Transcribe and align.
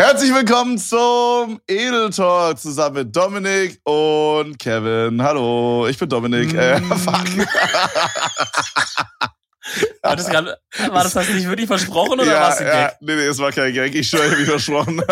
Herzlich 0.00 0.32
willkommen 0.34 0.78
zum 0.78 1.60
Edel 1.66 2.08
Talk 2.08 2.58
zusammen 2.58 2.94
mit 3.04 3.14
Dominik 3.14 3.78
und 3.84 4.58
Kevin. 4.58 5.22
Hallo, 5.22 5.86
ich 5.88 5.98
bin 5.98 6.08
Dominik. 6.08 6.54
Äh, 6.54 6.80
Mm. 6.80 6.90
fuck. 6.96 7.26
War 10.02 10.16
das, 10.16 10.26
grad, 10.30 10.46
war 10.88 11.04
das 11.04 11.12
das 11.12 11.28
nicht 11.28 11.46
wirklich 11.46 11.66
versprochen 11.66 12.14
oder 12.18 12.24
ja, 12.24 12.40
war 12.40 12.48
es 12.50 12.58
ein 12.60 12.66
ja, 12.66 12.86
Gag? 12.88 12.96
nee, 13.02 13.14
nee, 13.14 13.26
es 13.26 13.36
war 13.38 13.52
kein 13.52 13.74
Gag. 13.74 13.94
Ich 13.94 14.08
schwöre, 14.08 14.24
ich 14.24 14.30
hab 14.32 14.38
mich 14.38 14.48
versprochen. 14.48 14.96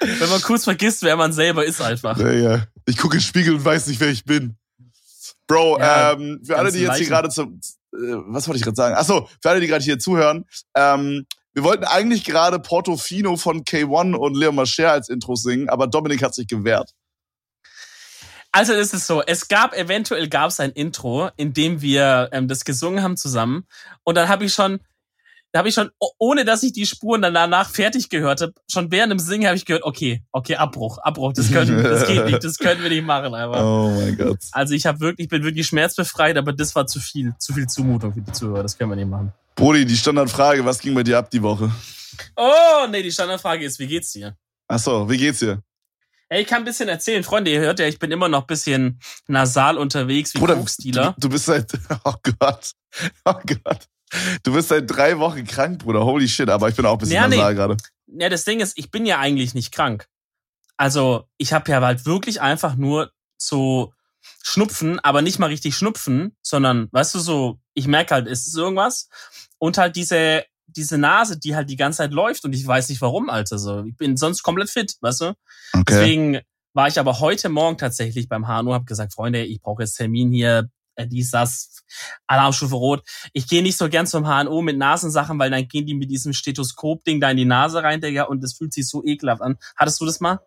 Wenn 0.00 0.30
man 0.30 0.40
kurz 0.40 0.64
vergisst, 0.64 1.02
wer 1.02 1.14
man 1.16 1.34
selber 1.34 1.66
ist 1.66 1.82
einfach. 1.82 2.16
ja, 2.16 2.30
ja. 2.32 2.62
Ich 2.86 2.96
gucke 2.96 3.16
in 3.16 3.20
den 3.20 3.26
Spiegel 3.26 3.54
und 3.56 3.64
weiß 3.66 3.86
nicht, 3.88 4.00
wer 4.00 4.08
ich 4.08 4.24
bin. 4.24 4.56
Bro, 5.46 5.78
Ja, 5.78 6.12
ähm, 6.12 6.40
für 6.42 6.56
alle, 6.56 6.72
die 6.72 6.78
jetzt 6.78 6.96
hier 6.96 7.00
Leichen. 7.00 7.08
gerade 7.10 7.28
zum, 7.28 7.60
äh, 7.92 7.98
was 8.28 8.48
wollte 8.48 8.56
ich 8.56 8.64
gerade 8.64 8.76
sagen? 8.76 8.94
Achso, 8.94 9.28
für 9.42 9.50
alle, 9.50 9.60
die 9.60 9.66
gerade 9.66 9.84
hier 9.84 9.98
zuhören, 9.98 10.46
ähm, 10.74 11.26
wir 11.56 11.64
wollten 11.64 11.84
eigentlich 11.84 12.22
gerade 12.22 12.58
Portofino 12.58 13.38
von 13.38 13.64
K1 13.64 14.14
und 14.14 14.36
Leo 14.36 14.52
Mascher 14.52 14.92
als 14.92 15.08
Intro 15.08 15.36
singen, 15.36 15.70
aber 15.70 15.86
Dominik 15.86 16.22
hat 16.22 16.34
sich 16.34 16.46
gewehrt. 16.46 16.90
Also 18.52 18.74
es 18.74 18.92
ist 18.92 19.06
so, 19.06 19.22
es 19.22 19.48
gab 19.48 19.72
eventuell 19.72 20.28
gab 20.28 20.50
es 20.50 20.60
ein 20.60 20.72
Intro, 20.72 21.30
in 21.38 21.54
dem 21.54 21.80
wir 21.80 22.28
ähm, 22.32 22.46
das 22.46 22.66
gesungen 22.66 23.02
haben 23.02 23.16
zusammen 23.16 23.66
und 24.04 24.16
dann 24.16 24.28
habe 24.28 24.44
ich 24.44 24.52
schon 24.52 24.80
da 25.56 25.60
habe 25.60 25.70
ich 25.70 25.74
schon 25.74 25.90
oh- 26.00 26.10
ohne 26.18 26.44
dass 26.44 26.62
ich 26.62 26.74
die 26.74 26.84
Spuren 26.84 27.22
dann 27.22 27.32
danach 27.32 27.70
fertig 27.70 28.10
gehört 28.10 28.42
habe, 28.42 28.52
schon 28.70 28.90
während 28.90 29.10
dem 29.10 29.18
Singen 29.18 29.46
habe 29.46 29.56
ich 29.56 29.64
gehört, 29.64 29.84
okay, 29.84 30.22
okay, 30.30 30.56
Abbruch, 30.56 30.98
Abbruch, 30.98 31.32
das 31.32 31.50
können 31.50 31.82
das 31.82 32.06
geht 32.06 32.26
nicht, 32.26 32.44
das 32.44 32.58
können 32.58 32.82
wir 32.82 32.90
nicht 32.90 33.06
machen 33.06 33.34
einfach. 33.34 33.62
Oh 33.66 33.88
mein 33.88 34.18
Gott. 34.18 34.36
Also 34.52 34.74
ich 34.74 34.84
habe 34.84 35.00
wirklich 35.00 35.24
ich 35.24 35.30
bin 35.30 35.42
wirklich 35.44 35.66
schmerzbefreit, 35.66 36.36
aber 36.36 36.52
das 36.52 36.74
war 36.74 36.86
zu 36.86 37.00
viel, 37.00 37.32
zu 37.38 37.54
viel 37.54 37.66
Zumutung 37.66 38.12
für 38.12 38.20
die 38.20 38.32
Zuhörer, 38.32 38.62
das 38.62 38.76
können 38.76 38.90
wir 38.90 38.96
nicht 38.96 39.08
machen. 39.08 39.32
Brody, 39.54 39.86
die 39.86 39.96
Standardfrage, 39.96 40.62
was 40.62 40.78
ging 40.78 40.94
bei 40.94 41.02
dir 41.02 41.16
ab 41.16 41.30
die 41.30 41.42
Woche? 41.42 41.72
Oh, 42.36 42.86
nee, 42.90 43.02
die 43.02 43.10
Standardfrage 43.10 43.64
ist, 43.64 43.78
wie 43.78 43.86
geht's 43.86 44.12
dir? 44.12 44.36
Achso, 44.68 45.08
wie 45.08 45.16
geht's 45.16 45.38
dir? 45.38 45.62
Ey, 46.28 46.42
ich 46.42 46.48
kann 46.48 46.58
ein 46.58 46.64
bisschen 46.66 46.90
erzählen. 46.90 47.24
Freunde, 47.24 47.50
ihr 47.50 47.60
hört 47.60 47.78
ja, 47.78 47.86
ich 47.86 47.98
bin 47.98 48.10
immer 48.10 48.28
noch 48.28 48.42
ein 48.42 48.46
bisschen 48.46 49.00
nasal 49.26 49.78
unterwegs 49.78 50.34
wie 50.34 50.38
Bruder. 50.38 50.56
Du, 50.56 51.14
du 51.16 51.28
bist 51.30 51.46
seit, 51.46 51.72
oh 52.04 52.14
Gott, 52.38 52.72
oh 53.24 53.34
Gott. 53.64 53.88
Du 54.42 54.52
bist 54.52 54.68
seit 54.68 54.90
drei 54.90 55.18
Wochen 55.18 55.44
krank, 55.44 55.80
Bruder. 55.80 56.04
Holy 56.04 56.28
shit, 56.28 56.48
aber 56.48 56.68
ich 56.68 56.76
bin 56.76 56.86
auch 56.86 56.92
ein 56.92 56.98
bisschen 56.98 57.16
Ja, 57.16 57.28
nee. 57.28 57.36
gerade. 57.36 57.76
Ja, 58.06 58.28
das 58.28 58.44
Ding 58.44 58.60
ist, 58.60 58.78
ich 58.78 58.90
bin 58.90 59.04
ja 59.04 59.18
eigentlich 59.18 59.54
nicht 59.54 59.72
krank. 59.72 60.08
Also, 60.76 61.24
ich 61.38 61.52
habe 61.52 61.70
ja 61.70 61.80
halt 61.80 62.06
wirklich 62.06 62.40
einfach 62.40 62.76
nur 62.76 63.10
so 63.38 63.92
Schnupfen, 64.42 65.00
aber 65.00 65.22
nicht 65.22 65.38
mal 65.38 65.46
richtig 65.46 65.76
Schnupfen, 65.76 66.36
sondern, 66.42 66.88
weißt 66.92 67.14
du, 67.14 67.18
so, 67.18 67.58
ich 67.74 67.86
merke 67.86 68.14
halt, 68.14 68.26
es 68.28 68.46
ist 68.46 68.56
irgendwas. 68.56 69.08
Und 69.58 69.78
halt 69.78 69.96
diese, 69.96 70.44
diese 70.66 70.98
Nase, 70.98 71.38
die 71.38 71.56
halt 71.56 71.70
die 71.70 71.76
ganze 71.76 71.98
Zeit 71.98 72.12
läuft 72.12 72.44
und 72.44 72.52
ich 72.52 72.66
weiß 72.66 72.88
nicht 72.88 73.00
warum, 73.00 73.30
Alter. 73.30 73.58
So, 73.58 73.84
ich 73.84 73.96
bin 73.96 74.16
sonst 74.16 74.42
komplett 74.42 74.70
fit, 74.70 74.96
weißt 75.00 75.20
du? 75.22 75.34
Okay. 75.72 75.84
Deswegen 75.88 76.40
war 76.74 76.88
ich 76.88 77.00
aber 77.00 77.20
heute 77.20 77.48
Morgen 77.48 77.78
tatsächlich 77.78 78.28
beim 78.28 78.46
HNO, 78.46 78.74
habe 78.74 78.84
gesagt, 78.84 79.14
Freunde, 79.14 79.44
ich 79.44 79.60
brauche 79.62 79.82
jetzt 79.82 79.94
Termin 79.96 80.30
hier, 80.30 80.68
äh, 80.96 81.06
dies, 81.06 81.30
das, 81.30 81.84
Alarmstufe 82.26 82.74
Rot. 82.74 83.02
Ich 83.32 83.46
gehe 83.48 83.62
nicht 83.62 83.78
so 83.78 83.88
gern 83.88 84.06
zum 84.06 84.24
HNO 84.26 84.60
mit 84.62 84.76
Nasensachen, 84.76 85.38
weil 85.38 85.50
dann 85.50 85.68
gehen 85.68 85.86
die 85.86 85.94
mit 85.94 86.10
diesem 86.10 86.32
Stethoskop-Ding 86.32 87.20
da 87.20 87.30
in 87.30 87.36
die 87.36 87.44
Nase 87.44 87.82
rein, 87.82 88.00
Digga, 88.00 88.24
und 88.24 88.42
das 88.42 88.54
fühlt 88.54 88.72
sich 88.72 88.88
so 88.88 89.04
ekelhaft 89.04 89.40
an. 89.42 89.56
Hattest 89.76 90.00
du 90.00 90.06
das 90.06 90.20
mal? 90.20 90.40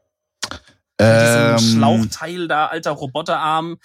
Mit 0.52 0.60
Ähm, 1.00 1.56
diesem 1.58 1.78
Schlauchteil 1.78 2.48
da, 2.50 2.66
alter 2.68 2.92
Roboterarm. 2.92 3.78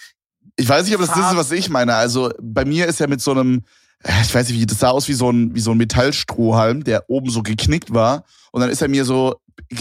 Ich 0.57 0.67
weiß 0.67 0.85
nicht, 0.85 0.95
ob 0.95 1.01
das 1.01 1.09
das 1.11 1.31
ist, 1.31 1.37
was 1.37 1.51
ich 1.51 1.69
meine. 1.69 1.95
Also 1.95 2.31
bei 2.41 2.65
mir 2.65 2.87
ist 2.87 2.99
ja 2.99 3.07
mit 3.07 3.21
so 3.21 3.31
einem, 3.31 3.63
äh, 4.03 4.21
ich 4.21 4.33
weiß 4.35 4.49
nicht, 4.49 4.59
wie 4.59 4.65
das 4.65 4.79
sah 4.79 4.89
aus 4.89 5.07
wie 5.07 5.13
so 5.13 5.29
ein, 5.29 5.55
wie 5.55 5.61
so 5.61 5.71
ein 5.71 5.77
Metallstrohhalm, 5.77 6.83
der 6.83 7.09
oben 7.09 7.29
so 7.29 7.41
geknickt 7.41 7.93
war. 7.93 8.25
Und 8.51 8.61
dann 8.61 8.69
ist 8.69 8.81
er 8.81 8.89
mir 8.89 9.05
so, 9.05 9.35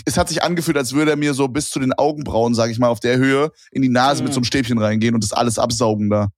es 0.05 0.17
hat 0.17 0.29
sich 0.29 0.43
angefühlt, 0.45 0.77
als 0.77 0.93
würde 0.93 1.11
er 1.11 1.17
mir 1.17 1.35
so 1.35 1.49
bis 1.49 1.71
zu 1.71 1.81
den 1.81 1.93
Augenbrauen, 1.93 2.55
sag 2.55 2.71
ich 2.71 2.79
mal, 2.79 2.89
auf 2.89 3.01
der 3.01 3.17
Höhe 3.19 3.51
in 3.73 3.83
die 3.83 3.89
Nase 3.89 4.23
mit 4.23 4.31
Mhm. 4.31 4.35
so 4.35 4.39
einem 4.39 4.45
Stäbchen 4.45 4.79
reingehen 4.79 5.15
und 5.17 5.25
das 5.25 5.33
alles 5.33 5.59
absaugen 5.59 6.11
da. 6.11 6.29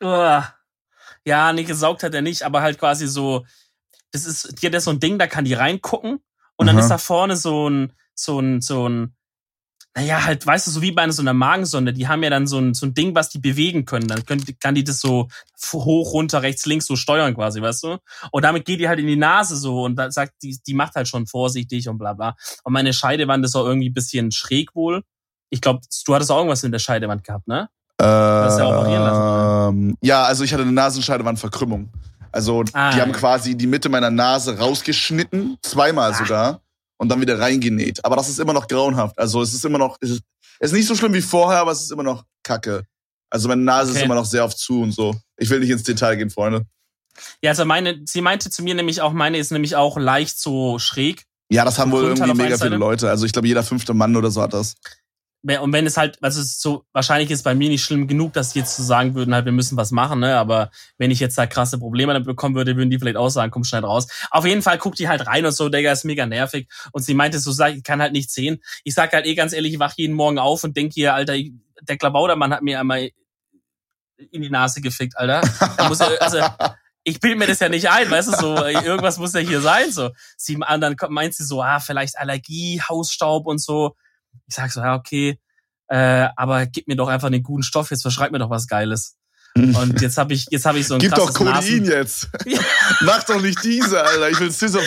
Uah. 0.00 0.54
Ja, 1.24 1.52
nee, 1.52 1.64
gesaugt 1.64 2.02
hat 2.02 2.14
er 2.14 2.22
nicht, 2.22 2.42
aber 2.42 2.62
halt 2.62 2.78
quasi 2.78 3.08
so, 3.08 3.44
das 4.12 4.26
ist, 4.26 4.62
die 4.62 4.66
hat 4.66 4.74
ja 4.74 4.80
so 4.80 4.90
ein 4.90 5.00
Ding, 5.00 5.18
da 5.18 5.26
kann 5.26 5.44
die 5.44 5.54
reingucken 5.54 6.20
und 6.56 6.66
dann 6.66 6.76
Aha. 6.76 6.84
ist 6.84 6.90
da 6.90 6.98
vorne 6.98 7.36
so 7.36 7.68
ein, 7.68 7.92
so 8.14 8.40
ein, 8.40 8.60
so 8.60 8.88
ein, 8.88 9.16
naja, 9.96 10.24
halt, 10.24 10.46
weißt 10.46 10.66
du, 10.66 10.70
so 10.70 10.82
wie 10.82 10.92
bei 10.92 11.10
so 11.10 11.22
einer 11.22 11.32
Magensonde, 11.32 11.94
die 11.94 12.06
haben 12.06 12.22
ja 12.22 12.28
dann 12.28 12.46
so 12.46 12.58
ein, 12.58 12.74
so 12.74 12.84
ein 12.84 12.92
Ding, 12.92 13.14
was 13.14 13.30
die 13.30 13.38
bewegen 13.38 13.86
können. 13.86 14.06
Dann 14.06 14.26
können, 14.26 14.44
kann 14.60 14.74
die 14.74 14.84
das 14.84 15.00
so 15.00 15.28
hoch, 15.72 16.12
runter, 16.12 16.42
rechts, 16.42 16.66
links 16.66 16.86
so 16.86 16.96
steuern 16.96 17.34
quasi, 17.34 17.62
weißt 17.62 17.84
du? 17.84 17.98
Und 18.30 18.44
damit 18.44 18.66
geht 18.66 18.78
die 18.78 18.88
halt 18.88 19.00
in 19.00 19.06
die 19.06 19.16
Nase 19.16 19.56
so 19.56 19.84
und 19.84 19.98
sagt, 20.12 20.34
die, 20.42 20.58
die 20.66 20.74
macht 20.74 20.96
halt 20.96 21.08
schon 21.08 21.26
vorsichtig 21.26 21.88
und 21.88 21.96
bla 21.96 22.12
bla. 22.12 22.36
Und 22.62 22.74
meine 22.74 22.92
Scheidewand 22.92 23.42
ist 23.46 23.56
auch 23.56 23.64
irgendwie 23.64 23.88
ein 23.88 23.94
bisschen 23.94 24.32
schräg 24.32 24.74
wohl. 24.74 25.02
Ich 25.48 25.62
glaube, 25.62 25.80
du 26.04 26.14
hattest 26.14 26.30
auch 26.30 26.38
irgendwas 26.38 26.62
in 26.62 26.72
der 26.72 26.78
Scheidewand 26.78 27.24
gehabt, 27.24 27.48
ne? 27.48 27.70
Hast 28.04 28.58
ja 28.58 28.66
operieren 28.68 29.02
lassen, 29.02 29.78
Ähm, 29.90 29.96
ja, 30.02 30.22
also 30.24 30.44
ich 30.44 30.52
hatte 30.52 30.62
eine 30.62 30.72
Nasenscheidewandverkrümmung. 30.72 31.88
Also 32.32 32.62
Ah, 32.74 32.92
die 32.94 33.00
haben 33.00 33.12
quasi 33.12 33.56
die 33.56 33.66
Mitte 33.66 33.88
meiner 33.88 34.10
Nase 34.10 34.58
rausgeschnitten, 34.58 35.56
zweimal 35.62 36.10
Ah. 36.12 36.14
sogar, 36.14 36.60
und 36.98 37.08
dann 37.08 37.20
wieder 37.20 37.38
reingenäht. 37.38 38.04
Aber 38.04 38.16
das 38.16 38.28
ist 38.28 38.38
immer 38.38 38.52
noch 38.52 38.68
grauenhaft. 38.68 39.18
Also 39.18 39.40
es 39.42 39.54
ist 39.54 39.64
immer 39.64 39.78
noch, 39.78 39.96
es 40.00 40.10
ist, 40.10 40.22
es 40.60 40.70
ist 40.70 40.76
nicht 40.76 40.86
so 40.88 40.94
schlimm 40.94 41.14
wie 41.14 41.22
vorher, 41.22 41.60
aber 41.60 41.72
es 41.72 41.82
ist 41.82 41.92
immer 41.92 42.02
noch 42.02 42.24
kacke. 42.42 42.84
Also 43.30 43.48
meine 43.48 43.62
Nase 43.62 43.90
ist 43.90 43.96
Okay. 43.96 44.04
immer 44.04 44.14
noch 44.14 44.24
sehr 44.26 44.44
oft 44.44 44.58
zu 44.58 44.82
und 44.82 44.92
so. 44.92 45.14
Ich 45.38 45.48
will 45.50 45.60
nicht 45.60 45.70
ins 45.70 45.82
Detail 45.82 46.16
gehen, 46.16 46.30
Freunde. 46.30 46.62
Ja, 47.42 47.50
also 47.50 47.64
meine, 47.64 48.00
sie 48.04 48.20
meinte 48.20 48.50
zu 48.50 48.62
mir 48.62 48.74
nämlich 48.74 49.00
auch, 49.00 49.12
meine 49.12 49.38
ist 49.38 49.50
nämlich 49.50 49.74
auch 49.74 49.96
leicht 49.98 50.38
so 50.38 50.78
schräg. 50.78 51.24
Ja, 51.50 51.64
das 51.64 51.78
haben 51.78 51.90
wohl 51.92 52.04
irgendwie 52.04 52.34
mega 52.34 52.58
viele. 52.58 52.76
Leute. 52.76 53.08
Also 53.08 53.24
ich 53.24 53.32
glaube, 53.32 53.48
jeder 53.48 53.62
fünfte 53.62 53.94
Mann 53.94 54.16
oder 54.16 54.30
so 54.30 54.42
hat 54.42 54.52
das. 54.52 54.74
Und 55.42 55.72
wenn 55.72 55.86
es 55.86 55.96
halt, 55.96 56.18
also 56.22 56.40
es 56.40 56.46
ist 56.46 56.62
so, 56.62 56.84
wahrscheinlich 56.92 57.30
ist 57.30 57.44
bei 57.44 57.54
mir 57.54 57.68
nicht 57.68 57.84
schlimm 57.84 58.08
genug, 58.08 58.32
dass 58.32 58.52
die 58.52 58.58
jetzt 58.58 58.74
so 58.76 58.82
sagen 58.82 59.14
würden, 59.14 59.32
halt, 59.32 59.44
wir 59.44 59.52
müssen 59.52 59.76
was 59.76 59.92
machen, 59.92 60.18
ne? 60.18 60.36
Aber 60.36 60.70
wenn 60.98 61.12
ich 61.12 61.20
jetzt 61.20 61.38
da 61.38 61.46
krasse 61.46 61.78
Probleme 61.78 62.12
damit 62.12 62.26
bekommen 62.26 62.56
würde, 62.56 62.76
würden 62.76 62.90
die 62.90 62.98
vielleicht 62.98 63.16
auch 63.16 63.28
sagen, 63.28 63.52
komm 63.52 63.62
schnell 63.62 63.84
raus. 63.84 64.08
Auf 64.32 64.44
jeden 64.44 64.62
Fall 64.62 64.78
guckt 64.78 64.98
die 64.98 65.08
halt 65.08 65.26
rein 65.28 65.46
und 65.46 65.52
so, 65.52 65.68
Digga, 65.68 65.92
ist 65.92 66.04
mega 66.04 66.26
nervig. 66.26 66.68
Und 66.90 67.04
sie 67.04 67.14
meinte 67.14 67.38
so, 67.38 67.52
sag, 67.52 67.76
ich 67.76 67.84
kann 67.84 68.02
halt 68.02 68.12
nicht 68.12 68.30
sehen. 68.32 68.60
Ich 68.82 68.94
sag 68.94 69.12
halt 69.12 69.24
eh 69.26 69.36
ganz 69.36 69.52
ehrlich, 69.52 69.74
ich 69.74 69.78
wach 69.78 69.94
jeden 69.96 70.14
Morgen 70.14 70.38
auf 70.40 70.64
und 70.64 70.76
denk 70.76 70.92
hier, 70.94 71.14
Alter, 71.14 71.34
ich- 71.36 71.52
der 71.82 71.96
Klabaudermann 71.96 72.52
hat 72.52 72.62
mir 72.62 72.80
einmal 72.80 73.10
in 74.30 74.42
die 74.42 74.50
Nase 74.50 74.80
gefickt, 74.80 75.16
Alter. 75.16 75.42
Da 75.76 75.88
muss 75.88 76.00
er, 76.00 76.20
also, 76.22 76.40
ich 77.04 77.20
bild 77.20 77.38
mir 77.38 77.46
das 77.46 77.60
ja 77.60 77.68
nicht 77.68 77.88
ein, 77.88 78.10
weißt 78.10 78.32
du, 78.32 78.36
so, 78.36 78.56
irgendwas 78.64 79.18
muss 79.18 79.34
ja 79.34 79.40
hier 79.40 79.60
sein, 79.60 79.92
so. 79.92 80.10
Sie, 80.36 80.56
und 80.56 80.80
dann 80.80 80.96
kommt- 80.96 81.12
meint 81.12 81.34
sie 81.34 81.44
so, 81.44 81.62
ah, 81.62 81.78
vielleicht 81.78 82.18
Allergie, 82.18 82.80
Hausstaub 82.80 83.46
und 83.46 83.58
so. 83.60 83.94
Ich 84.46 84.54
sag 84.54 84.70
so, 84.72 84.80
ja, 84.80 84.94
okay, 84.94 85.38
äh, 85.88 86.28
aber 86.36 86.66
gib 86.66 86.88
mir 86.88 86.96
doch 86.96 87.08
einfach 87.08 87.28
einen 87.28 87.42
guten 87.42 87.62
Stoff, 87.62 87.90
jetzt 87.90 88.02
verschreib 88.02 88.32
mir 88.32 88.38
doch 88.38 88.50
was 88.50 88.66
Geiles. 88.66 89.16
Und 89.76 90.00
jetzt 90.00 90.18
habe 90.18 90.34
ich, 90.34 90.46
jetzt 90.50 90.64
habe 90.66 90.78
ich 90.78 90.86
so 90.86 90.94
ein 90.94 91.00
Gib 91.00 91.14
doch 91.14 91.32
Codein 91.32 91.84
jetzt. 91.84 92.28
Ja. 92.44 92.58
Mach 93.00 93.22
doch 93.24 93.40
nicht 93.40 93.62
diese, 93.64 94.02
Alter. 94.02 94.30
Ich 94.30 94.38
will 94.40 94.52
Scissor 94.52 94.82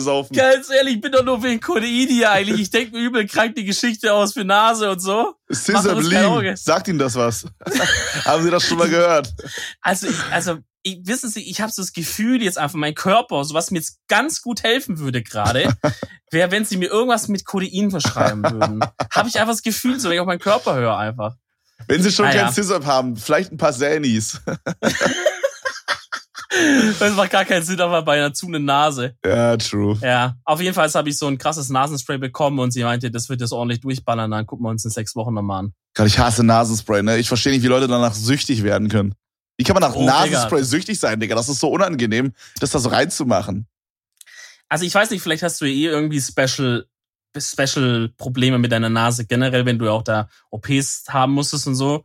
saufen. 0.00 0.34
Ganz 0.34 0.70
ehrlich, 0.70 0.94
ich 0.96 1.00
bin 1.00 1.12
doch 1.12 1.24
nur 1.24 1.42
wegen 1.42 1.60
Codein 1.60 2.08
hier 2.08 2.30
eigentlich. 2.30 2.60
Ich 2.60 2.70
denke 2.70 2.96
mir 2.96 3.02
übel 3.04 3.26
krank 3.26 3.54
die 3.56 3.64
Geschichte 3.64 4.12
aus 4.12 4.32
für 4.32 4.44
Nase 4.44 4.90
und 4.90 5.00
so. 5.00 5.34
Scissor. 5.50 5.94
Blim. 5.96 6.56
Sagt 6.56 6.88
Ihnen 6.88 6.98
das 6.98 7.14
was? 7.14 7.46
Haben 8.24 8.42
Sie 8.44 8.50
das 8.50 8.64
schon 8.64 8.78
mal 8.78 8.88
gehört? 8.88 9.32
Also, 9.80 10.06
ich- 10.08 10.32
also 10.32 10.58
ich, 10.86 10.98
wissen 11.04 11.30
Sie, 11.30 11.42
ich 11.48 11.62
habe 11.62 11.72
so 11.72 11.80
das 11.80 11.92
Gefühl 11.94 12.42
jetzt 12.42 12.58
einfach, 12.58 12.76
mein 12.76 12.94
Körper, 12.94 13.42
so 13.44 13.54
was 13.54 13.70
mir 13.70 13.78
jetzt 13.78 14.00
ganz 14.06 14.42
gut 14.42 14.62
helfen 14.64 14.98
würde 14.98 15.22
gerade, 15.22 15.74
wäre, 16.30 16.50
wenn 16.50 16.66
Sie 16.66 16.76
mir 16.76 16.90
irgendwas 16.90 17.28
mit 17.28 17.46
Codein 17.46 17.90
verschreiben 17.90 18.42
würden. 18.42 18.80
habe 19.10 19.28
ich 19.28 19.38
einfach 19.40 19.54
das 19.54 19.62
Gefühl, 19.62 19.98
so 19.98 20.08
wenn 20.08 20.16
ich 20.16 20.20
auf 20.20 20.26
meinen 20.26 20.40
Körper 20.40 20.74
höre 20.74 20.96
einfach. 20.98 21.36
Wenn 21.88 22.02
Sie 22.02 22.10
schon 22.12 22.26
Ah, 22.26 22.34
ja. 22.34 22.42
kein 22.44 22.52
Scissor 22.52 22.84
haben, 22.86 23.16
vielleicht 23.16 23.52
ein 23.52 23.56
paar 23.58 23.72
Sanis. 23.72 24.40
Das 27.00 27.14
macht 27.16 27.30
gar 27.32 27.44
keinen 27.44 27.64
Sinn, 27.64 27.80
aber 27.80 28.02
bei 28.02 28.16
einer 28.16 28.32
zu 28.32 28.48
Nase. 28.48 29.16
Ja, 29.24 29.56
true. 29.56 29.98
Ja, 30.00 30.36
auf 30.44 30.60
jeden 30.60 30.72
Fall 30.74 30.88
habe 30.92 31.08
ich 31.08 31.18
so 31.18 31.26
ein 31.26 31.36
krasses 31.36 31.68
Nasenspray 31.68 32.18
bekommen 32.18 32.60
und 32.60 32.70
sie 32.70 32.84
meinte, 32.84 33.10
das 33.10 33.28
wird 33.28 33.40
jetzt 33.40 33.50
ordentlich 33.52 33.80
durchballern, 33.80 34.30
dann 34.30 34.46
gucken 34.46 34.64
wir 34.64 34.70
uns 34.70 34.84
in 34.84 34.90
sechs 34.92 35.16
Wochen 35.16 35.34
nochmal 35.34 35.60
an. 35.64 35.74
Gott, 35.94 36.06
ich 36.06 36.18
hasse 36.18 36.44
Nasenspray, 36.44 37.02
ne? 37.02 37.16
Ich 37.18 37.26
verstehe 37.26 37.52
nicht, 37.52 37.62
wie 37.62 37.66
Leute 37.68 37.88
danach 37.88 38.14
süchtig 38.14 38.62
werden 38.62 38.88
können. 38.88 39.14
Wie 39.56 39.64
kann 39.64 39.74
man 39.74 39.82
nach 39.82 39.96
Oh, 39.96 40.04
Nasenspray 40.04 40.58
Digga. 40.58 40.64
süchtig 40.68 41.00
sein, 41.00 41.18
Digga? 41.18 41.34
Das 41.34 41.48
ist 41.48 41.58
so 41.58 41.70
unangenehm, 41.70 42.32
das 42.60 42.70
da 42.70 42.78
so 42.78 42.88
reinzumachen. 42.88 43.66
Also 44.68 44.84
ich 44.84 44.94
weiß 44.94 45.10
nicht, 45.10 45.22
vielleicht 45.22 45.42
hast 45.42 45.60
du 45.60 45.64
eh 45.64 45.86
irgendwie 45.86 46.20
Special, 46.20 46.86
Special 47.40 48.10
Probleme 48.16 48.58
mit 48.58 48.72
deiner 48.72 48.90
Nase 48.90 49.26
generell, 49.26 49.66
wenn 49.66 49.78
du 49.78 49.90
auch 49.90 50.02
da 50.02 50.28
OPs 50.50 51.04
haben 51.08 51.32
musstest 51.32 51.66
und 51.66 51.74
so. 51.74 52.04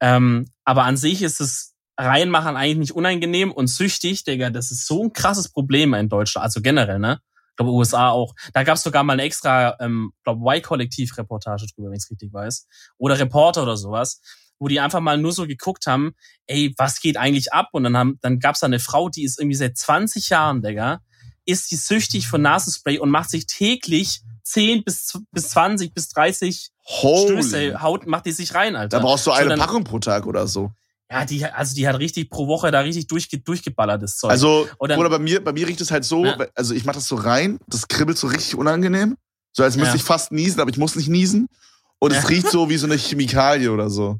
Ähm, 0.00 0.50
aber 0.64 0.84
an 0.84 0.96
sich 0.96 1.22
ist 1.22 1.40
es 1.40 1.74
reinmachen 1.98 2.56
eigentlich 2.56 2.78
nicht 2.78 2.92
unangenehm 2.92 3.52
und 3.52 3.68
süchtig, 3.68 4.24
Digga, 4.24 4.50
das 4.50 4.70
ist 4.70 4.86
so 4.86 5.02
ein 5.04 5.12
krasses 5.12 5.48
Problem 5.50 5.94
in 5.94 6.08
Deutschland, 6.08 6.44
also 6.44 6.60
generell, 6.60 6.98
ne? 6.98 7.20
Ich 7.50 7.56
glaube, 7.56 7.72
USA 7.72 8.08
auch. 8.08 8.34
Da 8.54 8.62
gab 8.62 8.76
es 8.76 8.82
sogar 8.82 9.04
mal 9.04 9.12
eine 9.12 9.24
extra, 9.24 9.76
ähm, 9.78 10.12
glaube 10.24 10.40
Y-Kollektiv-Reportage 10.40 11.66
drüber, 11.66 11.88
wenn 11.88 11.96
ich 11.96 12.04
es 12.04 12.10
richtig 12.10 12.32
weiß. 12.32 12.66
Oder 12.96 13.18
Reporter 13.18 13.64
oder 13.64 13.76
sowas, 13.76 14.22
wo 14.58 14.68
die 14.68 14.80
einfach 14.80 15.00
mal 15.00 15.18
nur 15.18 15.32
so 15.32 15.46
geguckt 15.46 15.86
haben, 15.86 16.12
ey, 16.46 16.72
was 16.78 17.00
geht 17.00 17.18
eigentlich 17.18 17.52
ab? 17.52 17.68
Und 17.72 17.84
dann 17.84 17.96
haben, 17.96 18.18
dann 18.22 18.38
gab's 18.38 18.60
da 18.60 18.66
eine 18.68 18.78
Frau, 18.78 19.10
die 19.10 19.24
ist 19.24 19.38
irgendwie 19.38 19.56
seit 19.56 19.76
20 19.76 20.30
Jahren, 20.30 20.62
Digga, 20.62 21.02
ist 21.44 21.70
die 21.70 21.76
süchtig 21.76 22.28
von 22.28 22.42
Nasenspray 22.42 22.98
und 22.98 23.10
macht 23.10 23.30
sich 23.30 23.46
täglich 23.46 24.20
10 24.44 24.84
bis, 24.84 25.18
bis 25.30 25.48
20 25.50 25.94
bis 25.94 26.08
30 26.10 26.70
Holy. 26.84 27.42
Stöße 27.42 27.80
Haut, 27.82 28.06
macht 28.06 28.26
die 28.26 28.32
sich 28.32 28.54
rein, 28.54 28.74
Alter. 28.76 28.98
Da 28.98 29.04
brauchst 29.04 29.26
du 29.26 29.30
So, 29.30 29.36
eine 29.36 29.50
dann- 29.50 29.58
Packung 29.60 29.84
pro 29.84 29.98
Tag 29.98 30.26
oder 30.26 30.46
so. 30.46 30.72
Ja, 31.10 31.24
die, 31.26 31.44
also 31.44 31.74
die 31.74 31.86
hat 31.86 31.98
richtig 31.98 32.30
pro 32.30 32.46
Woche 32.48 32.70
da 32.70 32.80
richtig 32.80 33.06
durchge, 33.06 33.38
durchgeballert, 33.38 34.02
das 34.02 34.16
Zeug. 34.16 34.30
Also, 34.30 34.66
dann- 34.80 34.98
oder 34.98 35.10
bei 35.10 35.18
mir, 35.18 35.44
bei 35.44 35.52
mir 35.52 35.68
riecht 35.68 35.80
es 35.80 35.90
halt 35.90 36.04
so, 36.04 36.24
Ja. 36.24 36.38
also 36.54 36.74
ich 36.74 36.84
mach 36.84 36.94
das 36.94 37.06
so 37.06 37.16
rein, 37.16 37.58
das 37.66 37.86
kribbelt 37.86 38.16
so 38.18 38.26
richtig 38.28 38.54
unangenehm. 38.56 39.16
So 39.52 39.62
als 39.62 39.76
müsste 39.76 39.90
Ja. 39.92 39.96
ich 39.96 40.02
fast 40.02 40.32
niesen, 40.32 40.60
aber 40.60 40.70
ich 40.70 40.78
muss 40.78 40.96
nicht 40.96 41.08
niesen. 41.08 41.48
Und 41.98 42.12
es 42.12 42.22
Ja. 42.22 42.28
riecht 42.30 42.48
so 42.50 42.68
wie 42.70 42.78
so 42.78 42.86
eine 42.86 42.96
Chemikalie 42.96 43.70
oder 43.70 43.90
so. 43.90 44.18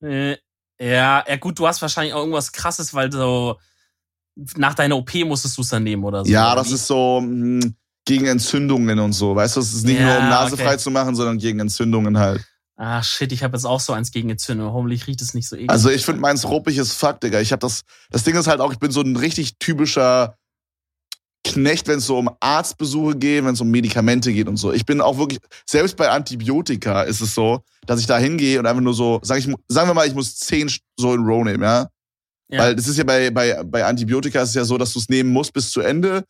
Äh, 0.00 0.36
ja, 0.80 1.24
ja 1.28 1.36
gut, 1.40 1.58
du 1.58 1.66
hast 1.66 1.82
wahrscheinlich 1.82 2.14
auch 2.14 2.20
irgendwas 2.20 2.52
krasses, 2.52 2.94
weil 2.94 3.10
so 3.12 3.58
nach 4.56 4.74
deiner 4.74 4.96
OP 4.96 5.14
musstest 5.24 5.56
du 5.56 5.62
es 5.62 5.68
dann 5.68 5.82
nehmen 5.84 6.04
oder 6.04 6.24
so. 6.24 6.30
Ja, 6.30 6.54
das 6.54 6.70
ist 6.70 6.86
so 6.86 7.20
mh, 7.20 7.68
gegen 8.04 8.26
Entzündungen 8.26 8.98
und 8.98 9.12
so. 9.12 9.34
Weißt 9.34 9.56
du, 9.56 9.60
es 9.60 9.72
ist 9.72 9.84
nicht 9.84 10.00
Ja, 10.00 10.06
nur 10.06 10.18
um 10.18 10.28
Nase 10.28 10.54
okay. 10.54 10.64
frei 10.64 10.76
zu 10.76 10.90
machen, 10.90 11.14
sondern 11.14 11.38
gegen 11.38 11.60
Entzündungen 11.60 12.18
halt. 12.18 12.44
Ah, 12.76 13.02
shit, 13.02 13.32
ich 13.32 13.42
habe 13.42 13.56
jetzt 13.56 13.64
auch 13.64 13.80
so 13.80 13.92
eins 13.92 14.12
gegen 14.12 14.30
Entzündung. 14.30 14.72
Hoffentlich 14.72 15.06
riecht 15.08 15.20
es 15.20 15.34
nicht 15.34 15.48
so 15.48 15.56
eklig. 15.56 15.70
Also 15.70 15.90
ich 15.90 16.04
finde 16.04 16.20
meins 16.20 16.44
ruppig 16.46 16.78
ist 16.78 16.92
fuck, 16.92 17.20
Digga. 17.20 17.40
Ich 17.40 17.50
habe 17.50 17.60
das, 17.60 17.82
das 18.10 18.22
Ding 18.22 18.36
ist 18.36 18.46
halt 18.46 18.60
auch, 18.60 18.72
ich 18.72 18.78
bin 18.78 18.92
so 18.92 19.00
ein 19.00 19.16
richtig 19.16 19.58
typischer 19.58 20.36
Knecht, 21.44 21.88
wenn 21.88 21.98
es 21.98 22.06
so 22.06 22.18
um 22.18 22.30
Arztbesuche 22.40 23.16
geht, 23.16 23.44
wenn 23.44 23.54
es 23.54 23.60
um 23.60 23.70
Medikamente 23.70 24.32
geht 24.32 24.48
und 24.48 24.58
so. 24.58 24.72
Ich 24.72 24.86
bin 24.86 25.00
auch 25.00 25.18
wirklich, 25.18 25.40
selbst 25.66 25.96
bei 25.96 26.08
Antibiotika 26.08 27.02
ist 27.02 27.20
es 27.20 27.34
so, 27.34 27.62
dass 27.86 28.00
ich 28.00 28.06
da 28.06 28.18
hingehe 28.18 28.58
und 28.58 28.66
einfach 28.66 28.82
nur 28.82 28.94
so, 28.94 29.18
sag 29.22 29.38
ich, 29.38 29.48
sagen 29.68 29.88
wir 29.88 29.94
mal, 29.94 30.06
ich 30.06 30.14
muss 30.14 30.36
zehn 30.36 30.70
so 30.98 31.14
in 31.14 31.24
Row 31.24 31.44
nehmen, 31.44 31.62
ja? 31.62 31.88
Ja. 32.50 32.60
Weil 32.62 32.76
das 32.76 32.88
ist 32.88 32.96
ja 32.96 33.04
bei, 33.04 33.30
bei, 33.30 33.62
bei 33.64 33.84
Antibiotika 33.84 34.40
ist 34.42 34.50
es 34.50 34.54
ja 34.54 34.64
so, 34.64 34.78
dass 34.78 34.92
du 34.92 34.98
es 35.00 35.08
nehmen 35.08 35.30
musst 35.30 35.52
bis 35.52 35.70
zu 35.70 35.80
Ende, 35.80 36.24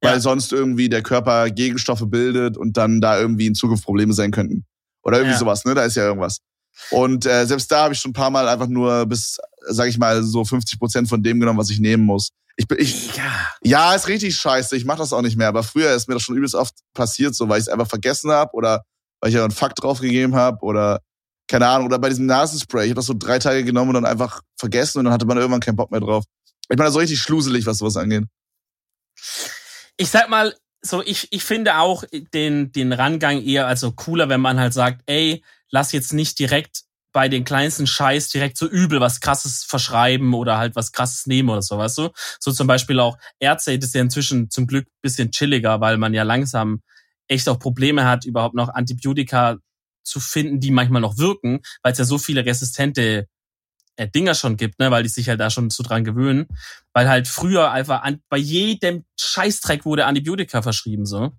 weil 0.00 0.14
Ja. 0.14 0.20
sonst 0.20 0.52
irgendwie 0.52 0.88
der 0.88 1.02
Körper 1.02 1.50
Gegenstoffe 1.50 2.04
bildet 2.06 2.56
und 2.56 2.76
dann 2.76 3.00
da 3.00 3.18
irgendwie 3.18 3.46
in 3.46 3.54
Zukunft 3.54 3.84
Probleme 3.84 4.12
sein 4.14 4.30
könnten. 4.30 4.64
Oder 5.02 5.18
irgendwie 5.18 5.32
Ja. 5.34 5.38
sowas, 5.38 5.64
ne? 5.64 5.74
Da 5.74 5.84
ist 5.84 5.94
ja 5.96 6.04
irgendwas. 6.04 6.38
Und 6.90 7.26
äh, 7.26 7.44
selbst 7.46 7.70
da 7.72 7.84
habe 7.84 7.94
ich 7.94 8.00
schon 8.00 8.10
ein 8.10 8.14
paar 8.14 8.30
Mal 8.30 8.48
einfach 8.48 8.68
nur 8.68 9.04
bis, 9.06 9.36
sag 9.68 9.88
ich 9.88 9.98
mal, 9.98 10.22
so 10.22 10.44
50 10.44 10.78
Prozent 10.78 11.08
von 11.08 11.22
dem 11.22 11.40
genommen, 11.40 11.58
was 11.58 11.70
ich 11.70 11.80
nehmen 11.80 12.04
muss. 12.04 12.28
Ich, 12.56 12.66
bin- 12.66 12.78
ich, 12.80 13.14
ja. 13.16 13.32
ja, 13.62 13.94
ist 13.94 14.08
richtig 14.08 14.36
scheiße. 14.36 14.76
Ich 14.76 14.84
mache 14.84 14.98
das 14.98 15.12
auch 15.12 15.22
nicht 15.22 15.36
mehr. 15.36 15.48
Aber 15.48 15.62
früher 15.62 15.92
ist 15.94 16.08
mir 16.08 16.14
das 16.14 16.22
schon 16.22 16.36
übelst 16.36 16.54
oft 16.54 16.74
passiert, 16.94 17.34
so 17.34 17.48
weil 17.48 17.58
ich 17.60 17.66
es 17.66 17.68
einfach 17.68 17.88
vergessen 17.88 18.30
habe 18.30 18.52
oder 18.54 18.82
weil 19.20 19.30
ich 19.30 19.34
ja 19.36 19.42
einen 19.42 19.50
Fakt 19.50 19.82
draufgegeben 19.82 20.34
habe 20.36 20.58
oder 20.62 21.00
keine 21.48 21.66
Ahnung. 21.66 21.86
Oder 21.86 21.98
bei 21.98 22.08
diesem 22.08 22.26
Nasenspray. 22.26 22.84
Ich 22.84 22.90
habe 22.90 22.96
das 22.96 23.06
so 23.06 23.14
drei 23.14 23.38
Tage 23.38 23.64
genommen 23.64 23.90
und 23.90 24.02
dann 24.02 24.10
einfach 24.10 24.42
vergessen 24.56 24.98
und 24.98 25.06
dann 25.06 25.14
hatte 25.14 25.26
man 25.26 25.38
irgendwann 25.38 25.60
keinen 25.60 25.76
Bock 25.76 25.90
mehr 25.90 26.00
drauf. 26.00 26.24
Ich 26.62 26.68
bin 26.68 26.78
da 26.78 26.90
so 26.90 26.98
richtig 26.98 27.20
schluselig, 27.20 27.66
was 27.66 27.78
sowas 27.78 27.96
angeht. 27.96 28.24
Ich 29.96 30.10
sag 30.10 30.28
mal, 30.28 30.54
so, 30.80 31.02
ich, 31.02 31.28
ich 31.32 31.42
finde 31.42 31.78
auch 31.78 32.04
den, 32.34 32.70
den 32.70 32.92
Rangang 32.92 33.42
eher 33.42 33.66
also 33.66 33.90
cooler, 33.92 34.28
wenn 34.28 34.40
man 34.40 34.60
halt 34.60 34.74
sagt, 34.74 35.02
ey, 35.06 35.42
lass 35.70 35.92
jetzt 35.92 36.12
nicht 36.12 36.38
direkt 36.38 36.82
bei 37.12 37.28
den 37.28 37.44
kleinsten 37.44 37.86
Scheiß 37.86 38.28
direkt 38.28 38.58
so 38.58 38.66
übel 38.66 39.00
was 39.00 39.20
krasses 39.20 39.64
verschreiben 39.64 40.34
oder 40.34 40.58
halt 40.58 40.76
was 40.76 40.92
krasses 40.92 41.26
nehmen 41.26 41.48
oder 41.48 41.62
so, 41.62 41.78
weißt 41.78 41.98
du? 41.98 42.10
So 42.38 42.52
zum 42.52 42.66
Beispiel 42.66 43.00
auch 43.00 43.16
Ärzte, 43.40 43.76
das 43.78 43.88
ist 43.88 43.94
ja 43.94 44.02
inzwischen 44.02 44.50
zum 44.50 44.66
Glück 44.66 44.86
bisschen 45.02 45.30
chilliger, 45.30 45.80
weil 45.80 45.96
man 45.96 46.14
ja 46.14 46.22
langsam 46.22 46.82
echt 47.26 47.48
auch 47.48 47.58
Probleme 47.58 48.04
hat, 48.04 48.24
überhaupt 48.24 48.54
noch 48.54 48.68
Antibiotika 48.68 49.56
zu 50.02 50.20
finden, 50.20 50.60
die 50.60 50.70
manchmal 50.70 51.02
noch 51.02 51.18
wirken, 51.18 51.60
weil 51.82 51.92
es 51.92 51.98
ja 51.98 52.04
so 52.04 52.18
viele 52.18 52.44
resistente 52.44 53.28
äh, 53.96 54.08
Dinger 54.08 54.34
schon 54.34 54.56
gibt, 54.56 54.78
ne, 54.78 54.90
weil 54.90 55.02
die 55.02 55.08
sich 55.08 55.28
halt 55.28 55.40
da 55.40 55.50
schon 55.50 55.70
so 55.70 55.82
dran 55.82 56.04
gewöhnen. 56.04 56.46
Weil 56.92 57.08
halt 57.08 57.28
früher 57.28 57.70
einfach 57.70 58.02
an, 58.02 58.22
bei 58.28 58.38
jedem 58.38 59.04
Scheißdreck 59.18 59.84
wurde 59.84 60.06
Antibiotika 60.06 60.62
verschrieben, 60.62 61.04
so. 61.04 61.32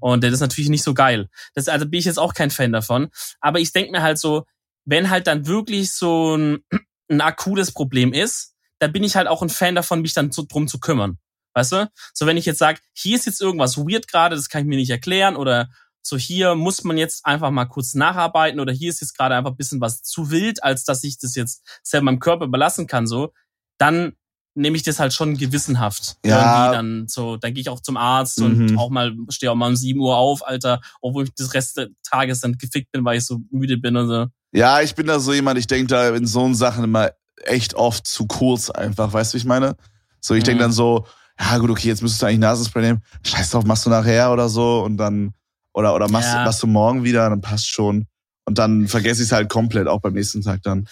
Und 0.00 0.24
das 0.24 0.32
ist 0.32 0.40
natürlich 0.40 0.70
nicht 0.70 0.82
so 0.82 0.94
geil. 0.94 1.28
Das, 1.54 1.68
also 1.68 1.86
bin 1.86 1.98
ich 1.98 2.06
jetzt 2.06 2.18
auch 2.18 2.34
kein 2.34 2.50
Fan 2.50 2.72
davon. 2.72 3.10
Aber 3.40 3.60
ich 3.60 3.72
denke 3.72 3.92
mir 3.92 4.02
halt 4.02 4.18
so, 4.18 4.46
wenn 4.84 5.10
halt 5.10 5.26
dann 5.26 5.46
wirklich 5.46 5.92
so 5.92 6.36
ein, 6.36 6.64
ein 7.10 7.20
akutes 7.20 7.72
Problem 7.72 8.12
ist, 8.12 8.54
da 8.78 8.88
bin 8.88 9.04
ich 9.04 9.16
halt 9.16 9.28
auch 9.28 9.42
ein 9.42 9.50
Fan 9.50 9.74
davon, 9.74 10.00
mich 10.00 10.14
dann 10.14 10.32
so 10.32 10.44
drum 10.48 10.68
zu 10.68 10.80
kümmern. 10.80 11.18
Weißt 11.54 11.72
du? 11.72 11.90
So, 12.14 12.26
wenn 12.26 12.36
ich 12.36 12.46
jetzt 12.46 12.58
sage, 12.58 12.80
hier 12.94 13.16
ist 13.16 13.26
jetzt 13.26 13.40
irgendwas 13.40 13.76
weird 13.76 14.08
gerade, 14.08 14.36
das 14.36 14.48
kann 14.48 14.62
ich 14.62 14.68
mir 14.68 14.76
nicht 14.76 14.90
erklären, 14.90 15.36
oder 15.36 15.68
so 16.02 16.16
hier 16.16 16.54
muss 16.54 16.84
man 16.84 16.96
jetzt 16.98 17.26
einfach 17.26 17.50
mal 17.50 17.66
kurz 17.66 17.94
nacharbeiten, 17.94 18.60
oder 18.60 18.72
hier 18.72 18.90
ist 18.90 19.00
jetzt 19.00 19.16
gerade 19.16 19.34
einfach 19.34 19.50
ein 19.50 19.56
bisschen 19.56 19.80
was 19.80 20.02
zu 20.02 20.30
wild, 20.30 20.62
als 20.64 20.84
dass 20.84 21.04
ich 21.04 21.18
das 21.18 21.34
jetzt 21.34 21.62
selber 21.82 22.06
meinem 22.06 22.20
Körper 22.20 22.44
überlassen 22.46 22.86
kann, 22.86 23.06
so, 23.06 23.32
dann 23.78 24.12
nehme 24.54 24.76
ich 24.76 24.82
das 24.82 24.98
halt 24.98 25.12
schon 25.12 25.36
gewissenhaft. 25.36 26.16
Ja. 26.24 26.38
Irgendwie 26.56 26.76
dann 26.76 27.08
so, 27.08 27.36
dann 27.36 27.54
gehe 27.54 27.60
ich 27.60 27.68
auch 27.68 27.80
zum 27.80 27.96
Arzt 27.96 28.42
und 28.42 28.72
Mhm. 28.72 28.78
auch 28.78 28.90
mal, 28.90 29.14
stehe 29.28 29.52
auch 29.52 29.54
mal 29.54 29.68
um 29.68 29.76
7 29.76 30.00
Uhr 30.00 30.16
auf, 30.16 30.44
Alter, 30.46 30.80
obwohl 31.00 31.24
ich 31.24 31.30
das 31.36 31.54
Rest 31.54 31.76
des 31.76 31.88
Tages 32.02 32.40
dann 32.40 32.58
gefickt 32.58 32.90
bin, 32.90 33.04
weil 33.04 33.18
ich 33.18 33.26
so 33.26 33.40
müde 33.50 33.76
bin 33.76 33.96
und 33.96 34.08
so. 34.08 34.26
Ja, 34.52 34.80
ich 34.80 34.94
bin 34.96 35.06
da 35.06 35.20
so 35.20 35.32
jemand, 35.32 35.58
ich 35.58 35.68
denke 35.68 35.86
da 35.86 36.08
in 36.14 36.26
so 36.26 36.52
Sachen 36.52 36.82
immer 36.82 37.12
echt 37.44 37.74
oft 37.74 38.06
zu 38.06 38.26
kurz 38.26 38.70
einfach, 38.70 39.12
weißt 39.12 39.32
du, 39.32 39.36
wie 39.36 39.38
ich 39.40 39.44
meine? 39.46 39.76
So, 40.20 40.34
ich 40.34 40.44
Mhm. 40.44 40.58
dann 40.58 40.72
so, 40.72 41.06
ja 41.38 41.56
gut, 41.58 41.70
okay, 41.70 41.88
jetzt 41.88 42.02
müsstest 42.02 42.20
du 42.22 42.26
eigentlich 42.26 42.40
Nasenspray 42.40 42.82
nehmen. 42.82 43.04
Scheiß 43.24 43.50
drauf, 43.50 43.64
machst 43.64 43.86
du 43.86 43.90
nachher 43.90 44.32
oder 44.32 44.48
so 44.48 44.82
und 44.82 44.96
dann, 44.96 45.32
oder, 45.72 45.94
oder 45.94 46.08
machst, 46.08 46.32
Ja. 46.32 46.44
machst 46.44 46.62
du 46.62 46.66
morgen 46.66 47.04
wieder, 47.04 47.28
dann 47.30 47.40
passt 47.40 47.68
schon. 47.68 48.06
Und 48.44 48.58
dann 48.58 48.88
vergesse 48.88 49.22
ich 49.22 49.28
es 49.28 49.32
halt 49.32 49.48
komplett, 49.48 49.86
auch 49.86 50.00
beim 50.00 50.14
nächsten 50.14 50.42
Tag 50.42 50.62
dann. 50.62 50.88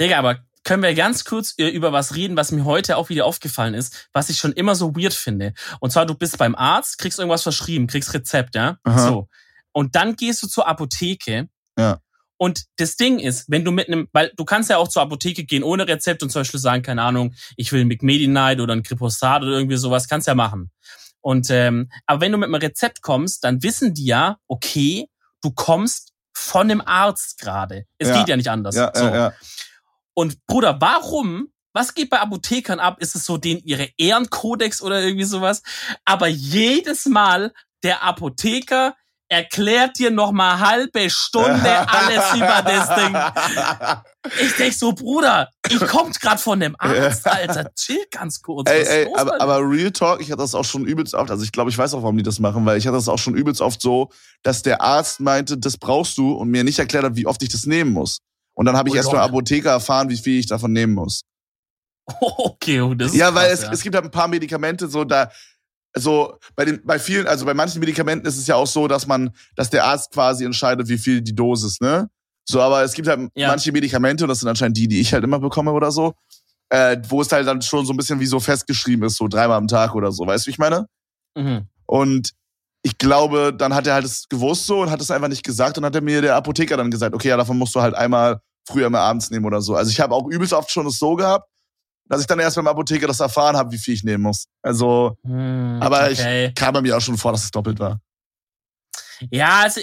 Digga, 0.00 0.18
aber 0.18 0.38
können 0.64 0.82
wir 0.82 0.94
ganz 0.94 1.24
kurz 1.24 1.52
über 1.58 1.92
was 1.92 2.14
reden, 2.14 2.36
was 2.36 2.50
mir 2.50 2.64
heute 2.64 2.96
auch 2.96 3.10
wieder 3.10 3.26
aufgefallen 3.26 3.74
ist, 3.74 4.08
was 4.12 4.30
ich 4.30 4.38
schon 4.38 4.52
immer 4.52 4.74
so 4.74 4.96
weird 4.96 5.12
finde. 5.12 5.52
Und 5.80 5.90
zwar, 5.90 6.06
du 6.06 6.14
bist 6.14 6.38
beim 6.38 6.54
Arzt, 6.54 6.96
kriegst 6.98 7.18
irgendwas 7.18 7.42
verschrieben, 7.42 7.86
kriegst 7.86 8.14
Rezept, 8.14 8.54
ja? 8.54 8.78
Aha. 8.84 9.06
So. 9.08 9.28
Und 9.72 9.94
dann 9.94 10.16
gehst 10.16 10.42
du 10.42 10.46
zur 10.46 10.66
Apotheke. 10.66 11.48
Ja. 11.78 11.98
Und 12.38 12.64
das 12.76 12.96
Ding 12.96 13.18
ist, 13.18 13.50
wenn 13.50 13.64
du 13.64 13.70
mit 13.70 13.88
einem, 13.88 14.08
weil 14.12 14.32
du 14.36 14.44
kannst 14.44 14.70
ja 14.70 14.78
auch 14.78 14.88
zur 14.88 15.02
Apotheke 15.02 15.44
gehen 15.44 15.62
ohne 15.62 15.86
Rezept 15.86 16.22
und 16.22 16.30
zum 16.30 16.40
Beispiel 16.40 16.60
sagen, 16.60 16.82
keine 16.82 17.02
Ahnung, 17.02 17.34
ich 17.56 17.70
will 17.72 17.82
ein 17.82 17.88
McMedinite 17.88 18.62
oder 18.62 18.74
ein 18.74 18.82
Kripostat 18.82 19.42
oder 19.42 19.52
irgendwie 19.52 19.76
sowas, 19.76 20.08
kannst 20.08 20.26
ja 20.26 20.34
machen. 20.34 20.70
Und 21.24 21.48
ähm, 21.48 21.90
aber 22.04 22.20
wenn 22.20 22.32
du 22.32 22.38
mit 22.38 22.48
einem 22.48 22.54
Rezept 22.56 23.00
kommst, 23.00 23.44
dann 23.44 23.62
wissen 23.62 23.94
die 23.94 24.04
ja, 24.04 24.36
okay, 24.46 25.08
du 25.42 25.52
kommst 25.52 26.12
von 26.36 26.68
dem 26.68 26.86
Arzt 26.86 27.38
gerade. 27.40 27.86
Es 27.96 28.08
Ja. 28.10 28.18
geht 28.18 28.28
ja 28.28 28.36
nicht 28.36 28.50
anders. 28.50 28.74
Ja, 28.76 28.92
so. 28.94 29.04
ja, 29.04 29.14
ja. 29.14 29.32
Und 30.12 30.44
Bruder, 30.46 30.82
warum? 30.82 31.48
Was 31.72 31.94
geht 31.94 32.10
bei 32.10 32.20
Apothekern 32.20 32.78
ab? 32.78 33.00
Ist 33.00 33.16
es 33.16 33.24
so 33.24 33.38
den 33.38 33.58
ihre 33.64 33.88
Ehrenkodex 33.96 34.82
oder 34.82 35.00
irgendwie 35.02 35.24
sowas? 35.24 35.62
Aber 36.04 36.26
jedes 36.28 37.06
Mal 37.06 37.54
der 37.82 38.02
Apotheker 38.02 38.94
erklärt 39.28 39.98
dir 39.98 40.10
noch 40.10 40.30
mal 40.30 40.60
halbe 40.60 41.08
Stunde 41.08 41.88
alles 41.88 42.34
über 42.34 42.62
das 42.62 42.94
Ding. 42.96 44.04
Ich 44.40 44.56
denk 44.56 44.72
so, 44.72 44.92
Bruder, 44.92 45.50
ich 45.68 45.78
kommt 45.86 46.20
grad 46.20 46.40
von 46.40 46.58
dem 46.58 46.74
Arzt, 46.78 47.26
Alter. 47.26 47.70
Chill 47.74 48.04
ganz 48.10 48.40
kurz. 48.40 48.70
Ey, 48.70 48.82
ey, 48.82 49.04
los 49.04 49.18
aber, 49.18 49.40
aber 49.40 49.58
Real 49.58 49.90
Talk, 49.90 50.20
ich 50.20 50.30
hatte 50.30 50.42
das 50.42 50.54
auch 50.54 50.64
schon 50.64 50.86
übelst 50.86 51.14
oft, 51.14 51.30
also 51.30 51.44
ich 51.44 51.52
glaube, 51.52 51.70
ich 51.70 51.76
weiß 51.76 51.94
auch, 51.94 52.02
warum 52.02 52.16
die 52.16 52.22
das 52.22 52.40
machen, 52.40 52.64
weil 52.64 52.78
ich 52.78 52.86
hatte 52.86 52.96
das 52.96 53.08
auch 53.08 53.18
schon 53.18 53.34
übelst 53.34 53.60
oft 53.60 53.80
so, 53.80 54.10
dass 54.42 54.62
der 54.62 54.80
Arzt 54.80 55.20
meinte, 55.20 55.58
das 55.58 55.76
brauchst 55.76 56.16
du 56.16 56.32
und 56.32 56.48
mir 56.48 56.64
nicht 56.64 56.78
erklärt 56.78 57.04
hat, 57.04 57.16
wie 57.16 57.26
oft 57.26 57.42
ich 57.42 57.50
das 57.50 57.66
nehmen 57.66 57.92
muss. 57.92 58.18
Und 58.54 58.66
dann 58.66 58.76
habe 58.76 58.88
ich 58.88 58.94
Oh 58.94 58.98
erst 58.98 59.10
beim 59.10 59.20
Apotheker 59.20 59.70
erfahren, 59.70 60.08
wie 60.08 60.16
viel 60.16 60.38
ich 60.38 60.46
davon 60.46 60.72
nehmen 60.72 60.94
muss. 60.94 61.22
Okay, 62.20 62.80
und 62.80 62.98
das 62.98 63.12
ist 63.12 63.16
Ja, 63.16 63.34
weil 63.34 63.48
krass, 63.48 63.60
es, 63.60 63.64
ja. 63.64 63.72
es 63.72 63.82
gibt 63.82 63.94
halt 63.94 64.04
ein 64.04 64.10
paar 64.10 64.28
Medikamente, 64.28 64.88
so 64.88 65.04
da, 65.04 65.30
also 65.94 66.38
bei 66.54 66.64
den, 66.64 66.84
bei 66.84 66.98
vielen, 66.98 67.26
also 67.26 67.44
bei 67.44 67.54
manchen 67.54 67.80
Medikamenten 67.80 68.26
ist 68.26 68.36
es 68.36 68.46
ja 68.46 68.56
auch 68.56 68.66
so, 68.66 68.88
dass 68.88 69.06
man, 69.06 69.30
dass 69.56 69.70
der 69.70 69.84
Arzt 69.84 70.12
quasi 70.12 70.44
entscheidet, 70.44 70.88
wie 70.88 70.98
viel 70.98 71.22
die 71.22 71.34
Dosis, 71.34 71.80
ne? 71.80 72.08
So, 72.46 72.60
aber 72.60 72.82
es 72.82 72.92
gibt 72.94 73.08
halt 73.08 73.30
Ja. 73.34 73.48
manche 73.48 73.72
Medikamente, 73.72 74.24
und 74.24 74.28
das 74.28 74.40
sind 74.40 74.48
anscheinend 74.48 74.76
die, 74.76 74.88
die 74.88 75.00
ich 75.00 75.12
halt 75.12 75.24
immer 75.24 75.38
bekomme 75.38 75.72
oder 75.72 75.90
so, 75.90 76.14
äh, 76.70 76.96
wo 77.08 77.20
es 77.22 77.30
halt 77.32 77.46
dann 77.46 77.62
schon 77.62 77.86
so 77.86 77.92
ein 77.92 77.96
bisschen 77.96 78.20
wie 78.20 78.26
so 78.26 78.40
festgeschrieben 78.40 79.06
ist, 79.06 79.16
so 79.16 79.28
dreimal 79.28 79.56
am 79.58 79.68
Tag 79.68 79.94
oder 79.94 80.12
so, 80.12 80.26
weißt 80.26 80.44
du, 80.44 80.48
wie 80.48 80.52
ich 80.52 80.58
meine? 80.58 80.86
Mhm. 81.36 81.68
Und 81.86 82.32
ich 82.82 82.98
glaube, 82.98 83.54
dann 83.56 83.74
hat 83.74 83.86
er 83.86 83.94
halt 83.94 84.04
es 84.04 84.28
gewusst 84.28 84.66
so 84.66 84.82
und 84.82 84.90
hat 84.90 85.00
es 85.00 85.10
einfach 85.10 85.28
nicht 85.28 85.42
gesagt 85.44 85.78
und 85.78 85.84
hat 85.86 85.94
er 85.94 86.02
mir 86.02 86.20
der 86.20 86.36
Apotheker 86.36 86.76
dann 86.76 86.90
gesagt, 86.90 87.14
okay, 87.14 87.28
ja, 87.28 87.36
davon 87.36 87.56
musst 87.58 87.74
du 87.74 87.80
halt 87.80 87.94
einmal 87.94 88.40
früher 88.68 88.90
mal 88.90 89.00
abends 89.00 89.30
nehmen 89.30 89.46
oder 89.46 89.62
so. 89.62 89.74
Also 89.74 89.90
ich 89.90 90.00
habe 90.00 90.14
auch 90.14 90.26
übelst 90.28 90.52
oft 90.52 90.70
schon 90.70 90.86
es 90.86 90.98
so 90.98 91.14
gehabt, 91.16 91.48
dass 92.08 92.20
ich 92.20 92.26
dann 92.26 92.38
erst 92.40 92.56
beim 92.56 92.66
Apotheker 92.68 93.06
das 93.06 93.20
erfahren 93.20 93.56
habe, 93.56 93.72
wie 93.72 93.78
viel 93.78 93.94
ich 93.94 94.04
nehmen 94.04 94.22
muss. 94.22 94.46
Also 94.62 95.16
Hm, 95.24 95.78
Aber 95.80 96.04
okay. 96.10 96.52
kam 96.54 96.74
bei 96.74 96.82
mir 96.82 96.94
auch 96.96 97.00
schon 97.00 97.16
vor, 97.16 97.32
dass 97.32 97.44
es 97.44 97.50
doppelt 97.50 97.78
war. 97.78 98.00
Ja, 99.30 99.60
also 99.62 99.80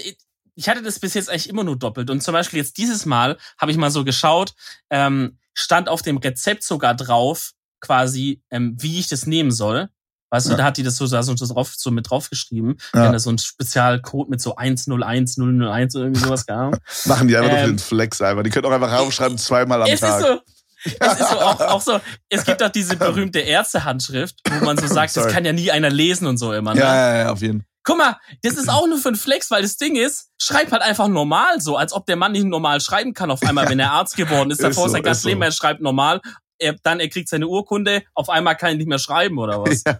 ich- 0.54 0.68
hatte 0.68 0.82
das 0.82 0.98
bis 0.98 1.14
jetzt 1.14 1.30
eigentlich 1.30 1.48
immer 1.48 1.64
nur 1.64 1.78
doppelt. 1.78 2.10
Und 2.10 2.22
zum 2.22 2.32
Beispiel 2.32 2.58
jetzt 2.58 2.76
dieses 2.78 3.06
Mal 3.06 3.36
habe 3.58 3.70
ich 3.70 3.76
mal 3.78 3.90
so 3.90 4.04
geschaut, 4.04 4.52
ähm, 4.90 5.38
stand 5.54 5.88
auf 5.88 6.02
dem 6.02 6.16
Rezept 6.18 6.62
sogar 6.64 6.94
drauf, 6.94 7.52
quasi, 7.80 8.40
ähm, 8.50 8.76
wie 8.78 8.98
ich 9.00 9.08
das 9.08 9.26
nehmen 9.26 9.50
soll. 9.50 9.88
Weißt 10.30 10.46
du, 10.46 10.52
Ja. 10.52 10.56
da 10.56 10.64
hat 10.64 10.78
die 10.78 10.82
das 10.82 10.96
so, 10.96 11.06
da 11.06 11.22
so, 11.22 11.34
drauf, 11.34 11.74
so 11.76 11.90
mit 11.90 12.08
draufgeschrieben. 12.08 12.78
Ja. 12.94 13.04
Ja. 13.04 13.12
Da 13.12 13.18
so 13.18 13.28
ein 13.30 13.36
Spezialcode 13.38 14.30
mit 14.30 14.40
so 14.40 14.56
101001 14.56 15.94
oder 15.94 16.06
irgendwie 16.06 16.22
sowas, 16.24 16.48
Ahnung. 16.48 16.76
Machen 17.04 17.28
die 17.28 17.36
einfach 17.36 17.52
Ähm, 17.58 17.72
den 17.72 17.78
Flex 17.78 18.20
einfach. 18.22 18.42
Die 18.42 18.48
können 18.50 18.64
auch 18.66 18.70
einfach 18.70 18.92
raufschreiben, 18.92 19.36
zweimal 19.36 19.82
am 19.82 19.88
es 19.90 20.00
Tag. 20.00 20.20
ist 20.20 20.26
so, 20.26 20.40
Es 20.84 21.20
ist 21.20 21.30
so 21.30 21.38
auch, 21.40 21.60
auch 21.60 21.80
so, 21.82 22.00
es 22.30 22.44
gibt 22.44 22.62
auch 22.62 22.70
diese 22.70 22.96
berühmte 22.96 23.40
Ärztehandschrift, 23.40 24.36
wo 24.58 24.64
man 24.64 24.78
so 24.78 24.86
sagt, 24.86 25.16
das 25.16 25.28
kann 25.28 25.44
ja 25.44 25.52
nie 25.52 25.70
einer 25.70 25.90
lesen 25.90 26.26
und 26.26 26.38
so 26.38 26.52
immer. 26.54 26.74
Ne? 26.74 26.80
Ja, 26.80 26.94
ja, 26.94 27.18
ja, 27.24 27.30
auf 27.32 27.40
jeden 27.42 27.60
Fall. 27.60 27.66
Guck 27.84 27.98
mal, 27.98 28.16
das 28.42 28.54
ist 28.54 28.68
auch 28.68 28.86
nur 28.86 28.98
für 28.98 29.08
ein 29.08 29.16
Flex, 29.16 29.50
weil 29.50 29.62
das 29.62 29.76
Ding 29.76 29.96
ist, 29.96 30.30
schreib 30.40 30.70
halt 30.70 30.82
einfach 30.82 31.08
normal 31.08 31.60
so, 31.60 31.76
als 31.76 31.92
ob 31.92 32.06
der 32.06 32.16
Mann 32.16 32.32
nicht 32.32 32.44
normal 32.44 32.80
schreiben 32.80 33.12
kann 33.12 33.30
auf 33.30 33.42
einmal, 33.42 33.68
wenn 33.68 33.80
er 33.80 33.92
Arzt 33.92 34.16
geworden 34.16 34.50
ist. 34.50 34.62
Davor 34.62 34.86
ist, 34.86 34.90
so, 34.90 34.96
sein 34.96 35.02
ganzes 35.02 35.22
so. 35.22 35.28
Leben, 35.28 35.42
er 35.42 35.52
schreibt 35.52 35.80
normal, 35.80 36.20
er, 36.58 36.76
dann 36.82 37.00
er 37.00 37.08
kriegt 37.08 37.28
seine 37.28 37.48
Urkunde, 37.48 38.02
auf 38.14 38.28
einmal 38.28 38.56
kann 38.56 38.70
er 38.70 38.76
nicht 38.76 38.88
mehr 38.88 38.98
schreiben 38.98 39.38
oder 39.38 39.62
was. 39.62 39.82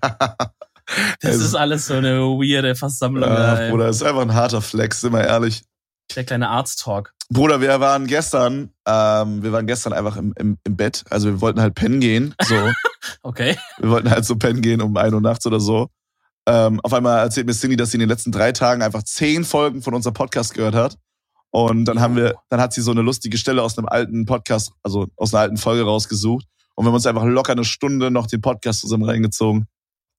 Ja. 0.89 1.15
Das 1.21 1.33
also, 1.33 1.45
ist 1.45 1.55
alles 1.55 1.87
so 1.87 1.95
eine 1.95 2.19
weirde 2.19 2.75
Versammlung. 2.75 3.31
Ja, 3.31 3.71
Bruder, 3.71 3.87
das 3.87 3.97
ist 3.97 4.03
einfach 4.03 4.23
ein 4.23 4.35
harter 4.35 4.61
Flex, 4.61 5.01
sind 5.01 5.13
wir 5.13 5.25
ehrlich. 5.25 5.63
Der 6.15 6.25
kleine 6.25 6.49
Arzt-Talk. 6.49 7.15
Bruder, 7.31 7.61
wir 7.61 7.81
waren 7.81 8.07
gestern, 8.07 8.71
ähm, 8.87 9.43
wir 9.43 9.53
waren 9.53 9.67
gestern 9.67 9.93
einfach 9.93 10.17
im, 10.17 10.35
im, 10.37 10.59
im 10.65 10.77
Bett. 10.77 11.05
Also 11.09 11.29
wir 11.29 11.41
wollten 11.41 11.61
halt 11.61 11.75
pennen 11.75 12.01
gehen. 12.01 12.35
So. 12.43 12.57
okay. 13.23 13.57
Wir 13.79 13.91
wollten 13.91 14.11
halt 14.11 14.27
so 14.27 14.37
pennen 14.37 14.61
gehen 14.61 14.83
um 14.83 14.97
ein 14.97 15.15
Uhr 15.15 15.21
nachts 15.21 15.47
oder 15.47 15.61
so. 15.61 15.89
Ähm, 16.47 16.81
auf 16.81 16.93
einmal 16.93 17.21
erzählt 17.21 17.47
mir 17.47 17.55
Cindy, 17.55 17.77
dass 17.77 17.91
sie 17.91 17.97
in 17.97 18.01
den 18.01 18.09
letzten 18.09 18.33
drei 18.33 18.53
Tagen 18.53 18.83
einfach 18.83 19.03
zehn 19.03 19.45
Folgen 19.45 19.83
von 19.83 19.95
unserem 19.95 20.15
Podcast 20.15 20.55
gehört 20.55 20.75
hat. 20.75 20.97
Und 21.51 21.85
dann 21.85 22.01
haben 22.01 22.17
wir, 22.17 22.35
dann 22.49 22.61
hat 22.61 22.73
sie 22.73 22.81
so 22.81 22.91
eine 22.91 23.03
lustige 23.03 23.37
Stelle 23.37 23.63
aus 23.63 23.77
einem 23.77 23.87
alten 23.87 24.25
Podcast, 24.25 24.73
also 24.83 25.07
aus 25.17 25.35
einer 25.35 25.43
alten 25.43 25.57
Folge 25.59 25.85
rausgesucht. 25.85 26.47
Und 26.75 26.85
wir 26.85 26.89
haben 26.89 26.95
uns 26.95 27.07
einfach 27.07 27.25
locker 27.25 27.53
eine 27.53 27.65
Stunde 27.65 28.11
noch 28.11 28.27
den 28.27 28.41
Podcast 28.41 28.81
zusammen 28.81 29.05
reingezogen. 29.05 29.67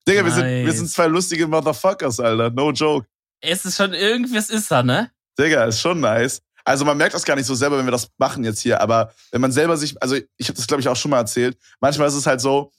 Digga, 0.08 0.22
nice. 0.22 0.36
wir 0.36 0.44
sind, 0.44 0.65
wir 0.65 0.74
sind 0.74 0.89
zwei 0.89 1.08
lustige 1.08 1.48
Motherfuckers, 1.48 2.20
Alter. 2.20 2.51
No 2.51 2.72
joke. 2.72 3.08
Es 3.42 3.65
ist 3.65 3.77
schon 3.77 3.94
irgendwie, 3.94 4.38
es 4.38 4.50
ist 4.50 4.70
da, 4.70 4.84
ne? 4.84 5.10
Digga, 5.39 5.65
ist 5.65 5.82
schon 5.82 6.00
nice. 6.00 6.42
Also 6.65 6.86
man 6.86 6.98
merkt 6.98 7.13
das 7.13 7.25
gar 7.25 7.36
nicht 7.36 7.46
so 7.46 7.56
selber, 7.56 7.77
wenn 7.77 7.86
wir 7.86 7.92
das 7.92 8.10
machen 8.18 8.44
jetzt 8.44 8.62
hier, 8.62 8.80
aber 8.80 9.12
wenn 9.32 9.42
man 9.42 9.51
selber 9.51 9.75
sich, 9.75 10.01
also 10.01 10.15
ich 10.38 10.48
habe 10.48 10.56
das 10.56 10.68
glaube 10.68 10.80
ich 10.80 10.88
auch 10.88 10.96
schon 10.96 11.12
mal 11.12 11.18
erzählt, 11.18 11.58
manchmal 11.82 12.08
ist 12.08 12.13
es 12.13 12.25
halt 12.25 12.39
so, 12.39 12.72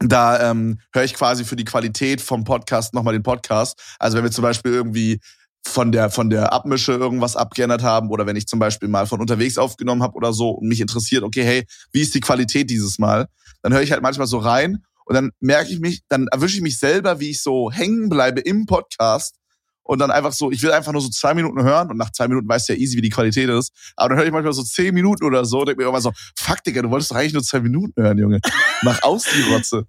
da 0.00 0.50
ähm, 0.50 0.80
höre 0.92 1.04
ich 1.04 1.14
quasi 1.14 1.44
für 1.44 1.56
die 1.56 1.64
Qualität 1.64 2.20
vom 2.20 2.44
Podcast 2.44 2.94
nochmal 2.94 3.14
den 3.14 3.22
Podcast. 3.22 3.80
Also 3.98 4.16
wenn 4.16 4.24
wir 4.24 4.30
zum 4.30 4.42
Beispiel 4.42 4.72
irgendwie 4.72 5.20
von 5.66 5.92
der 5.92 6.10
von 6.10 6.28
der 6.28 6.52
Abmische 6.52 6.92
irgendwas 6.92 7.36
abgeändert 7.36 7.82
haben 7.82 8.10
oder 8.10 8.26
wenn 8.26 8.36
ich 8.36 8.46
zum 8.46 8.58
Beispiel 8.58 8.88
mal 8.88 9.06
von 9.06 9.20
unterwegs 9.20 9.56
aufgenommen 9.56 10.02
habe 10.02 10.14
oder 10.14 10.32
so 10.32 10.50
und 10.50 10.68
mich 10.68 10.80
interessiert, 10.80 11.22
okay, 11.22 11.42
hey, 11.42 11.64
wie 11.92 12.02
ist 12.02 12.14
die 12.14 12.20
Qualität 12.20 12.68
dieses 12.68 12.98
Mal? 12.98 13.28
Dann 13.62 13.72
höre 13.72 13.82
ich 13.82 13.92
halt 13.92 14.02
manchmal 14.02 14.26
so 14.26 14.38
rein 14.38 14.84
und 15.06 15.14
dann 15.14 15.30
merke 15.40 15.72
ich 15.72 15.80
mich, 15.80 16.02
dann 16.08 16.28
erwische 16.28 16.56
ich 16.56 16.62
mich 16.62 16.78
selber, 16.78 17.20
wie 17.20 17.30
ich 17.30 17.40
so 17.40 17.70
hängen 17.70 18.08
bleibe 18.08 18.40
im 18.40 18.66
Podcast 18.66 19.36
und 19.84 19.98
dann 19.98 20.10
einfach 20.10 20.32
so, 20.32 20.50
ich 20.50 20.62
will 20.62 20.72
einfach 20.72 20.92
nur 20.92 21.02
so 21.02 21.10
zwei 21.10 21.34
Minuten 21.34 21.62
hören 21.62 21.90
und 21.90 21.96
nach 21.96 22.10
zwei 22.10 22.26
Minuten 22.26 22.48
weißt 22.48 22.68
du 22.68 22.72
ja 22.72 22.78
easy, 22.78 22.96
wie 22.96 23.02
die 23.02 23.10
Qualität 23.10 23.48
ist. 23.50 23.72
Aber 23.96 24.08
dann 24.08 24.18
höre 24.18 24.26
ich 24.26 24.32
manchmal 24.32 24.52
so 24.52 24.62
zehn 24.62 24.94
Minuten 24.94 25.24
oder 25.24 25.44
so 25.44 25.60
und 25.60 25.68
denke 25.68 25.82
mir 25.82 25.88
immer 25.88 26.00
so, 26.00 26.12
fuck, 26.36 26.64
Digga, 26.64 26.82
du 26.82 26.90
wolltest 26.90 27.10
doch 27.10 27.16
eigentlich 27.16 27.34
nur 27.34 27.42
zwei 27.42 27.60
Minuten 27.60 28.02
hören, 28.02 28.18
Junge. 28.18 28.40
Mach 28.82 29.02
aus 29.02 29.24
die 29.24 29.52
Rotze. 29.52 29.86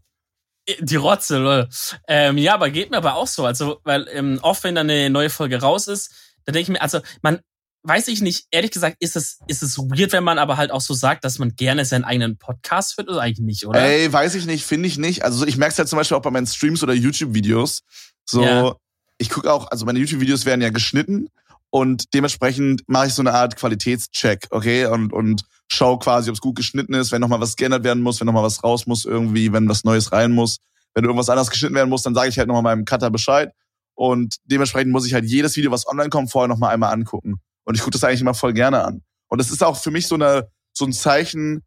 Die 0.79 0.95
Rotze, 0.95 1.37
lol. 1.37 1.69
Ähm, 2.07 2.37
ja, 2.37 2.55
aber 2.55 2.69
geht 2.69 2.91
mir 2.91 2.97
aber 2.97 3.15
auch 3.15 3.27
so. 3.27 3.45
Also, 3.45 3.79
weil 3.83 4.07
ähm, 4.11 4.39
oft, 4.41 4.63
wenn 4.63 4.75
dann 4.75 4.89
eine 4.89 5.09
neue 5.09 5.29
Folge 5.29 5.61
raus 5.61 5.87
ist, 5.87 6.11
dann 6.45 6.53
denke 6.53 6.63
ich 6.63 6.69
mir, 6.69 6.81
also 6.81 7.01
man, 7.21 7.39
weiß 7.83 8.07
ich 8.07 8.21
nicht, 8.21 8.47
ehrlich 8.49 8.71
gesagt, 8.71 8.97
ist 8.99 9.15
es, 9.15 9.39
ist 9.47 9.61
es 9.61 9.77
weird, 9.77 10.11
wenn 10.11 10.23
man 10.23 10.39
aber 10.39 10.57
halt 10.57 10.71
auch 10.71 10.81
so 10.81 10.95
sagt, 10.95 11.23
dass 11.23 11.37
man 11.37 11.55
gerne 11.55 11.85
seinen 11.85 12.03
eigenen 12.03 12.37
Podcast 12.37 12.97
hört 12.97 13.09
oder 13.09 13.21
eigentlich 13.21 13.45
nicht, 13.45 13.67
oder? 13.67 13.79
Ey, 13.79 14.11
weiß 14.11 14.33
ich 14.35 14.47
nicht, 14.47 14.65
finde 14.65 14.87
ich 14.87 14.97
nicht. 14.97 15.23
Also 15.23 15.45
ich 15.45 15.57
merke 15.57 15.73
es 15.73 15.77
ja 15.77 15.85
zum 15.85 15.97
Beispiel 15.97 16.17
auch 16.17 16.23
bei 16.23 16.31
meinen 16.31 16.47
Streams 16.47 16.81
oder 16.81 16.93
YouTube-Videos. 16.93 17.81
So, 18.25 18.43
ja. 18.43 18.75
Ich 19.17 19.29
gucke 19.29 19.51
auch, 19.51 19.69
also 19.71 19.85
meine 19.85 19.99
YouTube-Videos 19.99 20.45
werden 20.45 20.61
ja 20.61 20.69
geschnitten 20.69 21.29
und 21.69 22.13
dementsprechend 22.13 22.83
mache 22.87 23.07
ich 23.07 23.13
so 23.13 23.21
eine 23.21 23.33
Art 23.33 23.55
Qualitätscheck, 23.55 24.47
okay? 24.51 24.85
Und, 24.85 25.11
und 25.11 25.43
schau 25.67 25.97
quasi, 25.97 26.29
ob 26.29 26.35
es 26.35 26.41
gut 26.41 26.55
geschnitten 26.55 26.93
ist, 26.93 27.11
wenn 27.11 27.21
nochmal 27.21 27.41
was 27.41 27.55
geändert 27.55 27.83
werden 27.83 28.01
muss, 28.01 28.19
wenn 28.19 28.27
nochmal 28.27 28.43
was 28.43 28.63
raus 28.63 28.87
muss 28.87 29.05
irgendwie, 29.05 29.51
wenn 29.51 29.67
was 29.67 29.83
Neues 29.83 30.11
rein 30.11 30.31
muss. 30.31 30.59
Wenn 30.93 31.03
irgendwas 31.03 31.29
anderes 31.29 31.49
geschnitten 31.49 31.75
werden 31.75 31.89
muss, 31.89 32.03
dann 32.03 32.15
sage 32.15 32.29
ich 32.29 32.37
halt 32.37 32.47
nochmal 32.47 32.63
meinem 32.63 32.85
Cutter 32.85 33.09
Bescheid. 33.09 33.51
Und 33.93 34.37
dementsprechend 34.45 34.91
muss 34.91 35.05
ich 35.05 35.13
halt 35.13 35.25
jedes 35.25 35.55
Video, 35.57 35.71
was 35.71 35.87
online 35.87 36.09
kommt, 36.09 36.31
vorher 36.31 36.47
nochmal 36.47 36.73
einmal 36.73 36.93
angucken. 36.93 37.41
Und 37.65 37.75
ich 37.75 37.81
gucke 37.81 37.91
das 37.91 38.03
eigentlich 38.03 38.21
immer 38.21 38.33
voll 38.33 38.53
gerne 38.53 38.83
an. 38.83 39.01
Und 39.27 39.39
das 39.39 39.51
ist 39.51 39.63
auch 39.63 39.77
für 39.77 39.91
mich 39.91 40.07
so, 40.07 40.15
eine, 40.15 40.47
so 40.71 40.85
ein 40.85 40.93
Zeichen, 40.93 41.63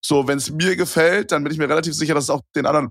so 0.00 0.28
wenn 0.28 0.38
es 0.38 0.50
mir 0.50 0.76
gefällt, 0.76 1.32
dann 1.32 1.42
bin 1.42 1.52
ich 1.52 1.58
mir 1.58 1.68
relativ 1.68 1.94
sicher, 1.94 2.14
dass 2.14 2.24
es 2.24 2.30
auch 2.30 2.42
den 2.54 2.66
anderen 2.66 2.90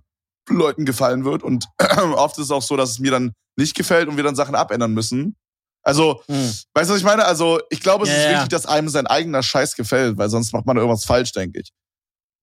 Leuten 0.49 0.85
gefallen 0.85 1.23
wird. 1.23 1.43
Und 1.43 1.67
oft 2.15 2.37
ist 2.37 2.45
es 2.45 2.51
auch 2.51 2.61
so, 2.61 2.75
dass 2.75 2.91
es 2.91 2.99
mir 2.99 3.11
dann 3.11 3.31
nicht 3.59 3.75
gefällt 3.75 4.07
und 4.07 4.17
wir 4.17 4.23
dann 4.23 4.35
Sachen 4.35 4.55
abändern 4.55 4.93
müssen. 4.93 5.35
Also, 5.83 6.21
hm. 6.27 6.53
weißt 6.73 6.89
du, 6.89 6.93
was 6.93 6.99
ich 6.99 7.05
meine? 7.05 7.25
Also, 7.25 7.61
ich 7.69 7.79
glaube, 7.79 8.05
es 8.05 8.09
ja, 8.09 8.15
ist 8.15 8.23
ja. 8.23 8.31
wichtig, 8.31 8.49
dass 8.49 8.65
einem 8.65 8.89
sein 8.89 9.07
eigener 9.07 9.43
Scheiß 9.43 9.75
gefällt, 9.75 10.17
weil 10.17 10.29
sonst 10.29 10.51
macht 10.51 10.65
man 10.65 10.77
irgendwas 10.77 11.05
falsch, 11.05 11.31
denke 11.31 11.61
ich. 11.61 11.71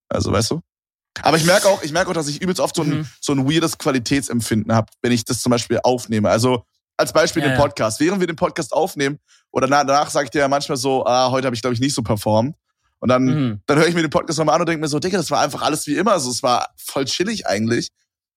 Also, 0.09 0.33
weißt 0.33 0.53
du? 0.53 0.61
Aber 1.23 1.37
ich 1.37 1.45
merke 1.45 1.69
auch, 1.69 1.83
ich 1.83 1.93
merke 1.93 2.11
auch, 2.11 2.15
dass 2.15 2.29
ich 2.29 2.43
übelst 2.43 2.61
oft 2.61 2.77
so 2.77 2.83
ein, 2.83 2.89
mhm. 2.89 3.09
so 3.21 3.33
ein 3.33 3.49
weirdes 3.49 3.79
Qualitätsempfinden 3.79 4.75
habe, 4.75 4.89
wenn 5.03 5.13
ich 5.13 5.25
das 5.25 5.41
zum 5.41 5.51
Beispiel 5.51 5.81
aufnehme. 5.83 6.31
Also, 6.31 6.65
als 6.97 7.13
Beispiel 7.13 7.43
ja, 7.43 7.51
den 7.51 7.59
Podcast. 7.59 8.01
Während 8.01 8.21
wir 8.21 8.27
den 8.27 8.37
Podcast 8.37 8.73
aufnehmen 8.73 9.19
oder 9.51 9.67
danach 9.67 10.11
sage 10.11 10.25
ich 10.25 10.31
dir 10.31 10.41
ja 10.41 10.49
manchmal 10.49 10.77
so, 10.79 11.05
ah, 11.07 11.31
heute 11.31 11.47
habe 11.47 11.55
ich, 11.55 11.63
glaube 11.63 11.75
ich, 11.75 11.81
nicht 11.81 11.95
so 11.95 12.03
performt. 12.03 12.57
Und 12.99 13.11
dann, 13.11 13.25
mhm. 13.25 13.61
dann 13.67 13.79
höre 13.79 13.87
ich 13.87 13.95
mir 13.95 14.01
den 14.01 14.11
Podcast 14.11 14.39
nochmal 14.39 14.55
an 14.55 14.63
und 14.63 14.69
denke 14.69 14.81
mir 14.81 14.89
so, 14.89 14.99
Digga, 14.99 15.19
das 15.19 15.31
war 15.31 15.41
einfach 15.41 15.63
alles 15.63 15.87
wie 15.87 15.97
immer. 15.97 16.13
Also, 16.13 16.31
es 16.31 16.43
war 16.43 16.69
voll 16.77 17.05
chillig 17.05 17.47
eigentlich. 17.47 17.91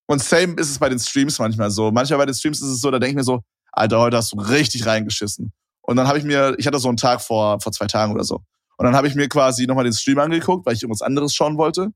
Und 0.10 0.24
same 0.24 0.56
ist 0.56 0.72
es 0.72 0.80
bei 0.80 0.90
den 0.90 0.98
Streams 0.98 1.38
manchmal 1.38 1.70
so. 1.70 1.92
Manchmal 1.92 2.18
bei 2.18 2.26
den 2.26 2.34
Streams 2.34 2.60
ist 2.62 2.70
es 2.70 2.82
so, 2.82 2.90
da 2.90 2.98
denke 2.98 3.12
ich 3.12 3.16
mir 3.18 3.24
so, 3.24 3.42
Alter, 3.72 4.00
heute 4.00 4.18
hast 4.18 4.34
du 4.34 4.38
richtig 4.38 4.88
reingeschissen. 4.88 5.54
Und 5.84 5.98
dann 5.98 6.08
habe 6.08 6.18
ich 6.18 6.24
mir, 6.24 6.56
ich 6.58 6.66
hatte 6.66 6.80
so 6.80 6.88
einen 6.88 6.98
Tag 6.98 7.22
vor, 7.22 7.62
vor 7.62 7.72
zwei 7.72 7.86
Tagen 7.86 8.12
oder 8.12 8.24
so. 8.24 8.38
Und 8.78 8.86
dann 8.86 8.96
habe 8.96 9.08
ich 9.08 9.14
mir 9.14 9.30
quasi 9.30 9.68
nochmal 9.68 9.84
den 9.84 9.94
Stream 9.94 10.18
angeguckt, 10.18 10.66
weil 10.66 10.74
ich 10.74 10.82
irgendwas 10.82 11.04
anderes 11.04 11.36
schauen 11.36 11.60
wollte. 11.60 11.90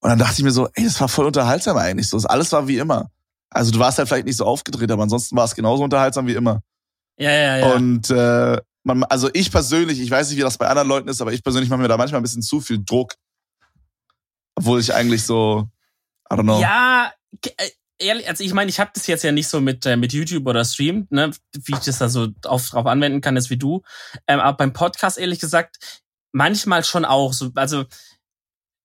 Und 0.00 0.08
dann 0.08 0.18
dachte 0.18 0.36
ich 0.38 0.42
mir 0.42 0.52
so, 0.52 0.66
ey, 0.72 0.84
das 0.84 0.98
war 1.02 1.08
voll 1.08 1.26
unterhaltsam 1.26 1.76
eigentlich. 1.76 2.08
So, 2.08 2.16
alles 2.16 2.50
war 2.52 2.66
wie 2.66 2.78
immer. 2.78 3.10
Also 3.50 3.70
du 3.70 3.78
warst 3.78 3.98
halt 3.98 4.08
vielleicht 4.08 4.24
nicht 4.24 4.38
so 4.38 4.46
aufgedreht, 4.46 4.90
aber 4.90 5.02
ansonsten 5.02 5.36
war 5.36 5.44
es 5.44 5.54
genauso 5.54 5.84
unterhaltsam 5.84 6.26
wie 6.26 6.34
immer. 6.34 6.62
Ja, 7.18 7.30
ja, 7.30 7.56
ja. 7.58 7.74
Und 7.74 8.08
äh, 8.08 8.58
man, 8.84 9.04
also 9.04 9.28
ich 9.34 9.52
persönlich, 9.52 10.00
ich 10.00 10.10
weiß 10.10 10.30
nicht, 10.30 10.38
wie 10.38 10.42
das 10.42 10.56
bei 10.56 10.66
anderen 10.66 10.88
Leuten 10.88 11.08
ist, 11.08 11.20
aber 11.20 11.34
ich 11.34 11.44
persönlich 11.44 11.68
mache 11.68 11.82
mir 11.82 11.88
da 11.88 11.98
manchmal 11.98 12.22
ein 12.22 12.24
bisschen 12.24 12.40
zu 12.40 12.62
viel 12.62 12.82
Druck. 12.82 13.12
Obwohl 14.54 14.80
ich 14.80 14.94
eigentlich 14.94 15.24
so, 15.24 15.68
I 16.34 16.36
don't 16.36 16.42
know. 16.42 16.60
Ja, 16.60 17.12
äh, 17.56 17.70
ehrlich, 17.98 18.28
also 18.28 18.42
ich 18.44 18.52
meine, 18.52 18.70
ich 18.70 18.80
habe 18.80 18.90
das 18.94 19.06
jetzt 19.06 19.24
ja 19.24 19.32
nicht 19.32 19.48
so 19.48 19.60
mit, 19.60 19.86
äh, 19.86 19.96
mit 19.96 20.12
YouTube 20.12 20.46
oder 20.46 20.64
Stream, 20.64 21.06
ne, 21.10 21.30
wie 21.52 21.72
ich 21.72 21.80
das 21.80 21.98
da 21.98 22.08
so 22.08 22.28
auf, 22.44 22.70
drauf 22.70 22.86
anwenden 22.86 23.20
kann, 23.20 23.36
ist 23.36 23.50
wie 23.50 23.56
du. 23.56 23.82
Ähm, 24.26 24.40
aber 24.40 24.56
beim 24.56 24.72
Podcast, 24.72 25.18
ehrlich 25.18 25.40
gesagt, 25.40 26.02
manchmal 26.32 26.84
schon 26.84 27.04
auch. 27.04 27.32
So, 27.32 27.50
also, 27.54 27.84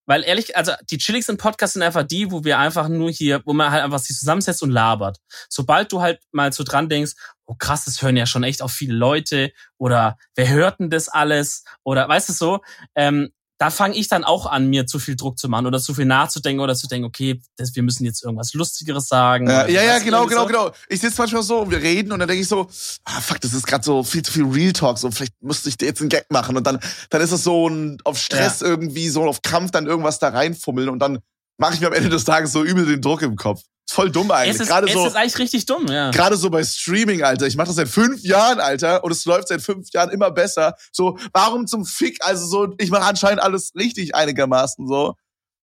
weil 0.06 0.24
ehrlich, 0.24 0.58
also 0.58 0.74
die 0.90 0.98
chilligsten 0.98 1.38
Podcasts 1.38 1.74
sind 1.74 1.84
einfach 1.84 2.04
die, 2.04 2.32
wo 2.32 2.44
wir 2.44 2.58
einfach 2.58 2.88
nur 2.88 3.12
hier, 3.12 3.42
wo 3.46 3.54
man 3.54 3.72
halt 3.72 3.84
einfach 3.84 4.00
sich 4.00 4.18
zusammensetzt 4.18 4.64
und 4.64 4.72
labert. 4.72 5.18
Sobald 5.50 5.92
du 5.92 6.02
halt 6.02 6.20
mal 6.32 6.52
so 6.52 6.64
dran 6.64 6.90
denkst, 6.90 7.14
oh 7.46 7.56
krass, 7.56 7.86
das 7.86 8.02
hören 8.02 8.18
ja 8.18 8.26
schon 8.26 8.44
echt 8.44 8.62
auch 8.62 8.72
viele 8.72 8.96
Leute 8.96 9.52
oder 9.78 10.18
wer 10.36 10.50
hört 10.50 10.80
denn 10.80 10.90
das 10.90 11.10
alles? 11.10 11.64
Oder 11.84 12.08
weißt 12.08 12.30
du 12.30 12.34
so, 12.34 12.62
ähm, 12.96 13.30
da 13.60 13.70
fange 13.70 13.96
ich 13.96 14.08
dann 14.08 14.24
auch 14.24 14.46
an, 14.46 14.70
mir 14.70 14.88
zu 14.88 15.00
viel 15.00 15.18
Druck 15.18 15.38
zu 15.38 15.50
machen 15.50 15.68
oder 15.68 15.80
zu 15.80 15.94
viel 15.94 16.06
nachzudenken 16.06 16.62
oder 16.62 16.76
zu 16.76 16.88
denken, 16.88 17.06
okay, 17.06 17.42
das, 17.58 17.76
wir 17.76 17.84
müssen 17.84 18.06
jetzt 18.06 18.24
irgendwas 18.24 18.54
Lustigeres 18.54 19.08
sagen. 19.08 19.50
Ja, 19.50 19.68
ja, 19.68 19.84
ja 19.84 20.00
genau, 20.00 20.26
genau, 20.28 20.42
so. 20.44 20.48
genau. 20.48 20.72
Ich 20.88 21.02
sitze 21.02 21.16
manchmal 21.20 21.44
so 21.44 21.60
und 21.60 21.70
wir 21.70 21.82
reden 21.82 22.14
und 22.14 22.20
dann 22.20 22.28
denke 22.30 22.42
ich 22.42 22.48
so, 22.48 22.70
ah, 23.04 23.20
fuck, 23.20 23.42
das 23.42 23.54
ist 23.54 23.68
gerade 23.68 23.84
so 23.84 24.02
viel 24.04 24.24
zu 24.24 24.32
viel 24.32 24.46
Real 24.46 24.72
Talk, 24.72 24.98
so 24.98 25.12
vielleicht 25.12 25.34
müsste 25.42 25.68
ich 25.68 25.76
dir 25.76 25.88
jetzt 25.88 26.00
einen 26.00 26.10
Gag 26.10 26.32
machen 26.32 26.56
und 26.56 26.66
dann, 26.66 26.80
dann 27.10 27.22
ist 27.22 27.34
es 27.34 27.44
so 27.44 27.68
ein, 27.68 27.98
auf 28.06 28.18
Stress 28.18 28.62
ja. 28.62 28.68
irgendwie, 28.68 29.10
so 29.10 29.26
auf 29.26 29.42
Krampf 29.42 29.72
dann 29.72 29.88
irgendwas 29.88 30.20
da 30.20 30.30
reinfummeln 30.30 30.88
und 30.88 31.00
dann 31.00 31.20
mache 31.58 31.74
ich 31.74 31.82
mir 31.82 31.88
am 31.88 31.94
Ende 31.94 32.10
des 32.10 32.24
Tages 32.24 32.54
so 32.54 32.64
übel 32.64 32.86
den 32.86 33.02
Druck 33.02 33.22
im 33.22 33.36
Kopf. 33.36 33.62
Ist 33.90 33.96
voll 33.96 34.12
dumm 34.12 34.30
eigentlich. 34.30 34.54
Es 34.54 34.62
ist, 34.62 34.68
gerade 34.68 34.86
es 34.86 34.94
so, 34.94 35.08
ist 35.08 35.16
eigentlich 35.16 35.40
richtig 35.40 35.66
dumm, 35.66 35.88
ja. 35.88 36.12
Gerade 36.12 36.38
so 36.38 36.52
bei 36.52 36.64
Streaming, 36.64 37.24
Alter. 37.24 37.48
Ich 37.48 37.56
mache 37.56 37.68
das 37.68 37.76
seit 37.76 37.90
fünf 37.90 38.22
Jahren, 38.22 38.60
Alter, 38.60 39.04
und 39.04 39.12
es 39.12 39.26
läuft 39.26 39.48
seit 39.48 39.64
fünf 39.64 39.92
Jahren 39.92 40.12
immer 40.12 40.30
besser. 40.30 40.76
So, 40.92 41.18
warum 41.34 41.66
zum 41.66 41.86
Fick? 41.86 42.20
Also 42.24 42.46
so, 42.46 42.76
ich 42.78 42.92
mache 42.92 43.06
anscheinend 43.06 43.42
alles 43.42 43.72
richtig 43.74 44.14
einigermaßen 44.14 44.88
so. 44.88 45.16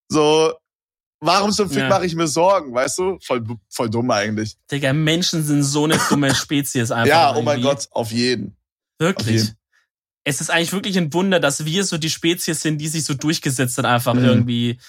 So, 0.09 0.53
warum 1.21 1.53
zum 1.53 1.69
Fick 1.69 1.83
ja. 1.83 1.87
mache 1.87 2.05
ich 2.05 2.15
mir 2.15 2.27
Sorgen, 2.27 2.73
weißt 2.73 2.97
du? 2.97 3.17
Voll, 3.23 3.45
voll 3.69 3.89
dumm 3.89 4.11
eigentlich. 4.11 4.57
Digga, 4.69 4.91
Menschen 4.91 5.41
sind 5.45 5.63
so 5.63 5.85
eine 5.85 5.97
dumme 6.09 6.35
Spezies 6.35 6.91
einfach. 6.91 7.07
ja, 7.07 7.33
oh 7.33 7.41
mein 7.41 7.61
Gott, 7.61 7.87
auf 7.91 8.11
jeden. 8.11 8.57
Wirklich. 8.99 9.27
Auf 9.27 9.31
jeden. 9.31 9.57
Es 10.25 10.41
ist 10.41 10.49
eigentlich 10.49 10.73
wirklich 10.73 10.97
ein 10.97 11.13
Wunder, 11.13 11.39
dass 11.39 11.63
wir 11.63 11.85
so 11.85 11.97
die 11.97 12.09
Spezies 12.09 12.59
sind, 12.59 12.79
die 12.79 12.89
sich 12.89 13.05
so 13.05 13.13
durchgesetzt 13.13 13.77
hat, 13.77 13.85
einfach 13.85 14.15
mhm. 14.15 14.25
irgendwie 14.25 14.79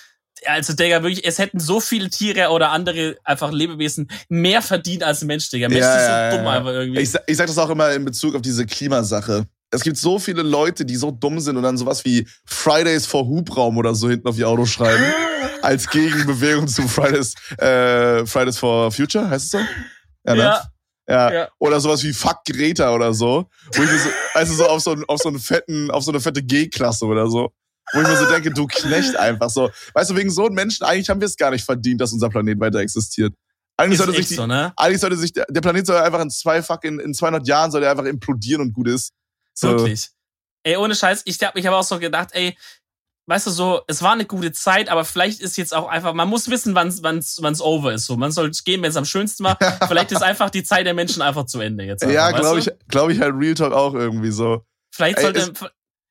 also, 0.47 0.73
Digga, 0.73 1.02
wirklich, 1.02 1.26
es 1.26 1.38
hätten 1.38 1.61
so 1.61 1.80
viele 1.80 2.11
Tiere 2.11 2.49
oder 2.49 2.71
andere 2.71 3.16
einfach 3.25 3.50
Lebewesen 3.52 4.11
mehr 4.28 4.62
verdient 4.62 5.02
als 5.02 5.23
ein 5.23 5.26
Mensch, 5.26 5.50
Digga. 5.50 5.68
Mensch 5.68 5.80
ja, 5.80 5.97
ist 5.97 6.04
so 6.04 6.11
ja, 6.11 6.37
dumm 6.37 6.47
einfach 6.47 6.71
irgendwie. 6.71 7.00
Ich, 7.00 7.12
ich 7.26 7.37
sag 7.37 7.47
das 7.47 7.59
auch 7.59 7.71
immer 7.71 7.92
in 7.92 8.04
Bezug 8.04 8.35
auf 8.35 8.42
diese 8.42 8.66
Klimasache. 8.66 9.47
Es 9.71 9.83
gibt 9.83 9.99
so 9.99 10.18
viele 10.18 10.42
Leute, 10.42 10.85
die 10.85 10.97
so 10.97 11.11
dumm 11.11 11.40
sind 11.40 11.57
und 11.57 11.62
dann 11.62 11.76
sowas 11.76 12.04
wie 12.04 12.26
Fridays 12.47 13.07
for 13.07 13.26
Hubraum 13.26 13.76
oder 13.76 13.95
so 13.95 14.09
hinten 14.09 14.26
auf 14.26 14.38
ihr 14.38 14.49
Auto 14.49 14.64
schreiben. 14.64 15.04
als 15.62 15.88
Gegenbewegung 15.88 16.68
zu 16.68 16.87
Fridays, 16.88 17.35
äh, 17.59 18.25
Fridays 18.26 18.59
for 18.59 18.90
Future, 18.90 19.28
heißt 19.28 19.45
es 19.47 19.50
so? 19.50 19.59
Ja, 20.25 20.35
ne? 20.35 20.42
ja. 20.42 20.62
Ja. 21.09 21.33
ja. 21.33 21.49
Oder 21.59 21.80
sowas 21.80 22.02
wie 22.04 22.12
Fuck 22.12 22.40
Greta 22.47 22.92
oder 22.92 23.14
so. 23.14 23.49
So, 23.73 23.83
also 24.35 24.54
so 24.54 24.66
auf 24.66 24.83
so, 24.83 24.95
auf 25.07 25.18
so 25.18 25.30
einen 25.30 25.38
fetten, 25.38 25.90
auf 25.90 26.04
so 26.04 26.12
eine 26.12 26.21
fette 26.21 26.42
G-Klasse 26.42 27.07
oder 27.07 27.28
so. 27.28 27.50
Wo 27.92 28.00
ich 28.02 28.09
mir 28.09 28.16
so 28.16 28.26
denke, 28.26 28.50
du 28.50 28.66
Knecht 28.66 29.16
einfach 29.16 29.50
so. 29.50 29.71
Weißt 29.95 30.11
du, 30.11 30.16
wegen 30.16 30.30
so 30.30 30.47
einem 30.47 30.54
Menschen, 30.54 30.85
eigentlich 30.85 31.09
haben 31.09 31.21
wir 31.21 31.26
es 31.26 31.37
gar 31.37 31.50
nicht 31.50 31.64
verdient, 31.64 32.00
dass 32.00 32.12
unser 32.12 32.28
Planet 32.28 32.61
weiter 32.61 32.78
existiert. 32.80 33.35
Eigentlich 33.76 34.00
Ist 34.00 34.04
sollte, 34.04 34.18
sich 34.18 34.28
die, 34.28 34.35
so, 34.35 34.47
ne? 34.47 34.73
eigentlich 34.76 35.00
sollte 35.00 35.16
sich, 35.16 35.33
der, 35.33 35.47
der 35.49 35.61
Planet 35.61 35.87
soll 35.87 35.97
einfach 35.97 36.21
in 36.21 36.30
zwei 36.30 36.62
fuck, 36.62 36.85
in, 36.85 36.99
in 36.99 37.14
200 37.14 37.47
Jahren 37.47 37.71
soll 37.71 37.83
er 37.85 37.92
einfach 37.92 38.04
implodieren 38.04 38.61
und 38.61 38.73
gut 38.73 38.88
ist. 38.88 39.12
So. 39.54 39.68
Wirklich. 39.68 40.09
Ey, 40.64 40.76
ohne 40.76 40.95
Scheiß, 40.97 41.23
ich 41.25 41.38
hab 41.42 41.54
mich 41.54 41.66
aber 41.66 41.78
auch 41.78 41.85
so 41.85 41.99
gedacht, 42.00 42.30
ey, 42.33 42.57
weißt 43.28 43.47
du 43.47 43.50
so, 43.50 43.83
es 43.87 44.02
war 44.02 44.12
eine 44.12 44.25
gute 44.25 44.52
Zeit, 44.52 44.88
aber 44.88 45.04
vielleicht 45.04 45.40
ist 45.40 45.57
jetzt 45.57 45.75
auch 45.75 45.88
einfach, 45.88 46.12
man 46.14 46.28
muss 46.28 46.50
wissen, 46.50 46.75
wann's, 46.75 47.02
wann's, 47.02 47.40
wann's 47.40 47.61
over 47.61 47.92
ist. 47.92 48.07
So, 48.07 48.16
man 48.16 48.33
soll 48.33 48.50
gehen, 48.64 48.83
wenn 48.83 48.90
es 48.90 48.97
am 48.97 49.04
schönsten 49.04 49.45
war. 49.45 49.57
vielleicht 49.88 50.11
ist 50.12 50.23
einfach 50.23 50.50
die 50.50 50.64
Zeit 50.64 50.85
der 50.85 50.95
Menschen 50.95 51.23
einfach 51.23 51.47
zu 51.47 51.61
Ende 51.61 51.85
jetzt. 51.85 52.02
Einfach, 52.02 52.14
Ja, 52.14 52.30
glaube 52.33 52.59
ich, 52.59 52.71
glaube 52.88 53.12
ich 53.12 53.21
halt 53.21 53.35
Real 53.37 53.54
Talk 53.54 53.73
auch 53.73 53.95
irgendwie 53.95 54.30
so. 54.30 54.64
Vielleicht 54.92 55.18
Ey, 55.18 55.25
sollte. 55.25 55.40
es- 55.40 55.71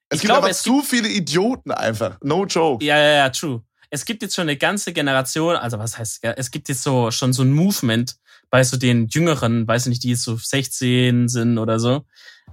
Es 0.10 0.18
ich 0.18 0.22
gibt 0.22 0.30
glaube, 0.30 0.44
aber 0.44 0.50
es 0.50 0.64
zu 0.64 0.82
viele 0.82 1.10
Idioten 1.10 1.72
einfach. 1.72 2.18
No 2.22 2.46
joke. 2.46 2.84
Ja, 2.84 2.98
ja, 2.98 3.16
ja, 3.16 3.30
true. 3.30 3.62
Es 3.90 4.06
gibt 4.06 4.22
jetzt 4.22 4.36
schon 4.36 4.44
eine 4.44 4.58
ganze 4.58 4.94
Generation, 4.94 5.56
also 5.56 5.80
was 5.80 5.98
heißt, 5.98 6.24
ja, 6.24 6.32
es 6.32 6.52
gibt 6.52 6.70
jetzt 6.70 6.84
so 6.84 7.12
schon 7.12 7.34
so 7.34 7.44
ein 7.44 7.54
Movement 7.54 8.18
bei 8.50 8.64
so 8.64 8.78
den 8.78 9.08
Jüngeren, 9.08 9.68
weiß 9.68 9.88
nicht, 9.88 10.04
die 10.04 10.10
jetzt 10.10 10.24
so 10.24 10.38
16 10.38 11.28
sind 11.28 11.58
oder 11.58 11.80
so, 11.80 12.06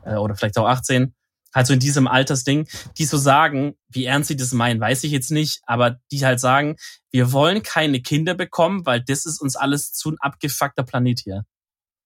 äh, 0.05 0.15
oder 0.15 0.35
vielleicht 0.37 0.59
auch 0.59 0.67
18, 0.67 1.15
halt 1.55 1.67
so 1.67 1.73
in 1.73 1.81
diesem 1.81 2.09
Altersding, 2.09 2.69
die 2.99 3.05
so 3.05 3.17
sagen, 3.17 3.77
wie 3.89 4.05
ernst 4.05 4.29
sie 4.29 4.37
das 4.37 4.53
meinen, 4.53 4.81
weiß 4.81 5.05
ich 5.05 5.13
jetzt 5.13 5.31
nicht, 5.31 5.63
aber 5.67 6.01
die 6.11 6.25
halt 6.25 6.41
sagen, 6.41 6.77
wir 7.11 7.33
wollen 7.33 7.63
keine 7.63 8.01
Kinder 8.01 8.35
bekommen, 8.35 8.85
weil 8.87 9.01
das 9.01 9.25
ist 9.25 9.41
uns 9.41 9.55
alles 9.55 9.93
zu 9.93 10.11
ein 10.11 10.19
abgefuckter 10.19 10.83
Planet 10.83 11.21
hier. 11.21 11.45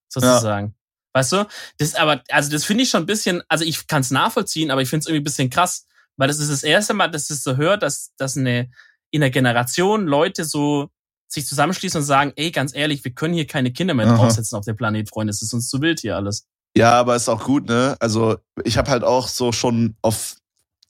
Sozusagen. 0.08 0.74
Weißt 1.12 1.32
du? 1.32 1.46
Das 1.78 1.94
aber, 1.94 2.22
also 2.30 2.50
das 2.50 2.64
finde 2.64 2.84
ich 2.84 2.90
schon 2.90 3.02
ein 3.02 3.06
bisschen, 3.06 3.42
also 3.48 3.64
ich 3.64 3.86
kann 3.86 4.02
es 4.02 4.10
nachvollziehen, 4.10 4.70
aber 4.70 4.82
ich 4.82 4.88
finde 4.88 5.00
es 5.00 5.06
irgendwie 5.06 5.22
ein 5.22 5.24
bisschen 5.24 5.50
krass, 5.50 5.86
weil 6.16 6.28
das 6.28 6.38
ist 6.38 6.50
das 6.50 6.62
erste 6.62 6.94
Mal, 6.94 7.08
dass 7.08 7.30
es 7.30 7.42
so 7.42 7.56
hört, 7.56 7.82
dass, 7.82 8.12
dass 8.16 8.36
eine, 8.36 8.70
in 9.10 9.20
der 9.20 9.30
Generation 9.30 10.06
Leute 10.06 10.44
so 10.44 10.90
sich 11.28 11.46
zusammenschließen 11.46 12.00
und 12.00 12.06
sagen, 12.06 12.32
ey, 12.36 12.50
ganz 12.50 12.74
ehrlich, 12.74 13.04
wir 13.04 13.12
können 13.12 13.34
hier 13.34 13.46
keine 13.46 13.72
Kinder 13.72 13.94
mehr 13.94 14.06
draufsetzen 14.06 14.56
auf 14.58 14.64
dem 14.64 14.76
Planet, 14.76 15.08
Freunde. 15.08 15.30
Es 15.30 15.42
ist 15.42 15.52
uns 15.52 15.68
zu 15.68 15.80
wild 15.80 16.00
hier 16.00 16.16
alles. 16.16 16.46
Ja, 16.76 16.92
aber 16.92 17.16
ist 17.16 17.28
auch 17.28 17.44
gut, 17.44 17.68
ne? 17.68 17.96
Also 18.00 18.38
ich 18.64 18.78
habe 18.78 18.90
halt 18.90 19.04
auch 19.04 19.28
so 19.28 19.52
schon 19.52 19.96
auf, 20.02 20.36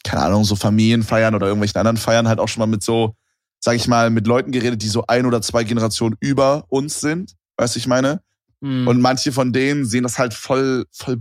keine 0.04 0.22
Ahnung, 0.22 0.44
so 0.44 0.54
Familienfeiern 0.54 1.34
oder 1.34 1.46
irgendwelchen 1.46 1.78
anderen 1.78 1.96
Feiern 1.96 2.28
halt 2.28 2.38
auch 2.38 2.48
schon 2.48 2.60
mal 2.60 2.66
mit 2.66 2.82
so, 2.82 3.14
sag 3.58 3.74
ich 3.74 3.88
mal, 3.88 4.10
mit 4.10 4.26
Leuten 4.26 4.52
geredet, 4.52 4.82
die 4.82 4.88
so 4.88 5.04
ein 5.08 5.26
oder 5.26 5.42
zwei 5.42 5.64
Generationen 5.64 6.16
über 6.20 6.64
uns 6.68 7.00
sind. 7.00 7.34
Weißt 7.56 7.74
du, 7.74 7.78
ich 7.78 7.86
meine? 7.86 8.20
Hm. 8.62 8.88
Und 8.88 9.00
manche 9.00 9.32
von 9.32 9.52
denen 9.52 9.84
sehen 9.84 10.02
das 10.02 10.18
halt 10.18 10.34
voll, 10.34 10.86
voll, 10.92 11.18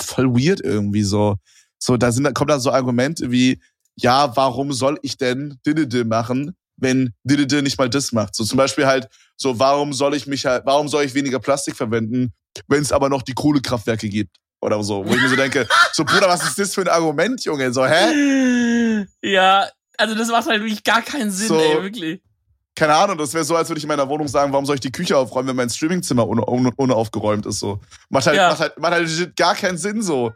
voll 0.00 0.28
weird 0.34 0.60
irgendwie 0.60 1.02
so. 1.02 1.36
So, 1.78 1.96
da 1.96 2.12
sind, 2.12 2.24
da 2.24 2.32
kommen 2.32 2.48
dann 2.48 2.60
so 2.60 2.70
Argumente 2.72 3.30
wie, 3.30 3.60
ja, 3.96 4.36
warum 4.36 4.72
soll 4.72 4.98
ich 5.02 5.16
denn 5.16 5.58
Didede 5.66 6.04
machen, 6.04 6.56
wenn 6.76 7.12
Didede 7.24 7.62
nicht 7.62 7.78
mal 7.78 7.90
das 7.90 8.12
macht? 8.12 8.34
So 8.34 8.44
zum 8.44 8.56
Beispiel 8.56 8.86
halt, 8.86 9.08
so, 9.36 9.58
warum 9.58 9.92
soll 9.92 10.14
ich 10.14 10.26
mich 10.26 10.46
halt, 10.46 10.64
warum 10.66 10.88
soll 10.88 11.04
ich 11.04 11.14
weniger 11.14 11.38
Plastik 11.38 11.76
verwenden, 11.76 12.32
wenn 12.66 12.82
es 12.82 12.92
aber 12.92 13.08
noch 13.08 13.22
die 13.22 13.34
Kohlekraftwerke 13.34 14.08
gibt? 14.08 14.36
Oder 14.60 14.82
so, 14.82 15.04
wo 15.06 15.14
ich 15.14 15.22
mir 15.22 15.28
so 15.28 15.36
denke, 15.36 15.68
so 15.92 16.04
Bruder, 16.04 16.28
was 16.28 16.42
ist 16.42 16.58
das 16.58 16.74
für 16.74 16.80
ein 16.80 16.88
Argument, 16.88 17.44
Junge? 17.44 17.72
So, 17.72 17.86
hä? 17.86 19.06
Ja, 19.22 19.68
also 19.96 20.14
das 20.14 20.28
macht 20.28 20.46
halt 20.48 20.60
wirklich 20.60 20.82
gar 20.82 21.02
keinen 21.02 21.30
Sinn, 21.30 21.48
So. 21.48 21.60
ey, 21.60 21.82
wirklich. 21.82 22.20
Keine 22.78 22.94
Ahnung, 22.94 23.18
das 23.18 23.34
wäre 23.34 23.42
so, 23.42 23.56
als 23.56 23.68
würde 23.68 23.78
ich 23.78 23.84
in 23.84 23.88
meiner 23.88 24.08
Wohnung 24.08 24.28
sagen, 24.28 24.52
warum 24.52 24.64
soll 24.64 24.76
ich 24.76 24.80
die 24.80 24.92
Küche 24.92 25.16
aufräumen, 25.16 25.48
wenn 25.48 25.56
mein 25.56 25.68
Streamingzimmer 25.68 26.28
ohne, 26.28 26.44
ohne, 26.44 26.70
ohne 26.76 26.94
aufgeräumt 26.94 27.44
ist, 27.44 27.58
so. 27.58 27.80
Macht 28.08 28.26
halt, 28.28 28.36
Ja. 28.36 28.50
macht 28.50 28.60
halt, 28.60 28.78
macht 28.78 28.92
halt 28.92 29.36
gar 29.36 29.56
keinen 29.56 29.76
Sinn, 29.78 30.00
so. 30.00 30.32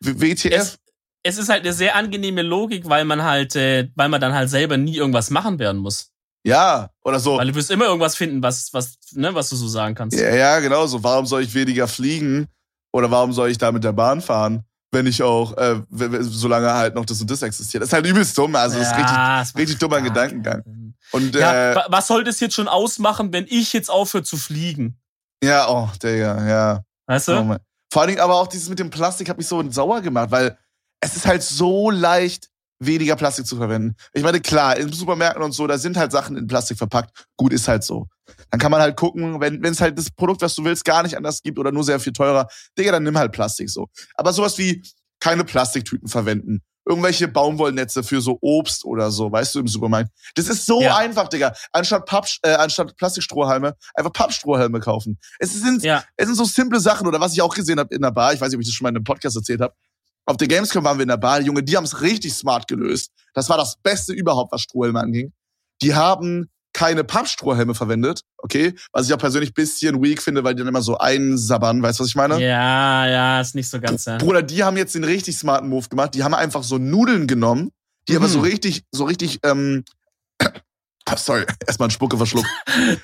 WTF? 0.00 0.52
Es, 0.52 0.78
es 1.22 1.38
ist 1.38 1.48
halt 1.48 1.60
eine 1.62 1.72
sehr 1.72 1.94
angenehme 1.94 2.42
Logik, 2.42 2.88
weil 2.88 3.04
man 3.04 3.22
halt, 3.22 3.54
äh, 3.54 3.88
weil 3.94 4.08
man 4.08 4.20
dann 4.20 4.34
halt 4.34 4.50
selber 4.50 4.76
nie 4.78 4.96
irgendwas 4.96 5.30
machen 5.30 5.60
werden 5.60 5.80
muss. 5.80 6.10
Ja, 6.44 6.90
oder 7.04 7.20
so. 7.20 7.36
Weil 7.38 7.46
du 7.48 7.54
wirst 7.54 7.70
immer 7.70 7.84
irgendwas 7.84 8.16
finden, 8.16 8.42
was, 8.42 8.72
was, 8.72 8.94
ne, 9.12 9.32
was 9.34 9.50
du 9.50 9.54
so 9.56 9.68
sagen 9.68 9.94
kannst. 9.94 10.18
Ja, 10.18 10.34
ja, 10.34 10.58
genau 10.58 10.86
so. 10.88 11.04
Warum 11.04 11.26
soll 11.26 11.42
ich 11.42 11.54
weniger 11.54 11.86
fliegen? 11.86 12.48
Oder 12.92 13.10
warum 13.12 13.32
soll 13.32 13.50
ich 13.50 13.58
da 13.58 13.70
mit 13.70 13.84
der 13.84 13.92
Bahn 13.92 14.20
fahren, 14.20 14.64
wenn 14.92 15.06
ich 15.06 15.22
auch, 15.22 15.56
äh, 15.56 15.80
solange 16.20 16.72
halt 16.72 16.94
noch 16.94 17.04
das 17.04 17.20
und 17.20 17.30
das 17.30 17.42
existiert? 17.42 17.82
Das 17.82 17.88
ist 17.90 17.92
halt 17.92 18.06
übelst 18.06 18.36
dumm. 18.36 18.54
Also, 18.56 18.78
das 18.78 18.88
ist 18.88 18.96
richtig, 18.96 19.12
Ja, 19.16 19.42
macht 19.44 19.56
richtig 19.56 19.78
dummer 19.78 20.00
Gedankengang. 20.00 20.62
Sinn. 20.64 20.94
Und, 21.12 21.34
Ja, 21.34 21.72
äh, 21.72 21.76
wa- 21.76 21.86
was 21.88 22.06
soll 22.06 22.24
das 22.24 22.40
jetzt 22.40 22.54
schon 22.54 22.68
ausmachen, 22.68 23.32
wenn 23.32 23.46
ich 23.48 23.72
jetzt 23.72 23.90
aufhöre 23.90 24.24
zu 24.24 24.36
fliegen? 24.36 24.96
ja, 25.42 25.68
oh, 25.70 25.88
Digga, 26.02 26.46
ja. 26.48 26.84
Weißt 27.06 27.28
du? 27.28 27.32
Oh. 27.40 27.56
Vor 27.92 28.02
allen 28.02 28.08
Dingen 28.10 28.20
aber 28.20 28.34
auch 28.36 28.46
dieses 28.46 28.68
mit 28.68 28.78
dem 28.78 28.90
Plastik 28.90 29.28
hat 29.28 29.38
mich 29.38 29.46
so 29.48 29.68
sauer 29.70 30.00
gemacht, 30.00 30.30
weil 30.30 30.56
es 31.00 31.16
ist 31.16 31.26
halt 31.26 31.42
so 31.42 31.90
leicht, 31.90 32.48
weniger 32.80 33.14
Plastik 33.16 33.46
zu 33.46 33.56
verwenden. 33.56 33.94
Ich 34.12 34.22
meine, 34.22 34.40
klar, 34.40 34.76
in 34.76 34.90
Supermärkten 34.92 35.42
und 35.42 35.52
so, 35.52 35.66
da 35.66 35.78
sind 35.78 35.96
halt 35.96 36.10
Sachen 36.12 36.36
in 36.36 36.46
Plastik 36.46 36.78
verpackt. 36.78 37.26
Gut, 37.36 37.52
ist 37.52 37.68
halt 37.68 37.84
so. 37.84 38.06
Dann 38.50 38.58
kann 38.58 38.70
man 38.70 38.80
halt 38.80 38.96
gucken, 38.96 39.40
wenn 39.40 39.62
wenn 39.62 39.72
es 39.72 39.80
halt 39.80 39.98
das 39.98 40.10
Produkt, 40.10 40.40
was 40.42 40.54
du 40.54 40.64
willst, 40.64 40.84
gar 40.84 41.02
nicht 41.02 41.16
anders 41.16 41.42
gibt 41.42 41.58
oder 41.58 41.72
nur 41.72 41.84
sehr 41.84 42.00
viel 42.00 42.12
teurer, 42.12 42.48
Digga, 42.78 42.92
dann 42.92 43.02
nimm 43.02 43.18
halt 43.18 43.32
Plastik 43.32 43.68
so. 43.70 43.88
Aber 44.14 44.32
sowas 44.32 44.56
wie 44.58 44.82
keine 45.20 45.44
Plastiktüten 45.44 46.08
verwenden. 46.08 46.62
Irgendwelche 46.88 47.28
Baumwollnetze 47.28 48.02
für 48.02 48.22
so 48.22 48.38
Obst 48.40 48.84
oder 48.86 49.10
so, 49.10 49.30
weißt 49.30 49.54
du, 49.54 49.60
im 49.60 49.68
Supermarkt. 49.68 50.10
Das 50.34 50.48
ist 50.48 50.64
so 50.64 50.80
Ja. 50.80 50.96
einfach, 50.96 51.28
Digga. 51.28 51.52
Anstatt, 51.72 52.06
Papp, 52.06 52.26
äh, 52.42 52.54
anstatt 52.54 52.96
Plastikstrohhalme, 52.96 53.74
einfach 53.94 54.12
Pappstrohhalme 54.12 54.80
kaufen. 54.80 55.18
Es 55.38 55.52
sind 55.52 55.82
Ja. 55.84 56.02
es 56.16 56.26
sind 56.26 56.36
so 56.36 56.44
simple 56.44 56.80
Sachen 56.80 57.06
oder 57.06 57.20
was 57.20 57.34
ich 57.34 57.42
auch 57.42 57.54
gesehen 57.54 57.78
habe 57.78 57.94
in 57.94 58.00
der 58.00 58.10
Bar, 58.10 58.32
ich 58.32 58.40
weiß 58.40 58.48
nicht, 58.48 58.56
ob 58.56 58.62
ich 58.62 58.68
das 58.68 58.74
schon 58.74 58.84
mal 58.84 58.88
in 58.90 58.96
einem 58.96 59.04
Podcast 59.04 59.36
erzählt 59.36 59.60
habe. 59.60 59.74
Auf 60.26 60.36
der 60.36 60.48
Gamescom 60.48 60.84
waren 60.84 60.98
wir 60.98 61.02
in 61.02 61.08
der 61.08 61.16
Bar, 61.16 61.40
Junge, 61.40 61.62
die 61.62 61.76
haben 61.76 61.84
es 61.84 62.00
richtig 62.02 62.32
smart 62.34 62.68
gelöst. 62.68 63.10
Das 63.34 63.48
war 63.48 63.56
das 63.56 63.76
Beste 63.82 64.12
überhaupt, 64.12 64.52
was 64.52 64.62
Strohhelme 64.62 65.00
anging. 65.00 65.32
Die 65.82 65.94
haben 65.94 66.48
keine 66.72 67.02
Pappstrohhelme 67.02 67.74
verwendet, 67.74 68.22
okay? 68.38 68.74
Was 68.92 69.08
ich 69.08 69.12
auch 69.14 69.18
persönlich 69.18 69.54
bisschen 69.54 70.00
weak 70.02 70.22
finde, 70.22 70.44
weil 70.44 70.54
die 70.54 70.60
dann 70.60 70.68
immer 70.68 70.82
so 70.82 70.98
einsabbern, 70.98 71.82
weißt 71.82 71.98
du, 71.98 72.04
was 72.04 72.10
ich 72.10 72.14
meine? 72.14 72.40
Ja, 72.40 73.06
ja, 73.08 73.40
ist 73.40 73.56
nicht 73.56 73.68
so 73.68 73.80
ganz. 73.80 74.04
Ja. 74.04 74.18
Bruder, 74.18 74.42
die 74.42 74.62
haben 74.62 74.76
jetzt 74.76 74.94
den 74.94 75.02
richtig 75.02 75.36
smarten 75.36 75.68
Move 75.68 75.88
gemacht. 75.88 76.14
Die 76.14 76.22
haben 76.22 76.34
einfach 76.34 76.62
so 76.62 76.78
Nudeln 76.78 77.26
genommen, 77.26 77.70
die 78.08 78.14
aber 78.14 78.28
Mhm. 78.28 78.32
so 78.32 78.40
richtig, 78.40 78.84
so 78.92 79.04
richtig, 79.04 79.40
ähm, 79.42 79.84
sorry, 81.16 81.44
erstmal 81.66 81.86
einen 81.86 81.90
Spucke 81.90 82.16
verschluckt. 82.16 82.46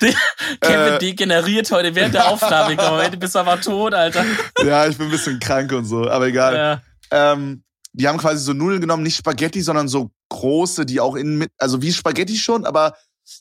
Kevin 0.61 0.93
Äh. 0.93 0.99
degeneriert 0.99 1.69
heute 1.71 1.93
während 1.93 2.13
der 2.13 2.29
Aufnahme. 2.29 2.77
Komm, 2.77 2.99
ey, 2.99 3.11
du 3.11 3.17
bist 3.17 3.35
aber 3.35 3.59
tot, 3.59 3.93
Alter. 3.93 4.23
ja, 4.65 4.87
ich 4.87 4.97
bin 4.97 5.07
ein 5.07 5.11
bisschen 5.11 5.39
krank 5.39 5.73
und 5.73 5.83
so, 5.85 6.09
aber 6.09 6.27
egal. 6.27 6.55
Ja. 6.55 6.81
Ähm, 7.11 7.63
die 7.93 8.07
haben 8.07 8.17
quasi 8.17 8.43
so 8.43 8.53
Nudeln 8.53 8.81
genommen, 8.81 9.03
nicht 9.03 9.17
Spaghetti, 9.17 9.61
sondern 9.61 9.87
so 9.87 10.11
große, 10.29 10.85
die 10.85 10.99
auch 10.99 11.15
innen 11.15 11.37
mit, 11.37 11.51
also 11.57 11.81
wie 11.81 11.91
Spaghetti 11.91 12.37
schon, 12.37 12.65
aber 12.65 12.95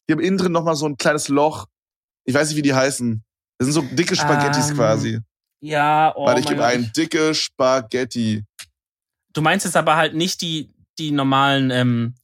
die 0.09 0.13
haben 0.13 0.21
innen 0.21 0.39
drin 0.39 0.53
nochmal 0.53 0.77
so 0.77 0.87
ein 0.87 0.97
kleines 0.97 1.29
Loch. 1.29 1.67
Ich 2.25 2.35
weiß 2.35 2.49
nicht, 2.49 2.57
wie 2.57 2.63
die 2.63 2.75
heißen. 2.75 3.23
Das 3.59 3.67
sind 3.67 3.73
so 3.73 3.83
dicke 3.83 4.17
Spaghettis 4.17 4.71
Ähm, 4.71 4.77
quasi. 4.77 5.21
Ja, 5.61 6.13
oh 6.17 6.27
Warte, 6.27 6.41
ich 6.41 6.47
gebe 6.47 6.65
ein 6.65 6.91
dicke 6.95 7.35
Spaghetti. 7.35 8.45
Du 9.33 9.43
meinst 9.43 9.65
jetzt 9.65 9.77
aber 9.77 9.97
halt 9.97 10.15
nicht 10.15 10.41
die, 10.41 10.75
die 10.99 11.11
normalen, 11.11 11.71
ähm, 11.71 12.15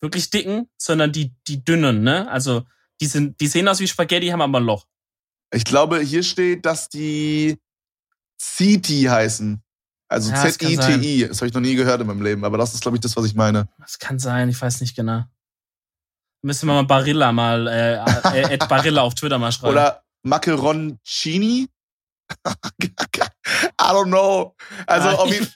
wirklich 0.00 0.30
dicken, 0.30 0.68
sondern 0.76 1.12
die, 1.12 1.32
die 1.46 1.64
dünnen, 1.64 2.02
ne? 2.02 2.30
Also, 2.30 2.64
die 3.00 3.06
sind, 3.06 3.40
die 3.40 3.46
sehen 3.46 3.68
aus 3.68 3.80
wie 3.80 3.88
Spaghetti, 3.88 4.28
haben 4.28 4.42
aber 4.42 4.60
ein 4.60 4.64
Loch. 4.64 4.86
Ich 5.54 5.64
glaube, 5.64 6.00
hier 6.00 6.22
steht, 6.22 6.64
dass 6.66 6.88
die 6.88 7.58
CT 8.40 8.88
heißen. 9.08 9.62
Also 10.12 10.30
Ja, 10.30 10.42
das 10.42 10.58
Z-I-T-I. 10.58 11.26
Das 11.28 11.38
habe 11.38 11.48
ich 11.48 11.54
noch 11.54 11.60
nie 11.60 11.74
gehört 11.74 12.00
in 12.00 12.06
meinem 12.06 12.22
Leben, 12.22 12.44
aber 12.44 12.58
das 12.58 12.74
ist, 12.74 12.82
glaube 12.82 12.96
ich, 12.96 13.00
das, 13.00 13.16
was 13.16 13.24
ich 13.24 13.34
meine. 13.34 13.68
Das 13.78 13.98
kann 13.98 14.18
sein, 14.18 14.48
ich 14.48 14.60
weiß 14.60 14.80
nicht 14.80 14.94
genau. 14.94 15.24
Müssen 16.42 16.66
wir 16.66 16.74
mal 16.74 16.84
Barilla 16.84 17.32
mal, 17.32 17.66
äh, 17.68 17.94
äh, 18.34 18.54
Ed 18.54 18.68
Barilla 18.68 19.02
auf 19.02 19.14
Twitter 19.14 19.38
mal 19.38 19.52
schreiben. 19.52 19.72
Oder 19.72 20.02
Macaroncini? 20.24 21.68
I 22.82 22.88
don't 23.78 24.06
know. 24.06 24.54
Also 24.86 25.08
Ah, 25.08 25.14
auf, 25.14 25.32
jeden, 25.32 25.46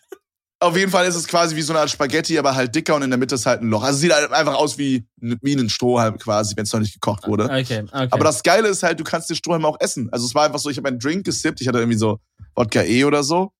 auf 0.61 0.77
jeden 0.77 0.91
Fall 0.91 1.07
ist 1.07 1.17
es 1.17 1.27
quasi 1.27 1.57
wie 1.57 1.63
so 1.63 1.73
eine 1.73 1.81
Art 1.81 1.91
Spaghetti, 1.91 2.39
aber 2.39 2.55
halt 2.55 2.75
dicker 2.75 2.95
und 2.95 3.03
in 3.03 3.11
der 3.11 3.19
Mitte 3.19 3.35
ist 3.35 3.47
halt 3.47 3.63
ein 3.63 3.69
Loch. 3.69 3.83
Also 3.83 3.97
es 3.97 4.01
sieht 4.03 4.13
halt 4.13 4.31
einfach 4.33 4.55
aus 4.55 4.79
wie, 4.79 5.07
wie 5.17 5.55
ein 5.55 5.69
Strohhalm 5.69 6.19
quasi, 6.19 6.57
wenn 6.57 6.65
es 6.65 6.73
noch 6.73 6.81
nicht 6.81 6.95
gekocht 6.95 7.27
wurde. 7.27 7.45
Okay, 7.45 7.85
okay. 7.91 8.09
Aber 8.11 8.25
das 8.25 8.43
Geile 8.43 8.69
ist 8.69 8.83
halt, 8.83 9.01
du 9.01 9.05
kannst 9.05 9.29
den 9.29 9.37
Strohhalm 9.37 9.65
auch 9.65 9.79
essen. 9.81 10.09
Also 10.13 10.27
es 10.27 10.35
war 10.35 10.45
einfach 10.45 10.59
so, 10.59 10.71
ich 10.71 10.77
habe 10.79 10.89
einen 10.89 10.99
Drink 10.99 11.25
gesippt, 11.25 11.61
ich 11.61 11.69
hatte 11.69 11.79
irgendwie 11.79 11.99
so 11.99 12.21
Wodka 12.55 12.83
E 12.83 13.05
oder 13.05 13.23
so. 13.25 13.53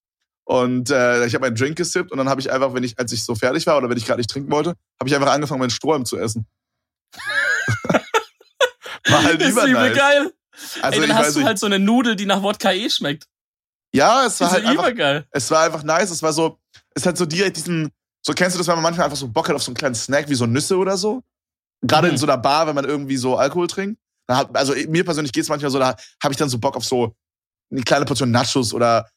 Und 0.49 0.91
äh, 0.91 1.27
ich 1.27 1.35
habe 1.35 1.47
einen 1.47 1.57
Drink 1.57 1.77
gesippt 1.77 2.13
und 2.13 2.19
dann 2.19 2.29
habe 2.29 2.41
ich 2.41 2.53
einfach, 2.53 2.73
wenn 2.73 2.85
ich, 2.85 2.97
als 2.99 3.11
ich 3.13 3.25
so 3.25 3.35
fertig 3.35 3.67
war 3.67 3.77
oder 3.79 3.91
wenn 3.91 3.97
ich 3.97 4.07
gerade 4.07 4.21
nicht 4.21 4.31
trinken 4.31 4.51
wollte, 4.53 4.75
habe 5.01 5.09
ich 5.09 5.15
einfach 5.17 5.33
angefangen, 5.33 5.59
meinen 5.59 5.71
Strohhalm 5.71 6.05
zu 6.07 6.17
essen. 6.19 6.47
war 9.09 9.23
halt 9.23 9.41
das 9.41 9.49
ist 9.49 9.57
übel 9.57 9.71
übernice. 9.71 9.97
geil. 9.97 10.33
Also 10.83 11.01
Ey, 11.03 11.09
dann 11.09 11.17
hast 11.19 11.37
du 11.37 11.45
halt 11.45 11.59
so 11.59 11.67
eine 11.67 11.79
Nudel, 11.79 12.17
die 12.17 12.27
nach 12.27 12.43
Wodka 12.43 12.73
eh 12.73 12.89
schmeckt. 12.89 13.27
ja, 13.93 14.27
es 14.27 14.41
war 14.41 14.51
halt 14.53 14.65
einfach, 14.65 14.85
übergeil. 14.85 15.27
es 15.31 15.51
war 15.51 15.65
einfach 15.65 15.83
nice. 15.83 16.11
Es 16.11 16.23
war 16.23 16.33
so, 16.33 16.59
es 16.95 17.05
hat 17.07 17.19
so 17.19 17.27
direkt 17.27 17.57
diesen, 17.57 17.91
so 18.25 18.33
kennst 18.33 18.55
du 18.57 18.59
das, 18.59 18.67
wenn 18.69 18.75
man 18.77 18.83
manchmal 18.83 19.05
einfach 19.07 19.19
so 19.19 19.29
Bock 19.29 19.49
hat 19.49 19.55
auf 19.57 19.63
so 19.63 19.71
einen 19.71 19.77
kleinen 19.77 19.95
Snack 19.95 20.29
wie 20.29 20.35
so 20.35 20.47
Nüsse 20.47 20.77
oder 20.77 20.97
so? 20.97 21.23
Gerade 21.83 22.07
Mhm. 22.09 22.13
in 22.15 22.19
so 22.19 22.27
einer 22.27 22.39
Bar, 22.39 22.67
wenn 22.67 22.75
man 22.75 22.85
irgendwie 22.87 23.17
so 23.17 23.37
Alkohol 23.37 23.67
trinkt. 23.67 24.01
Hat, 24.31 24.57
also 24.57 24.75
mir 24.89 25.05
persönlich 25.05 25.33
geht's 25.33 25.49
manchmal 25.49 25.71
so, 25.71 25.79
da 25.79 25.95
habe 26.23 26.33
ich 26.33 26.37
dann 26.39 26.49
so 26.49 26.59
Bock 26.59 26.77
auf 26.77 26.85
so 26.85 27.15
eine 27.71 27.83
kleine 27.83 28.05
Portion 28.07 28.31
Nachos 28.31 28.73
oder, 28.73 29.09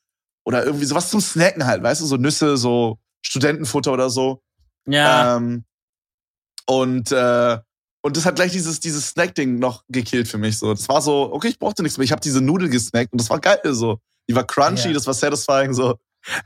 oder 0.46 0.66
irgendwie 0.66 0.86
sowas 0.86 1.10
zum 1.10 1.22
Snacken 1.22 1.66
halt, 1.66 1.84
weißt 1.84 2.02
du, 2.02 2.06
so 2.06 2.18
Nüsse, 2.18 2.58
so 2.58 2.98
Studentenfutter 3.26 3.92
oder 3.92 4.10
so. 4.10 4.42
Ja, 4.88 5.38
Ähm, 5.38 5.66
Und, 6.66 7.12
äh, 7.12 7.58
und 8.02 8.16
das 8.16 8.26
hat 8.26 8.36
gleich 8.36 8.52
dieses, 8.52 8.80
dieses 8.80 9.10
Snack-Ding 9.10 9.60
noch 9.60 9.84
gekillt 9.90 10.28
für 10.28 10.38
mich. 10.38 10.58
So. 10.58 10.74
Das 10.74 10.88
war 10.88 11.02
so, 11.02 11.34
okay, 11.34 11.48
ich 11.50 11.60
brauchte 11.60 11.84
nichts 11.84 11.98
mehr. 11.98 12.06
Ich 12.06 12.12
habe 12.12 12.22
diese 12.22 12.42
Nudel 12.42 12.70
gesnackt 12.70 13.12
und 13.12 13.20
das 13.20 13.30
war 13.30 13.40
geil 13.40 13.60
so. 13.74 14.00
Die 14.30 14.36
war 14.36 14.46
crunchy, 14.46 14.88
Ja. 14.90 14.94
das 14.94 15.06
war 15.08 15.14
satisfying 15.14 15.74
so. 15.74 15.98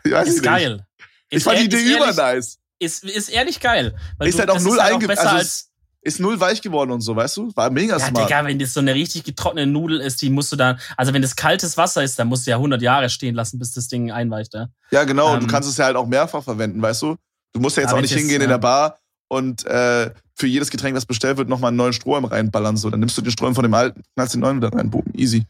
Ich 0.04 0.12
weiß 0.12 0.28
Ist 0.28 0.34
nicht. 0.36 0.44
geil. 0.46 0.86
Ich 1.30 1.38
Ist 1.38 1.44
fand 1.44 1.60
die 1.60 1.66
Idee 1.66 1.78
ehrlich- 1.94 2.14
übernice. 2.14 2.58
Ist, 2.80 3.04
ist 3.04 3.30
ehrlich 3.30 3.60
geil. 3.60 3.96
Weil 4.18 4.28
Ist 4.30 4.40
halt 4.40 4.50
auch 4.50 4.56
das 4.56 4.64
null 4.64 4.82
halt 4.82 4.96
einge- 4.96 5.08
besser 5.08 5.24
also 5.24 5.36
als 5.38 5.70
Ist 6.06 6.20
null 6.20 6.40
weich 6.40 6.62
geworden 6.62 6.92
und 6.92 7.00
so, 7.02 7.16
weißt 7.16 7.38
du? 7.38 7.52
War 7.56 7.70
mega 7.70 7.98
Ja, 7.98 8.06
smart. 8.08 8.30
Digga, 8.30 8.44
wenn 8.46 8.60
das 8.60 8.74
so 8.74 8.82
eine 8.82 8.94
richtig 8.94 9.24
getrocknete 9.24 9.68
Nudel 9.68 10.02
ist, 10.02 10.22
die 10.22 10.30
musst 10.30 10.52
du 10.52 10.58
dann, 10.58 10.78
also 10.98 11.14
wenn 11.14 11.22
das 11.22 11.36
kaltes 11.36 11.78
Wasser 11.78 12.04
ist, 12.04 12.20
dann 12.20 12.28
musst 12.28 12.46
du 12.46 12.52
ja 12.52 12.58
100 12.58 12.82
Jahre 12.82 13.10
stehen 13.10 13.36
lassen, 13.36 13.58
bis 13.58 13.72
das 13.74 13.88
Ding 13.88 14.12
einweicht, 14.12 14.54
ja. 14.54 14.68
Ja, 14.92 15.06
genau. 15.06 15.34
und 15.34 15.40
du 15.40 15.46
Ähm, 15.46 15.52
kannst 15.52 15.70
es 15.70 15.78
ja 15.78 15.86
halt 15.86 15.96
auch 15.96 16.06
mehrfach 16.06 16.44
verwenden, 16.44 16.82
weißt 16.82 17.02
du? 17.04 17.16
Du 17.54 17.62
musst 17.62 17.78
ja 17.78 17.84
jetzt 17.84 17.94
auch 17.94 18.02
nicht 18.02 18.14
hingehen 18.14 18.42
in 18.42 18.50
ja. 18.50 18.58
der 18.58 18.58
Bar 18.58 18.98
und 19.30 19.66
äh, 19.66 20.12
für 20.36 20.48
jedes 20.48 20.70
Getränk, 20.72 20.96
das 20.96 21.06
bestellt 21.06 21.38
wird, 21.38 21.48
nochmal 21.48 21.70
einen 21.70 21.78
neuen 21.78 21.94
Strohhalm 21.94 22.26
reinballern. 22.26 22.76
So, 22.76 22.90
dann 22.90 23.00
nimmst 23.00 23.18
du 23.18 23.22
den 23.22 23.32
Strohhalm 23.32 23.56
von 23.56 23.64
dem 23.64 23.74
alten, 23.74 24.02
knallst 24.16 24.34
den 24.34 24.42
neuen 24.42 24.58
wieder 24.58 24.74
rein. 24.74 24.90
Boom, 24.90 25.04
easy. 25.14 25.46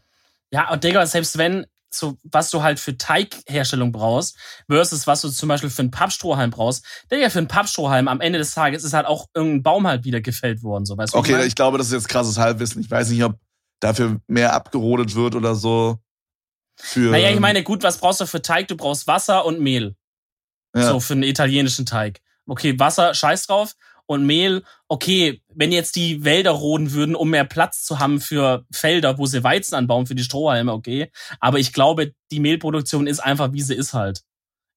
Ja, 0.50 0.70
und 0.70 0.84
Digga, 0.84 1.04
selbst 1.06 1.36
wenn, 1.36 1.66
so, 1.98 2.18
was 2.24 2.50
du 2.50 2.62
halt 2.62 2.78
für 2.80 2.96
Teigherstellung 2.96 3.92
brauchst, 3.92 4.36
versus 4.68 5.06
was 5.06 5.20
du 5.22 5.28
zum 5.30 5.48
Beispiel 5.48 5.70
für 5.70 5.82
einen 5.82 5.90
Pappstrohhalm 5.90 6.50
brauchst, 6.50 6.84
Digga, 7.10 7.30
für 7.30 7.38
einen 7.38 7.48
Pappstrohhalm 7.48 8.08
am 8.08 8.20
Ende 8.20 8.38
des 8.38 8.52
Tages 8.52 8.84
ist 8.84 8.92
halt 8.92 9.06
auch 9.06 9.26
irgendein 9.34 9.62
Baum 9.62 9.86
halt 9.86 10.04
wieder 10.04 10.20
gefällt 10.20 10.62
worden, 10.62 10.84
so, 10.84 10.96
weißt 10.96 11.14
Okay, 11.14 11.32
meine? 11.32 11.44
ich 11.44 11.54
glaube, 11.54 11.78
das 11.78 11.88
ist 11.88 11.92
jetzt 11.92 12.08
krasses 12.08 12.38
Halbwissen. 12.38 12.80
Ich 12.80 12.90
weiß 12.90 13.10
nicht, 13.10 13.22
ob 13.24 13.38
dafür 13.80 14.20
mehr 14.26 14.52
abgerodet 14.54 15.14
wird 15.14 15.34
oder 15.34 15.54
so. 15.54 15.98
Für, 16.76 17.10
Naja, 17.12 17.30
ich 17.30 17.38
meine, 17.40 17.62
gut, 17.62 17.82
was 17.82 17.98
brauchst 17.98 18.20
du 18.20 18.26
für 18.26 18.42
Teig? 18.42 18.68
Du 18.68 18.76
brauchst 18.76 19.06
Wasser 19.06 19.44
und 19.44 19.60
Mehl. 19.60 19.94
ja. 20.74 20.88
So, 20.88 21.00
für 21.00 21.12
einen 21.14 21.22
italienischen 21.22 21.86
Teig. 21.86 22.20
Okay, 22.46 22.78
Wasser, 22.78 23.14
scheiß 23.14 23.46
drauf. 23.46 23.74
Und 24.06 24.26
Mehl, 24.26 24.62
okay, 24.88 25.42
wenn 25.54 25.72
jetzt 25.72 25.96
die 25.96 26.24
Wälder 26.24 26.50
roden 26.50 26.92
würden, 26.92 27.14
um 27.16 27.30
mehr 27.30 27.44
Platz 27.44 27.84
zu 27.84 27.98
haben 27.98 28.20
für 28.20 28.64
Felder, 28.72 29.16
wo 29.18 29.26
sie 29.26 29.42
Weizen 29.42 29.74
anbauen, 29.74 30.06
für 30.06 30.14
die 30.14 30.24
Strohhalme, 30.24 30.72
okay. 30.72 31.10
Aber 31.40 31.58
ich 31.58 31.72
glaube, 31.72 32.12
die 32.30 32.40
Mehlproduktion 32.40 33.06
ist 33.06 33.20
einfach, 33.20 33.52
wie 33.52 33.62
sie 33.62 33.74
ist 33.74 33.94
halt. 33.94 34.20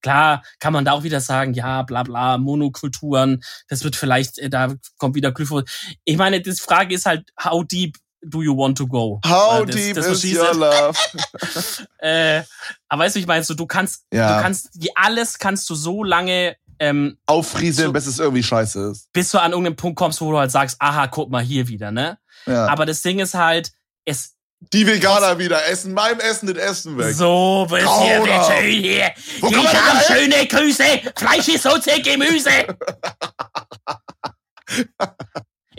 Klar, 0.02 0.44
kann 0.60 0.74
man 0.74 0.86
da 0.86 0.92
auch 0.94 1.04
wieder 1.04 1.20
sagen, 1.20 1.54
ja, 1.56 1.82
bla 1.82 2.04
bla, 2.04 2.38
Monokulturen, 2.38 3.44
das 3.68 3.84
wird 3.84 3.96
vielleicht, 3.96 4.38
äh, 4.38 4.50
da 4.50 4.74
kommt 4.98 5.16
wieder 5.16 5.32
Glyphosat. 5.32 5.68
Ich 6.06 6.18
meine, 6.18 6.40
die 6.40 6.52
Frage 6.54 6.94
ist 6.96 7.06
halt, 7.08 7.28
how 7.44 7.66
deep 7.66 7.98
do 8.22 8.42
you 8.42 8.56
want 8.56 8.78
to 8.78 8.88
go? 8.88 9.20
How 9.26 9.66
das- 9.66 9.76
deep 9.76 9.96
das 9.96 10.06
is 10.06 10.22
verstehst 10.22 10.42
your 10.42 10.54
love? 10.56 10.98
Äh, 12.00 12.44
aber 12.88 13.04
weißt 13.04 13.16
du, 13.16 13.20
ich 13.20 13.28
meine, 13.28 13.44
so, 13.44 13.54
du 13.56 13.66
kannst, 13.66 14.06
Ja. 14.13 14.38
du 14.38 14.44
kannst, 14.44 14.70
alles 14.96 15.38
kannst 15.40 15.70
du 15.70 15.76
so 15.76 16.04
lange, 16.04 16.56
ähm, 16.80 17.18
Auffrieseln, 17.26 17.88
So- 17.88 17.94
bis 17.94 18.08
es 18.08 18.20
irgendwie 18.20 18.44
scheiße 18.44 18.92
ist. 18.92 19.12
bis 19.13 19.32
du 19.32 19.40
an 19.40 19.52
irgendeinen 19.52 19.76
Punkt 19.76 19.98
kommst, 19.98 20.22
wo 20.22 20.32
du 20.32 20.38
halt 20.38 20.52
sagst, 20.52 20.78
aha, 20.80 21.08
guck 21.08 21.30
mal 21.30 21.44
hier 21.44 21.68
wieder, 21.68 21.92
ne? 21.92 22.18
Ja. 22.46 22.68
Aber 22.68 22.86
das 22.86 23.02
Ding 23.02 23.20
ist 23.20 23.34
halt, 23.34 23.72
es 24.06 24.36
Die 24.74 24.86
Veganer 24.88 25.38
wieder 25.40 25.66
essen, 25.68 25.94
meinem 25.94 26.20
Essen 26.20 26.48
das 26.54 26.58
Essen 26.63 26.98
weg. 26.98 27.13
so 27.16 27.68
bisschen 27.70 27.86
Gouda. 27.88 28.44
schön 28.52 28.72
hier. 28.82 29.12
Wo 29.42 29.48
ich 29.50 29.56
man 29.56 29.66
denn 29.66 29.74
hab 29.76 30.08
da 30.08 30.13
hin? 30.13 30.32
schöne 30.32 30.48
Grüße. 30.48 30.84
Fleisch 31.16 31.48
ist 31.50 31.63
so 31.63 31.78
zäh 31.78 32.02
Gemüse. 32.02 32.50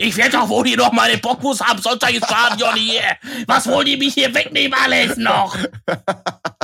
Ich 0.01 0.15
werde 0.15 0.31
doch 0.31 0.47
wohl 0.47 0.65
hier 0.65 0.77
noch 0.77 0.93
meine 0.93 1.17
Bockwurst 1.17 1.59
haben, 1.59 1.81
Sonntagsstadion 1.81 2.73
hier. 2.75 3.01
Was 3.47 3.67
wollen 3.67 3.85
die 3.85 3.97
mich 3.97 4.13
hier 4.13 4.33
wegnehmen 4.33 4.79
alles 4.81 5.17
noch? 5.17 5.57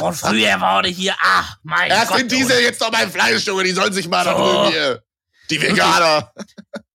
Und 0.02 0.14
früher 0.14 0.60
wurde 0.62 0.88
hier, 0.88 1.14
ach 1.22 1.58
mein 1.64 1.92
Erst 1.92 2.08
Gott. 2.08 2.20
sind 2.20 2.32
diese 2.32 2.62
jetzt 2.62 2.80
noch 2.80 2.94
mein 2.94 3.12
Fleisch, 3.12 3.46
Junge, 3.46 3.66
die 3.66 3.72
sollen 3.72 3.92
sich 3.92 4.08
mal 4.08 4.24
da 4.24 4.38
So. 4.38 4.44
drüben 4.44 4.72
hier. 4.72 5.04
Die 5.50 5.62
Veganer. 5.62 6.32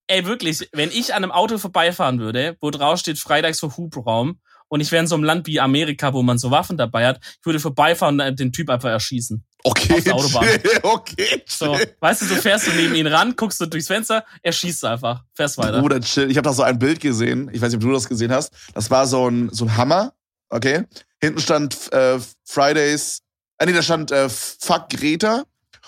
Ey, 0.07 0.25
wirklich, 0.25 0.67
wenn 0.73 0.91
ich 0.91 1.13
an 1.13 1.25
einem 1.25 1.31
Auto 1.31 1.59
vorbeifahren 1.59 2.19
würde, 2.19 2.57
wo 2.63 2.71
drauf 2.71 2.99
steht 2.99 3.19
Freitags 3.19 3.61
für 3.61 3.77
Hubraum 3.77 4.41
und 4.71 4.81
ich 4.81 4.91
wäre 4.93 5.03
in 5.03 5.07
so 5.07 5.15
einem 5.17 5.25
Land 5.25 5.47
wie 5.47 5.61
Amerika, 5.61 6.13
wo 6.15 6.23
man 6.23 6.39
so 6.39 6.51
Waffen 6.51 6.77
dabei 6.79 7.07
hat, 7.07 7.19
ich 7.23 7.45
würde 7.45 7.61
vorbeifahren 7.61 8.21
und 8.21 8.39
den 8.41 8.53
Typ 8.53 8.71
einfach 8.71 8.89
erschießen. 8.89 9.45
Okay, 9.65 9.93
Auf 9.95 10.05
der 10.05 10.15
Autobahn. 10.15 10.47
chill, 10.49 10.61
okay, 10.85 11.43
So, 11.47 11.77
weißt 12.01 12.23
du, 12.23 12.27
so 12.27 12.35
fährst 12.37 12.67
du 12.69 12.71
neben 12.73 12.95
ihn 12.95 13.07
ran, 13.07 13.35
guckst 13.37 13.61
du 13.61 13.67
durchs 13.67 13.89
Fenster, 13.89 14.25
er 14.43 14.53
schießt 14.53 14.85
einfach, 14.87 15.25
fährst 15.35 15.59
weiter. 15.59 15.81
Bruder, 15.81 16.01
chill. 16.01 16.31
Ich 16.31 16.37
habe 16.39 16.45
da 16.49 16.55
so 16.55 16.63
ein 16.63 16.79
Bild 16.79 17.01
gesehen. 17.01 17.51
Ich 17.53 17.61
weiß 17.61 17.69
nicht, 17.73 17.77
ob 17.77 17.89
du 17.89 17.93
das 17.93 18.09
gesehen 18.09 18.33
hast. 18.33 18.53
Das 18.73 18.91
war 18.91 19.07
so 19.07 19.29
ein, 19.29 19.51
so 19.53 19.67
ein 19.67 19.77
Hammer. 19.77 20.15
Okay. 20.49 20.85
Hinten 21.21 21.41
stand 21.41 21.93
äh, 21.93 22.19
Fridays. 22.47 23.21
Ah, 23.59 23.67
nee, 23.67 23.73
da 23.73 23.83
stand 23.83 24.11
äh, 24.13 24.29
Fuck 24.31 24.89
Greta. 24.91 25.45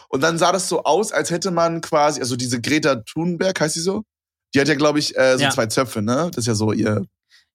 Und 0.08 0.20
dann 0.22 0.36
sah 0.36 0.52
das 0.52 0.68
so 0.68 0.82
aus, 0.84 1.10
als 1.12 1.30
hätte 1.30 1.50
man 1.50 1.80
quasi, 1.80 2.20
also 2.20 2.36
diese 2.36 2.60
Greta 2.60 2.96
Thunberg, 2.96 3.58
heißt 3.58 3.74
sie 3.74 3.80
so? 3.80 4.02
Die 4.54 4.60
hat 4.60 4.68
ja, 4.68 4.74
glaube 4.74 4.98
ich, 4.98 5.16
äh, 5.16 5.38
so 5.38 5.44
Ja. 5.44 5.50
zwei 5.50 5.66
Zöpfe, 5.66 6.02
ne? 6.02 6.28
Das 6.34 6.42
ist 6.42 6.46
ja 6.46 6.54
so 6.54 6.72
ihr 6.72 7.06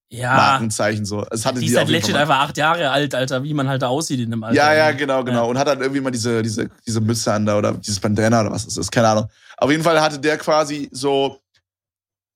Ja, 0.10 0.36
Markenzeichen 0.36 1.06
so. 1.06 1.26
Es 1.32 1.46
hatte 1.46 1.60
die 1.60 1.66
die, 1.66 1.72
ist 1.72 1.78
halt 1.78 1.90
legit 1.90 2.16
einfach 2.16 2.40
acht 2.40 2.58
Jahre 2.58 2.90
alt, 2.92 3.14
Alter, 3.14 3.44
wie 3.44 3.54
man 3.54 3.68
halt 3.68 3.82
da 3.82 3.88
aussieht 3.88 4.22
in 4.22 4.32
dem 4.32 4.42
Alter. 4.44 4.56
Ja, 4.56 4.74
ja, 4.74 4.92
ne? 4.92 4.96
genau, 4.96 5.24
genau. 5.24 5.44
Ja. 5.44 5.50
Und 5.50 5.58
hat 5.58 5.68
dann 5.68 5.82
irgendwie 5.82 6.00
mal 6.00 6.12
diese, 6.12 6.42
diese, 6.42 6.70
diese 6.86 7.02
Mütze 7.02 7.34
an 7.34 7.46
da 7.46 7.58
oder 7.58 7.74
dieses 7.74 8.00
Bandana 8.00 8.42
oder 8.42 8.52
was 8.52 8.66
es 8.66 8.78
ist, 8.78 8.92
keine 8.92 9.10
Ahnung. 9.10 9.30
Auf 9.58 9.70
jeden 9.70 9.84
Fall 9.84 10.00
hatte 10.00 10.20
der 10.20 10.38
quasi 10.38 10.88
so, 10.92 11.42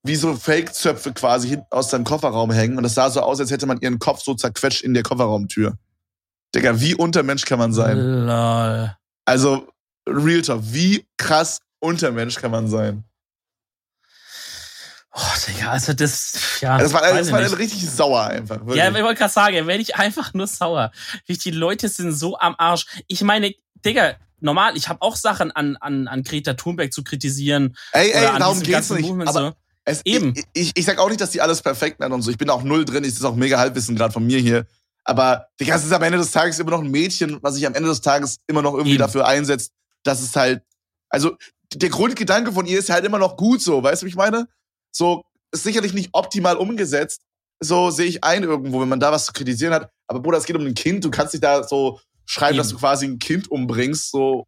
wie 0.03 0.15
so 0.15 0.33
Fake-Zöpfe 0.35 1.13
quasi 1.13 1.47
hinten 1.49 1.67
aus 1.69 1.89
seinem 1.91 2.03
Kofferraum 2.03 2.51
hängen. 2.51 2.75
Und 2.75 2.83
das 2.83 2.95
sah 2.95 3.09
so 3.09 3.21
aus, 3.21 3.39
als 3.39 3.51
hätte 3.51 3.67
man 3.67 3.79
ihren 3.79 3.99
Kopf 3.99 4.21
so 4.21 4.33
zerquetscht 4.33 4.81
in 4.81 4.93
der 4.93 5.03
Kofferraumtür. 5.03 5.77
Digga, 6.53 6.81
wie 6.81 6.95
Untermensch 6.95 7.45
kann 7.45 7.59
man 7.59 7.71
sein? 7.71 7.97
Lol. 7.97 8.93
Also, 9.25 9.67
Real 10.09 10.41
Talk, 10.41 10.61
wie 10.63 11.05
krass 11.17 11.59
Untermensch 11.79 12.35
kann 12.35 12.51
man 12.51 12.67
sein? 12.67 13.05
Oh, 15.13 15.19
Digga, 15.47 15.71
also 15.71 15.91
das, 15.93 16.61
ja. 16.61 16.77
Das 16.77 16.93
war, 16.93 17.01
das 17.01 17.31
war 17.31 17.57
richtig 17.57 17.89
sauer 17.89 18.27
einfach. 18.27 18.59
Wirklich. 18.61 18.77
Ja, 18.77 18.89
ich 18.89 19.03
wollte 19.03 19.19
gerade 19.19 19.33
sagen, 19.33 19.67
werde 19.67 19.81
ich 19.81 19.95
einfach 19.97 20.33
nur 20.33 20.47
sauer. 20.47 20.91
Wie 21.25 21.37
Die 21.37 21.51
Leute 21.51 21.89
sind 21.89 22.13
so 22.13 22.37
am 22.37 22.55
Arsch. 22.57 22.85
Ich 23.07 23.21
meine, 23.21 23.53
Digga, 23.83 24.15
normal, 24.39 24.77
ich 24.77 24.87
habe 24.87 25.01
auch 25.01 25.17
Sachen 25.17 25.51
an, 25.51 25.75
an, 25.77 26.07
an 26.07 26.23
Greta 26.23 26.53
Thunberg 26.53 26.93
zu 26.93 27.03
kritisieren. 27.03 27.75
ey, 27.91 28.11
ey, 28.11 28.19
oder 28.19 28.33
an 28.33 28.39
darum 28.39 28.61
geht's 28.61 28.89
nicht. 28.89 29.01
Movement 29.01 29.29
Aber 29.29 29.39
so. 29.49 29.53
Es, 29.83 30.01
Eben. 30.05 30.33
Ich, 30.35 30.45
ich, 30.53 30.71
ich 30.75 30.85
sag 30.85 30.97
auch 30.99 31.09
nicht, 31.09 31.19
dass 31.19 31.31
die 31.31 31.41
alles 31.41 31.61
perfekt 31.61 31.99
machen 31.99 32.13
und 32.13 32.21
so. 32.21 32.31
Ich 32.31 32.37
bin 32.37 32.49
auch 32.49 32.63
null 32.63 32.85
drin. 32.85 33.03
Ich 33.03 33.09
ist 33.09 33.25
auch 33.25 33.35
mega 33.35 33.57
Halbwissen 33.57 33.95
gerade 33.95 34.13
von 34.13 34.25
mir 34.25 34.39
hier. 34.39 34.65
Aber 35.03 35.47
Digga, 35.59 35.75
es 35.75 35.83
ist 35.83 35.91
am 35.91 36.03
Ende 36.03 36.19
des 36.19 36.31
Tages 36.31 36.59
immer 36.59 36.71
noch 36.71 36.81
ein 36.81 36.91
Mädchen, 36.91 37.39
was 37.41 37.55
sich 37.55 37.65
am 37.65 37.73
Ende 37.73 37.89
des 37.89 38.01
Tages 38.01 38.37
immer 38.47 38.61
noch 38.61 38.73
irgendwie 38.73 38.91
Eben. 38.91 38.99
dafür 38.99 39.27
einsetzt, 39.27 39.73
dass 40.03 40.21
es 40.21 40.35
halt. 40.35 40.63
Also, 41.09 41.35
der 41.73 41.89
Grundgedanke 41.89 42.51
von 42.53 42.65
ihr 42.65 42.79
ist 42.79 42.89
halt 42.89 43.03
immer 43.03 43.17
noch 43.17 43.35
gut 43.35 43.61
so. 43.61 43.81
Weißt 43.81 44.01
du, 44.01 44.05
wie 44.05 44.09
ich 44.11 44.15
meine? 44.15 44.47
So, 44.91 45.23
ist 45.51 45.63
sicherlich 45.63 45.93
nicht 45.93 46.09
optimal 46.13 46.57
umgesetzt. 46.57 47.21
So 47.59 47.89
sehe 47.91 48.07
ich 48.07 48.23
ein 48.23 48.43
irgendwo, 48.43 48.81
wenn 48.81 48.89
man 48.89 48.99
da 48.99 49.11
was 49.11 49.25
zu 49.25 49.33
kritisieren 49.33 49.73
hat. 49.73 49.91
Aber 50.07 50.19
Bruder, 50.19 50.37
es 50.37 50.45
geht 50.45 50.55
um 50.55 50.65
ein 50.65 50.73
Kind. 50.73 51.03
Du 51.05 51.11
kannst 51.11 51.33
nicht 51.33 51.43
da 51.43 51.63
so 51.63 51.99
schreiben, 52.25 52.55
Eben. 52.55 52.57
dass 52.59 52.69
du 52.69 52.77
quasi 52.77 53.05
ein 53.05 53.19
Kind 53.19 53.49
umbringst, 53.51 54.11
so, 54.11 54.45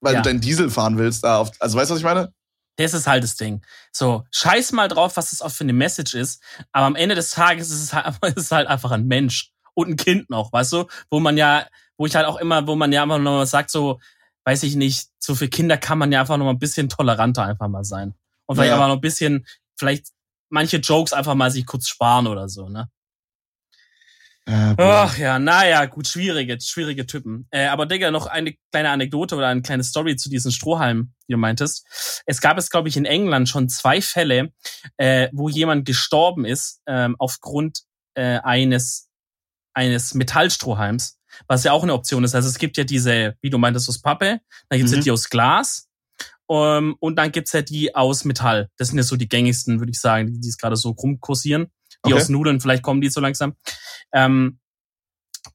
weil 0.00 0.14
Ja. 0.14 0.20
du 0.22 0.28
deinen 0.28 0.40
Diesel 0.40 0.70
fahren 0.70 0.98
willst. 0.98 1.24
Da 1.24 1.38
auf, 1.38 1.50
also, 1.60 1.78
weißt 1.78 1.90
du, 1.90 1.94
was 1.94 2.00
ich 2.00 2.04
meine? 2.04 2.32
Das 2.76 2.94
ist 2.94 3.06
halt 3.06 3.24
das 3.24 3.36
Ding. 3.36 3.64
So, 3.92 4.24
scheiß 4.30 4.72
mal 4.72 4.88
drauf, 4.88 5.16
was 5.16 5.30
das 5.30 5.42
auch 5.42 5.50
für 5.50 5.64
eine 5.64 5.72
Message 5.72 6.14
ist. 6.14 6.42
Aber 6.72 6.86
am 6.86 6.94
Ende 6.96 7.14
des 7.14 7.30
Tages 7.30 7.70
ist 7.70 7.82
es 7.82 7.92
halt, 7.92 8.16
ist 8.36 8.36
es 8.44 8.52
halt 8.52 8.68
einfach 8.68 8.90
ein 8.92 9.06
Mensch. 9.06 9.52
Und 9.74 9.88
ein 9.90 9.96
Kind 9.96 10.28
noch, 10.30 10.52
weißt 10.52 10.72
du? 10.72 10.86
Wo 11.10 11.20
man 11.20 11.36
ja, 11.36 11.66
wo 11.96 12.06
ich 12.06 12.16
halt 12.16 12.26
auch 12.26 12.36
immer, 12.38 12.66
wo 12.66 12.74
man 12.74 12.92
ja 12.92 13.02
einfach 13.04 13.18
noch 13.18 13.30
mal 13.38 13.46
sagt, 13.46 13.70
so, 13.70 14.00
weiß 14.44 14.64
ich 14.64 14.74
nicht, 14.74 15.08
so 15.20 15.34
für 15.36 15.48
Kinder 15.48 15.76
kann 15.78 15.98
man 15.98 16.10
ja 16.10 16.20
einfach 16.20 16.36
noch 16.36 16.44
mal 16.46 16.50
ein 16.52 16.58
bisschen 16.58 16.88
toleranter 16.88 17.44
einfach 17.44 17.68
mal 17.68 17.84
sein. 17.84 18.14
Und 18.48 18.56
vielleicht 18.56 18.70
Ja. 18.70 18.76
aber 18.76 18.88
noch 18.88 18.94
ein 18.96 19.00
bisschen, 19.00 19.46
vielleicht 19.78 20.08
manche 20.48 20.78
Jokes 20.78 21.12
einfach 21.12 21.34
mal 21.34 21.50
sich 21.50 21.66
kurz 21.66 21.86
sparen 21.88 22.26
oder 22.26 22.48
so, 22.48 22.68
ne? 22.68 22.88
Ja. 24.48 24.74
Ach 24.78 25.18
ja, 25.18 25.38
naja, 25.38 25.84
gut, 25.84 26.06
schwierige, 26.08 26.58
schwierige 26.58 27.04
Typen. 27.04 27.46
Äh, 27.50 27.66
aber 27.66 27.84
Digga, 27.84 28.10
noch 28.10 28.26
eine 28.26 28.54
kleine 28.72 28.88
Anekdote 28.88 29.36
oder 29.36 29.48
eine 29.48 29.60
kleine 29.60 29.84
Story 29.84 30.16
zu 30.16 30.30
diesen 30.30 30.52
Strohhalmen, 30.52 31.14
die 31.28 31.32
du 31.32 31.38
meintest. 31.38 32.22
Es 32.24 32.40
gab 32.40 32.56
es, 32.56 32.70
glaube 32.70 32.88
ich, 32.88 32.96
in 32.96 33.04
England 33.04 33.50
schon 33.50 33.68
zwei 33.68 34.00
Fälle, 34.00 34.50
äh, 34.96 35.28
wo 35.32 35.50
jemand 35.50 35.84
gestorben 35.84 36.46
ist 36.46 36.80
ähm, 36.86 37.14
aufgrund 37.18 37.80
äh, 38.14 38.38
eines, 38.38 39.10
eines 39.74 40.14
Metallstrohhalms, 40.14 41.18
was 41.46 41.64
ja 41.64 41.72
auch 41.72 41.82
eine 41.82 41.92
Option 41.92 42.24
ist. 42.24 42.34
Also 42.34 42.48
es 42.48 42.56
gibt 42.56 42.78
ja 42.78 42.84
diese, 42.84 43.36
wie 43.42 43.50
du 43.50 43.58
meintest, 43.58 43.86
aus 43.90 44.00
Pappe, 44.00 44.40
dann 44.70 44.78
gibt's 44.78 44.92
ja 44.92 44.98
Mhm. 44.98 45.02
die 45.04 45.10
aus 45.10 45.28
Glas 45.28 45.87
ähm, 46.50 46.96
und 47.00 47.16
dann 47.16 47.32
gibt's 47.32 47.52
ja 47.52 47.62
die 47.62 47.94
aus 47.94 48.24
Metall. 48.24 48.70
Das 48.76 48.88
sind 48.88 48.98
ja 48.98 49.04
so 49.04 49.16
die 49.16 49.28
gängigsten, 49.28 49.80
würde 49.80 49.90
ich 49.90 50.00
sagen, 50.00 50.26
die, 50.26 50.40
die 50.40 50.48
es 50.48 50.58
gerade 50.58 50.76
so 50.76 50.90
rumkursieren. 50.90 51.70
Die 52.06 52.12
Okay. 52.12 52.22
aus 52.22 52.28
Nudeln, 52.28 52.60
vielleicht 52.60 52.82
kommen 52.82 53.00
die 53.00 53.08
so 53.08 53.20
langsam. 53.20 53.56
Ähm, 54.12 54.60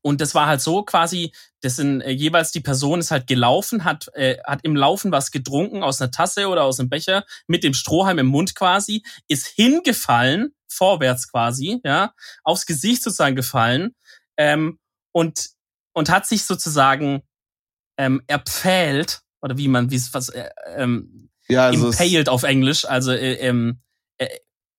und 0.01 0.21
das 0.21 0.35
war 0.35 0.47
halt 0.47 0.61
so 0.61 0.83
quasi, 0.83 1.33
das 1.61 1.77
sind 1.77 2.01
äh, 2.01 2.11
jeweils 2.11 2.51
die 2.51 2.59
Person 2.59 2.99
ist 2.99 3.11
halt 3.11 3.27
gelaufen, 3.27 3.83
hat, 3.83 4.09
äh, 4.15 4.37
hat 4.45 4.59
im 4.63 4.75
Laufen 4.75 5.11
was 5.11 5.31
getrunken 5.31 5.83
aus 5.83 6.01
einer 6.01 6.11
Tasse 6.11 6.47
oder 6.47 6.63
aus 6.63 6.79
einem 6.79 6.89
Becher 6.89 7.25
mit 7.47 7.63
dem 7.63 7.73
Strohhalm 7.73 8.19
im 8.19 8.27
Mund 8.27 8.55
quasi, 8.55 9.03
ist 9.27 9.47
hingefallen, 9.47 10.53
vorwärts 10.67 11.29
quasi, 11.31 11.79
ja, 11.83 12.13
aufs 12.43 12.65
Gesicht 12.65 13.03
sozusagen 13.03 13.35
gefallen 13.35 13.95
ähm, 14.37 14.79
und, 15.11 15.51
und 15.93 16.09
hat 16.09 16.25
sich 16.25 16.43
sozusagen 16.45 17.23
ähm, 17.97 18.21
erpfählt, 18.27 19.22
oder 19.43 19.57
wie 19.57 19.67
man, 19.67 19.91
wie 19.91 19.95
es 19.97 20.13
was, 20.13 20.29
äh, 20.29 20.49
ähm, 20.77 21.29
Ja, 21.47 21.65
also 21.67 21.87
impaled 21.89 22.29
auf 22.29 22.43
Englisch, 22.43 22.85
also 22.85 23.11
äh, 23.11 23.33
ähm, 23.35 23.81
äh, 24.17 24.27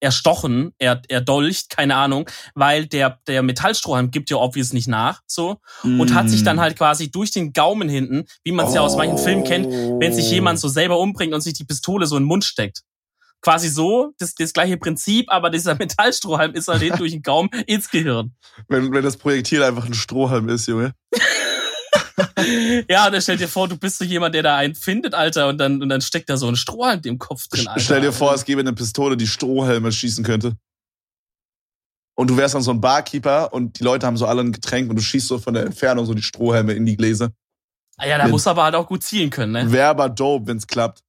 erstochen, 0.00 0.72
er, 0.78 1.00
erdolcht, 1.08 1.70
keine 1.70 1.96
Ahnung, 1.96 2.28
weil 2.54 2.86
der, 2.86 3.20
der 3.26 3.42
Metallstrohhalm 3.42 4.10
gibt 4.10 4.28
ja 4.30 4.36
obvious 4.36 4.72
nicht 4.74 4.88
nach, 4.88 5.22
so, 5.26 5.60
und 5.82 6.12
hat 6.14 6.28
sich 6.28 6.42
Mm. 6.42 6.44
dann 6.44 6.60
halt 6.60 6.76
quasi 6.76 7.10
durch 7.10 7.30
den 7.30 7.52
Gaumen 7.54 7.88
hinten, 7.88 8.24
wie 8.42 8.52
man 8.52 8.66
es 8.66 8.74
ja 8.74 8.82
aus 8.82 8.96
manchen 8.96 9.16
Filmen 9.18 9.44
kennt, 9.44 9.68
wenn 9.98 10.12
sich 10.12 10.30
Oh. 10.30 10.34
jemand 10.34 10.58
so 10.60 10.68
selber 10.68 10.98
umbringt 10.98 11.32
und 11.32 11.40
sich 11.40 11.54
die 11.54 11.64
Pistole 11.64 12.06
so 12.06 12.16
in 12.16 12.24
den 12.24 12.28
Mund 12.28 12.44
steckt. 12.44 12.82
Quasi 13.40 13.68
so, 13.68 14.12
das, 14.18 14.34
das 14.34 14.52
gleiche 14.52 14.76
Prinzip, 14.78 15.26
aber 15.30 15.48
dieser 15.50 15.74
Metallstrohhalm 15.78 16.54
ist 16.54 16.68
halt 16.68 16.98
durch 16.98 17.12
den 17.12 17.22
Gaumen 17.22 17.50
ins 17.66 17.90
Gehirn. 17.90 18.34
Wenn, 18.68 18.92
wenn 18.92 19.04
das 19.04 19.16
Projektil 19.16 19.62
einfach 19.62 19.86
ein 19.86 19.94
Strohhalm 19.94 20.48
ist, 20.48 20.66
Junge. 20.66 20.92
Ja, 22.88 23.06
und 23.06 23.12
dann 23.12 23.22
stell 23.22 23.36
dir 23.36 23.48
vor, 23.48 23.68
du 23.68 23.76
bist 23.76 23.98
so 23.98 24.04
jemand, 24.04 24.34
der 24.34 24.42
da 24.42 24.56
einen 24.56 24.74
findet, 24.74 25.14
Alter, 25.14 25.48
und 25.48 25.58
dann, 25.58 25.82
und 25.82 25.88
dann 25.88 26.00
steckt 26.00 26.28
da 26.30 26.36
so 26.36 26.48
ein 26.48 26.56
Strohhalm 26.56 27.00
im 27.04 27.18
Kopf 27.18 27.48
drin, 27.48 27.66
Alter. 27.66 27.80
Stell 27.80 28.00
dir 28.00 28.12
vor, 28.12 28.34
es 28.34 28.44
gäbe 28.44 28.60
eine 28.60 28.72
Pistole, 28.72 29.16
die 29.16 29.26
Strohhelme 29.26 29.90
schießen 29.90 30.24
könnte. 30.24 30.56
Und 32.16 32.30
du 32.30 32.36
wärst 32.36 32.54
dann 32.54 32.62
so 32.62 32.70
ein 32.70 32.80
Barkeeper 32.80 33.52
und 33.52 33.80
die 33.80 33.84
Leute 33.84 34.06
haben 34.06 34.16
so 34.16 34.26
alle 34.26 34.42
ein 34.42 34.52
Getränk 34.52 34.88
und 34.88 34.96
du 34.96 35.02
schießt 35.02 35.26
so 35.26 35.38
von 35.38 35.54
der 35.54 35.64
Entfernung 35.66 36.06
so 36.06 36.14
die 36.14 36.22
Strohhelme 36.22 36.72
in 36.72 36.86
die 36.86 36.96
Gläser. 36.96 37.32
Ah 37.96 38.06
Ja, 38.06 38.18
da 38.18 38.28
muss 38.28 38.46
aber 38.46 38.64
halt 38.64 38.74
auch 38.74 38.86
gut 38.86 39.02
zielen 39.02 39.30
können, 39.30 39.52
ne? 39.52 39.72
Wäre 39.72 39.88
aber 39.88 40.08
dope, 40.08 40.46
wenn's 40.46 40.66
klappt. 40.66 41.00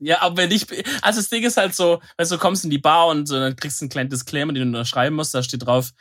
Ja, 0.00 0.20
aber 0.22 0.38
wenn 0.38 0.50
ich, 0.50 0.66
also 1.02 1.20
das 1.20 1.28
Ding 1.28 1.44
ist 1.44 1.56
halt 1.56 1.74
so, 1.74 2.00
weißt 2.18 2.30
du, 2.30 2.36
du 2.36 2.40
kommst 2.40 2.64
in 2.64 2.70
die 2.70 2.78
Bar 2.78 3.06
und 3.06 3.26
so, 3.26 3.38
dann 3.38 3.54
kriegst 3.54 3.80
du 3.80 3.84
ein 3.84 3.88
kleines 3.88 4.10
Disclaimer, 4.10 4.52
den 4.52 4.62
du 4.62 4.78
unterschreiben 4.78 5.14
musst, 5.14 5.34
da 5.34 5.42
steht 5.42 5.64
drauf, 5.64 5.92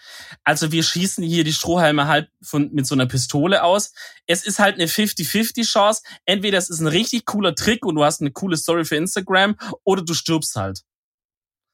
also 0.44 0.72
wir 0.72 0.84
schießen 0.84 1.24
hier 1.24 1.44
die 1.44 1.54
Strohhalme 1.54 2.08
halt 2.08 2.30
von, 2.42 2.72
mit 2.74 2.88
so 2.88 2.96
einer 2.96 3.06
Pistole 3.06 3.64
aus. 3.64 3.94
Es 4.26 4.46
ist 4.46 4.60
halt 4.60 4.76
eine 4.76 4.88
50-50 4.88 5.64
Chance. 5.66 6.02
Entweder 6.26 6.58
es 6.58 6.70
ist 6.70 6.80
ein 6.80 6.88
richtig 6.88 7.26
cooler 7.26 7.54
Trick 7.54 7.86
und 7.86 7.96
du 7.96 8.04
hast 8.04 8.20
eine 8.22 8.32
coole 8.32 8.58
Story 8.58 8.84
für 8.84 8.96
Instagram 8.96 9.56
oder 9.84 10.04
du 10.04 10.14
stirbst 10.14 10.56
halt. 10.56 10.82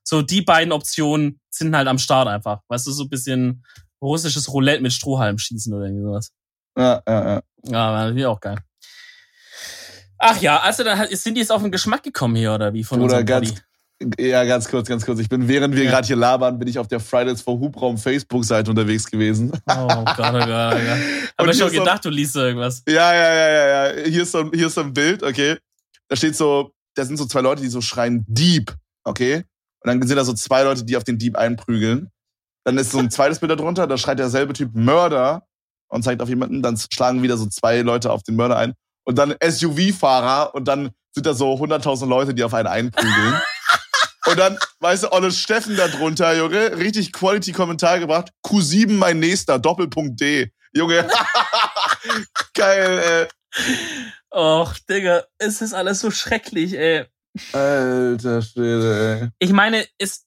So, 0.04 0.22
die 0.22 0.42
beiden 0.42 0.74
Optionen 0.74 1.40
sind 1.50 1.76
halt 1.76 1.88
am 1.88 2.00
Start 2.00 2.28
einfach. 2.28 2.62
Weißt 2.68 2.88
du, 2.88 2.92
so 2.92 3.04
ein 3.04 3.10
bisschen 3.10 3.64
russisches 4.02 4.52
Roulette 4.52 4.82
mit 4.82 4.92
Strohhalm 4.94 5.38
schießen 5.38 5.74
oder 5.74 5.86
irgendwie 5.86 6.04
sowas. 6.04 6.32
Ja, 6.78 7.02
ja, 7.08 7.26
ja. 7.36 7.42
Ja, 7.66 8.16
wäre 8.16 8.30
auch 8.30 8.40
geil. 8.40 8.58
Ach 10.20 10.42
ja, 10.42 10.60
also 10.60 10.84
dann 10.84 11.08
sind 11.12 11.36
die 11.36 11.42
jetzt 11.42 11.52
auf 11.52 11.62
den 11.62 11.72
Geschmack 11.72 12.04
gekommen 12.04 12.36
hier, 12.36 12.54
oder 12.54 12.74
wie? 12.74 12.84
Von 12.84 13.02
unserem 13.02 13.26
ganz, 13.26 13.54
Buddy? 14.00 14.28
ja, 14.30 14.44
ganz 14.44 14.68
kurz, 14.68 14.88
ganz 14.88 15.06
kurz. 15.06 15.20
Ich 15.20 15.30
bin, 15.30 15.48
während 15.48 15.76
wir 15.76 15.84
Ja. 15.86 15.92
gerade 15.92 16.08
hier 16.08 16.16
labern, 16.18 16.60
bin 16.60 16.68
ich 16.68 16.78
auf 16.78 16.88
der 16.88 17.00
Fridays 17.00 17.42
for 17.42 17.58
Hubraum 17.60 17.98
Facebook-Seite 17.98 18.70
unterwegs 18.70 19.10
gewesen. 19.10 19.52
Oh 19.68 19.88
Gott, 19.88 20.00
oh 20.08 20.14
Gott, 20.16 20.34
oh 20.34 20.46
Gott. 20.48 20.78
Und 21.38 21.50
ich 21.50 21.58
schon 21.58 21.68
ist 21.68 21.74
so- 21.76 21.80
gedacht, 21.80 22.04
du 22.06 22.10
liest 22.10 22.34
so 22.34 22.42
irgendwas. 22.42 22.84
Ja, 22.88 23.14
ja, 23.14 23.34
ja, 23.34 23.50
ja, 23.50 23.88
ja. 23.98 24.04
Hier 24.06 24.24
ist 24.24 24.32
so, 24.32 24.40
ein- 24.40 24.52
hier 24.54 24.68
ist 24.68 24.76
so 24.76 24.82
ein 24.82 24.94
Bild, 24.94 25.24
okay. 25.24 25.58
Da 26.10 26.16
steht 26.16 26.36
so, 26.36 26.72
da 26.96 27.06
sind 27.06 27.18
so 27.18 27.26
zwei 27.26 27.42
Leute, 27.42 27.62
die 27.62 27.70
so 27.70 27.80
schreien 27.82 28.26
Dieb, 28.28 28.76
okay. 29.06 29.44
Und 29.82 29.88
dann 29.88 30.06
sind 30.06 30.18
da 30.18 30.26
so 30.26 30.34
zwei 30.34 30.64
Leute, 30.64 30.84
die 30.84 30.98
auf 30.98 31.06
den 31.06 31.18
Dieb 31.18 31.38
einprügeln. 31.38 32.10
Dann 32.66 32.78
ist 32.78 32.92
so 32.92 33.00
ein 33.00 33.10
zweites 33.10 33.40
Bild 33.40 33.52
darunter, 33.52 33.88
da 33.88 33.98
schreit 33.98 34.20
derselbe 34.20 34.52
Typ 34.52 34.72
Mörder 34.76 35.44
und 35.88 36.04
zeigt 36.04 36.22
auf 36.22 36.28
jemanden, 36.28 36.62
dann 36.62 36.78
schlagen 36.92 37.24
wieder 37.24 37.38
so 37.38 37.46
zwei 37.48 37.80
Leute 37.82 38.12
auf 38.12 38.22
den 38.24 38.36
Mörder 38.36 38.58
ein. 38.58 38.74
Und 39.04 39.16
dann 39.16 39.36
SUV-Fahrer 39.42 40.54
und 40.54 40.68
dann 40.68 40.92
sind 41.12 41.26
da 41.26 41.34
so 41.34 41.54
100.000 41.54 42.08
Leute, 42.08 42.34
die 42.34 42.44
auf 42.44 42.54
einen 42.54 42.68
einprügeln. 42.68 43.42
und 44.28 44.38
dann, 44.40 44.58
weißt 44.80 45.04
du, 45.04 45.12
Olle 45.12 45.32
Steffen 45.32 45.76
da 45.76 45.88
drunter, 45.88 46.36
Junge, 46.36 46.78
richtig 46.78 47.12
Quality-Kommentar 47.14 48.00
gebracht. 48.00 48.30
Q7 48.46 48.94
mein 48.94 49.20
nächster, 49.20 49.58
Doppelpunkt 49.60 50.20
D. 50.22 50.52
Junge. 50.74 51.08
Geil, 52.54 53.28
Och, 54.32 54.76
Digga, 54.88 55.24
es 55.40 55.62
ist 55.62 55.74
alles 55.74 56.00
so 56.00 56.12
schrecklich, 56.12 56.74
ey. 56.74 57.00
ey. 57.00 57.06
Alter 57.54 58.42
Schwede, 58.42 59.22
ey. 59.22 59.30
Ich 59.40 59.52
meine, 59.52 59.86
es, 59.98 60.26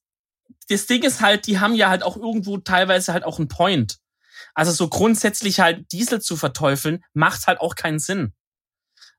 das 0.68 0.86
Ding 0.86 1.02
ist 1.02 1.20
halt, 1.20 1.46
die 1.46 1.60
haben 1.60 1.74
ja 1.74 1.88
halt 1.88 2.02
auch 2.02 2.16
irgendwo 2.16 2.58
teilweise 2.58 3.12
halt 3.12 3.24
auch 3.24 3.38
einen 3.38 3.48
Point. 3.48 3.98
Also 4.54 4.72
so 4.72 4.88
grundsätzlich 4.88 5.60
halt 5.60 5.90
Diesel 5.92 6.20
zu 6.20 6.36
verteufeln, 6.36 7.04
macht 7.14 7.46
halt 7.46 7.60
auch 7.60 7.74
keinen 7.74 8.00
Sinn. 8.00 8.32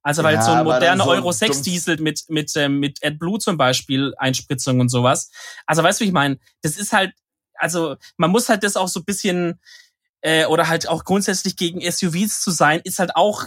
Also 0.03 0.21
weil 0.21 0.35
Ja, 0.35 0.41
so 0.41 0.51
ein 0.51 0.65
moderner 0.65 1.05
so 1.05 1.09
Euro 1.09 1.31
6 1.31 1.57
dumpf- 1.57 1.63
Diesel 1.63 1.97
mit, 2.01 2.25
mit, 2.29 2.51
ähm, 2.55 2.79
mit 2.79 3.03
AdBlue 3.03 3.39
zum 3.39 3.57
Beispiel, 3.57 4.13
Einspritzung 4.17 4.79
und 4.81 4.89
sowas. 4.89 5.31
Also 5.65 5.81
weißt 5.81 5.99
du, 5.99 6.03
wie 6.03 6.09
ich 6.09 6.13
meine? 6.13 6.39
Das 6.61 6.75
ist 6.77 6.91
halt, 6.93 7.13
also 7.55 7.95
man 8.17 8.29
muss 8.29 8.49
halt 8.49 8.63
das 8.63 8.75
auch 8.75 8.89
so 8.89 8.99
ein 8.99 9.05
bisschen, 9.05 9.59
äh, 10.21 10.45
oder 10.45 10.67
halt 10.67 10.87
auch 10.89 11.05
grundsätzlich 11.05 11.55
gegen 11.55 11.79
SUVs 11.79 12.41
zu 12.41 12.51
sein, 12.51 12.81
ist 12.83 12.99
halt 12.99 13.15
auch 13.15 13.45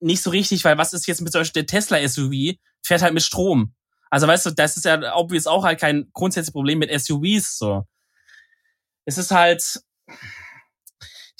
nicht 0.00 0.22
so 0.22 0.30
richtig, 0.30 0.64
weil 0.64 0.78
was 0.78 0.92
ist 0.92 1.06
jetzt 1.06 1.20
mit 1.20 1.30
zum 1.32 1.42
Beispiel 1.42 1.62
der 1.62 1.66
Tesla 1.80 1.98
SUV, 2.08 2.56
fährt 2.82 3.02
halt 3.02 3.14
mit 3.14 3.22
Strom. 3.22 3.72
Also 4.10 4.26
weißt 4.26 4.46
du, 4.46 4.50
das 4.50 4.76
ist 4.76 4.84
ja 4.84 5.14
obvious 5.16 5.46
auch 5.46 5.64
halt 5.64 5.78
kein 5.80 6.10
grundsätzliches 6.12 6.52
Problem 6.52 6.80
mit 6.80 6.90
SUVs 6.90 7.56
so. 7.56 7.86
Es 9.04 9.16
ist 9.16 9.30
halt, 9.30 9.80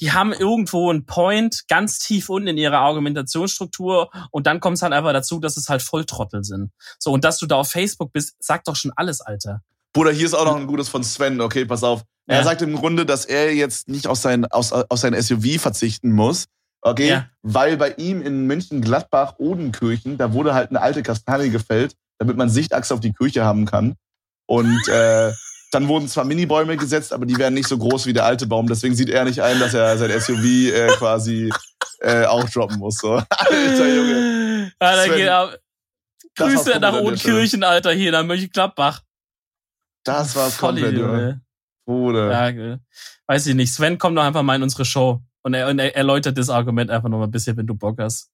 die 0.03 0.11
haben 0.11 0.33
irgendwo 0.33 0.91
einen 0.91 1.07
Point 1.07 1.63
ganz 1.69 2.01
tief 2.01 2.29
unten 2.29 2.49
in 2.49 2.59
ihrer 2.59 2.79
Argumentationsstruktur 2.79 4.11
und 4.33 4.49
dann 4.49 4.59
kommt 4.59 4.77
es 4.77 4.83
halt 4.83 4.93
einfach 4.93 5.13
dazu, 5.13 5.39
dass 5.39 5.57
es 5.57 5.69
halt 5.69 5.81
Volltrottel 5.81 6.43
sind. 6.43 6.73
So, 6.99 7.13
und 7.13 7.23
dass 7.25 7.39
du 7.39 7.47
da 7.47 7.55
auf 7.57 7.71
Facebook 7.71 8.13
bist, 8.13 8.35
sagt 8.41 8.67
doch 8.67 8.75
schon 8.75 8.91
alles, 8.97 9.21
Alter. 9.21 9.63
Bruder, 9.93 10.11
hier 10.11 10.27
ist 10.27 10.35
auch 10.35 10.45
noch 10.45 10.57
ein 10.57 10.67
gutes 10.67 10.89
von 10.89 11.05
Sven, 11.05 11.41
okay, 11.41 11.65
pass 11.65 11.85
auf. 11.85 12.03
Er 12.27 12.39
Ja. 12.39 12.45
sagt 12.45 12.63
im 12.63 12.75
Grunde, 12.75 13.07
dass 13.07 13.25
er 13.25 13.55
jetzt 13.55 13.89
nicht 13.89 14.09
auf 14.09 14.19
sein, 14.19 14.45
aus, 14.47 14.73
auf 14.73 14.99
sein 14.99 15.15
SUV 15.15 15.61
verzichten 15.61 16.11
muss, 16.11 16.47
okay, 16.81 17.09
Ja. 17.09 17.27
weil 17.43 17.77
bei 17.77 17.93
ihm 17.93 18.23
in 18.23 18.47
München-Gladbach, 18.49 19.35
Odenkirchen, 19.39 20.19
da 20.19 20.33
wurde 20.33 20.53
halt 20.53 20.71
eine 20.71 20.81
alte 20.81 21.05
Kastanie 21.05 21.51
gefällt, 21.51 21.95
damit 22.19 22.37
man 22.37 22.49
Sichtachse 22.51 22.93
auf 22.93 23.01
die 23.01 23.13
Kirche 23.13 23.45
haben 23.45 23.67
kann. 23.67 23.95
Und 24.47 24.89
äh, 24.89 25.33
dann 25.73 25.89
wurden 25.89 26.07
zwar 26.07 26.25
Minibäume 26.25 26.77
gesetzt, 26.77 27.13
aber 27.13 27.25
die 27.27 27.37
wären 27.39 27.55
nicht 27.55 27.67
so 27.67 27.79
groß 27.79 28.07
wie 28.07 28.13
der 28.13 28.27
alte 28.27 28.47
Baum. 28.47 28.69
Deswegen 28.69 28.95
sieht 28.95 29.09
er 29.09 29.25
nicht 29.25 29.43
ein, 29.43 29.59
dass 29.59 29.73
er 29.75 29.97
sein 29.97 30.11
SUV 30.21 30.45
äh, 30.45 30.89
quasi 30.99 31.51
äh, 32.01 32.27
auch 32.27 32.49
droppen 32.51 32.79
muss. 32.79 32.97
So. 32.99 33.15
Alter 33.31 33.89
Junge. 33.89 34.73
Ja, 34.81 34.97
da 34.97 35.05
Sven, 35.05 35.17
geht 35.17 35.29
ab. 35.29 35.59
Grüße 36.37 36.55
komplett 36.57 36.81
nach 36.81 36.95
Odenkirchen, 36.95 37.65
Alter, 37.65 37.93
hier 37.93 38.13
nach 38.13 38.25
Mönchengladbach. 38.25 39.03
Das 40.05 40.37
war's 40.37 40.59
komplett, 40.59 40.95
Vollidiot, 40.95 41.11
Junge. 41.11 41.41
Bruder. 41.87 42.31
Ja, 42.33 42.51
ge- 42.51 42.79
weiß 43.27 43.47
ich 43.47 43.55
nicht. 43.55 43.73
Sven, 43.73 43.99
komm 43.99 44.15
doch 44.15 44.23
einfach 44.25 44.43
mal 44.43 44.57
in 44.57 44.63
unsere 44.63 44.85
Show 44.85 45.23
und 45.43 45.55
er, 45.55 45.69
und 45.69 45.79
er 45.79 45.97
erläutert 45.97 46.37
das 46.37 46.51
Argument 46.51 46.91
einfach 46.91 47.09
noch 47.09 47.19
mal 47.19 47.25
ein 47.25 47.31
bisschen, 47.31 47.57
wenn 47.57 47.67
du 47.67 47.75
Bock 47.75 47.99
hast. 47.99 48.31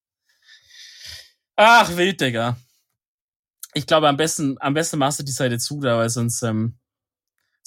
Ach, 1.56 1.96
wild, 1.96 2.20
Digga. 2.20 2.56
Ich 3.74 3.86
glaube, 3.86 4.08
am 4.08 4.16
besten, 4.16 4.56
am 4.60 4.74
besten 4.74 4.98
machst 4.98 5.18
du 5.20 5.24
die 5.24 5.32
Seite 5.32 5.58
zu, 5.58 5.80
da, 5.80 5.98
weil 5.98 6.08
sonst, 6.08 6.42
ähm, 6.42 6.78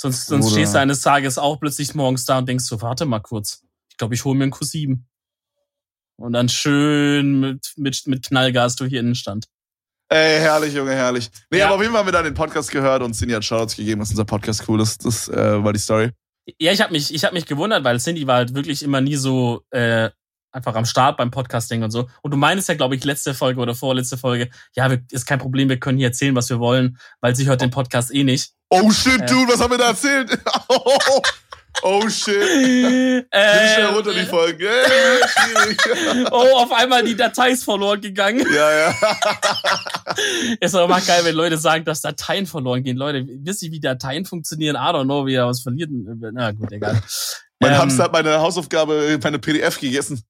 sonst, 0.01 0.27
sonst 0.27 0.51
stehst 0.51 0.73
du 0.73 0.79
eines 0.79 1.01
Tages 1.01 1.37
auch 1.37 1.59
plötzlich 1.59 1.93
morgens 1.95 2.25
da 2.25 2.37
und 2.39 2.47
denkst 2.49 2.65
so, 2.65 2.81
warte 2.81 3.05
mal 3.05 3.19
kurz. 3.19 3.63
Ich 3.89 3.97
glaube, 3.97 4.13
ich 4.15 4.25
hole 4.25 4.37
mir 4.37 4.43
einen 4.45 4.53
Q7. 4.53 4.99
Und 6.17 6.33
dann 6.33 6.49
schön 6.49 7.39
mit, 7.39 7.73
mit, 7.77 8.05
mit 8.07 8.25
Knallgas 8.27 8.75
durch 8.75 8.89
die 8.91 8.97
Innenstand. 8.97 9.47
Ey, 10.09 10.39
herrlich, 10.39 10.73
Junge, 10.73 10.91
herrlich. 10.91 11.31
Nee, 11.49 11.59
Ja. 11.59 11.67
aber 11.67 11.75
auf 11.75 11.81
jeden 11.81 11.93
Fall 11.93 12.01
haben 12.01 12.07
wir 12.07 12.11
da 12.13 12.21
den 12.21 12.33
Podcast 12.33 12.69
gehört 12.69 13.01
und 13.01 13.13
Cindy 13.13 13.33
hat 13.33 13.45
Shoutouts 13.45 13.75
gegeben, 13.77 13.99
dass 14.01 14.09
unser 14.09 14.25
Podcast 14.25 14.67
cool 14.67 14.81
ist. 14.81 15.05
Das 15.05 15.29
äh, 15.29 15.63
war 15.63 15.71
die 15.73 15.79
Story. 15.79 16.11
Ja, 16.59 16.71
ich 16.73 16.81
habe 16.81 16.91
mich, 16.91 17.13
ich 17.13 17.23
hab 17.23 17.33
mich 17.33 17.45
gewundert, 17.45 17.83
weil 17.83 17.99
Cindy 17.99 18.27
war 18.27 18.37
halt 18.37 18.53
wirklich 18.53 18.83
immer 18.83 18.99
nie 19.01 19.15
so 19.15 19.63
äh, 19.71 20.09
einfach 20.51 20.75
am 20.75 20.85
Start 20.85 21.17
beim 21.17 21.31
Podcasting 21.31 21.83
und 21.83 21.91
so. 21.91 22.07
Und 22.21 22.31
du 22.31 22.37
meinst 22.37 22.67
ja, 22.69 22.75
glaube 22.75 22.95
ich, 22.95 23.03
letzte 23.03 23.33
Folge 23.33 23.59
oder 23.61 23.75
vorletzte 23.75 24.17
Folge, 24.17 24.49
ja, 24.75 24.89
wir, 24.89 25.01
ist 25.11 25.25
kein 25.25 25.39
Problem, 25.39 25.69
wir 25.69 25.79
können 25.79 25.97
hier 25.97 26.07
erzählen, 26.07 26.35
was 26.35 26.49
wir 26.49 26.59
wollen, 26.59 26.97
weil 27.21 27.35
sie 27.35 27.47
hört 27.47 27.61
den 27.61 27.71
Podcast 27.71 28.13
eh 28.13 28.23
nicht. 28.23 28.51
Oh 28.69 28.91
shit, 28.91 29.19
Ja. 29.19 29.25
dude, 29.25 29.51
was 29.51 29.59
haben 29.59 29.71
wir 29.71 29.77
da 29.77 29.87
erzählt? 29.89 30.37
oh 31.83 32.07
shit. 32.09 32.35
Nimm 32.37 33.25
schnell 33.31 33.79
äh, 33.81 33.85
runter 33.85 34.13
die. 34.13 34.19
Ey, 34.19 34.25
schwierig. 35.27 36.27
oh, 36.31 36.57
auf 36.57 36.71
einmal 36.71 37.03
die 37.03 37.15
Datei 37.15 37.51
ist 37.51 37.63
verloren 37.63 38.01
gegangen. 38.01 38.45
ja, 38.53 38.71
ja. 38.71 38.95
Ist 40.59 40.73
doch 40.73 40.85
immer 40.85 40.99
geil, 41.01 41.21
wenn 41.23 41.35
Leute 41.35 41.57
sagen, 41.57 41.85
dass 41.85 42.01
Dateien 42.01 42.45
verloren 42.45 42.83
gehen. 42.83 42.97
Leute, 42.97 43.25
wisst 43.43 43.63
ihr, 43.63 43.71
wie 43.71 43.79
Dateien 43.79 44.25
funktionieren? 44.25 44.75
I 44.75 44.79
don't 44.79 45.05
know, 45.05 45.25
wie 45.25 45.35
er 45.35 45.47
was 45.47 45.61
verliert. 45.61 45.89
Na 46.33 46.51
gut, 46.51 46.71
egal. 46.71 47.01
Mein 47.59 47.71
Ähm, 47.73 47.77
Hamster 47.77 48.03
hat 48.05 48.13
meine 48.13 48.39
Hausaufgabe, 48.39 49.19
meine 49.23 49.39
PDF 49.39 49.79
gegessen. 49.79 50.21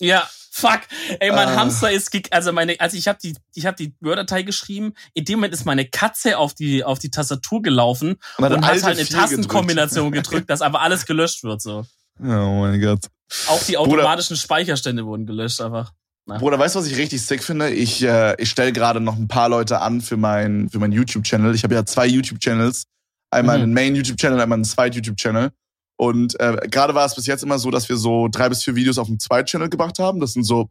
Ja, 0.00 0.28
fuck. 0.50 0.80
Ey, 1.20 1.30
mein 1.30 1.48
Ah. 1.48 1.56
Hamster 1.56 1.90
ist, 1.90 2.10
ge- 2.10 2.22
also 2.30 2.52
meine, 2.52 2.78
also 2.80 2.96
ich 2.96 3.06
habe 3.08 3.18
die, 3.22 3.34
ich 3.54 3.66
habe 3.66 3.76
die 3.76 3.94
Word-Datei 4.00 4.42
geschrieben. 4.42 4.94
In 5.14 5.24
dem 5.24 5.36
Moment 5.38 5.54
ist 5.54 5.64
meine 5.66 5.86
Katze 5.86 6.38
auf 6.38 6.54
die, 6.54 6.84
auf 6.84 6.98
die 6.98 7.10
Tastatur 7.10 7.62
gelaufen 7.62 8.16
Und 8.38 8.44
hat 8.44 8.52
und 8.52 8.64
hat 8.66 8.82
halt 8.82 8.84
eine 8.98 9.04
vier 9.06 9.16
Tastenkombination 9.18 10.10
gedrückt, 10.12 10.48
dass 10.50 10.62
aber 10.62 10.80
alles 10.80 11.06
gelöscht 11.06 11.44
wird, 11.44 11.60
so. 11.62 11.86
gedrückt. 12.18 12.40
Oh 12.42 12.60
mein 12.60 12.80
Gott. 12.80 13.06
Auch 13.48 13.62
die 13.62 13.72
Bruder. 13.76 13.80
automatischen 13.92 14.36
Speicherstände 14.36 15.04
wurden 15.06 15.26
gelöscht, 15.26 15.60
einfach. 15.60 15.92
Bruder, 16.26 16.58
weißt 16.58 16.76
du, 16.76 16.78
was 16.80 16.86
ich 16.86 16.96
richtig 16.96 17.22
sick 17.22 17.42
finde? 17.42 17.70
Ich, 17.70 18.02
äh, 18.04 18.40
ich 18.40 18.50
stelle 18.50 18.72
gerade 18.72 19.00
noch 19.00 19.16
ein 19.16 19.26
paar 19.26 19.48
Leute 19.48 19.80
an 19.80 20.00
für 20.00 20.16
mein, 20.16 20.68
für 20.70 20.78
mein 20.78 20.92
YouTube-Channel. 20.92 21.54
Ich 21.56 21.64
habe 21.64 21.74
ja 21.74 21.84
zwei 21.84 22.06
YouTube-Channels. 22.06 22.84
Einmal 23.32 23.58
Mhm. 23.58 23.62
einen 23.64 23.74
Main-YouTube-Channel, 23.74 24.40
einmal 24.40 24.56
einen 24.56 24.64
Zweit-YouTube-Channel. 24.64 25.50
Und 26.00 26.40
äh, 26.40 26.56
gerade 26.70 26.94
war 26.94 27.04
es 27.04 27.14
bis 27.14 27.26
jetzt 27.26 27.42
immer 27.42 27.58
so, 27.58 27.70
dass 27.70 27.90
wir 27.90 27.98
so 27.98 28.28
drei 28.28 28.48
bis 28.48 28.64
vier 28.64 28.74
Videos 28.74 28.96
auf 28.96 29.08
dem 29.08 29.18
Zweit-Channel 29.18 29.68
gemacht 29.68 29.98
haben. 29.98 30.18
Das 30.18 30.32
sind 30.32 30.44
so, 30.44 30.70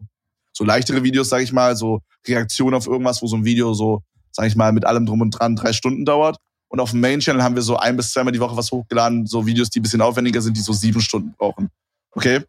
so 0.53 0.63
leichtere 0.63 1.03
Videos, 1.03 1.29
sag 1.29 1.43
ich 1.43 1.53
mal, 1.53 1.75
so 1.75 2.01
Reaktionen 2.27 2.73
auf 2.73 2.87
irgendwas, 2.87 3.21
wo 3.21 3.27
so 3.27 3.35
ein 3.35 3.45
Video 3.45 3.75
so, 3.75 4.01
sag 4.31 4.47
ich 4.47 4.55
mal, 4.55 4.71
mit 4.71 4.85
allem 4.85 5.05
drum 5.05 5.21
und 5.21 5.29
dran 5.29 5.55
drei 5.55 5.71
Stunden 5.71 6.03
dauert. 6.03 6.37
Und 6.67 6.79
auf 6.79 6.89
dem 6.89 7.01
Main-Channel 7.01 7.43
haben 7.43 7.53
wir 7.53 7.61
so 7.61 7.77
ein 7.77 7.95
bis 7.95 8.11
zweimal 8.11 8.33
die 8.33 8.39
Woche 8.39 8.57
was 8.57 8.71
hochgeladen, 8.71 9.27
so 9.27 9.45
Videos, 9.45 9.69
die 9.69 9.81
ein 9.81 9.83
bisschen 9.83 10.01
aufwendiger 10.01 10.41
sind, 10.41 10.57
die 10.57 10.61
so 10.61 10.73
sieben 10.73 10.99
Stunden 10.99 11.35
brauchen. 11.37 11.69
Okay? 12.13 12.41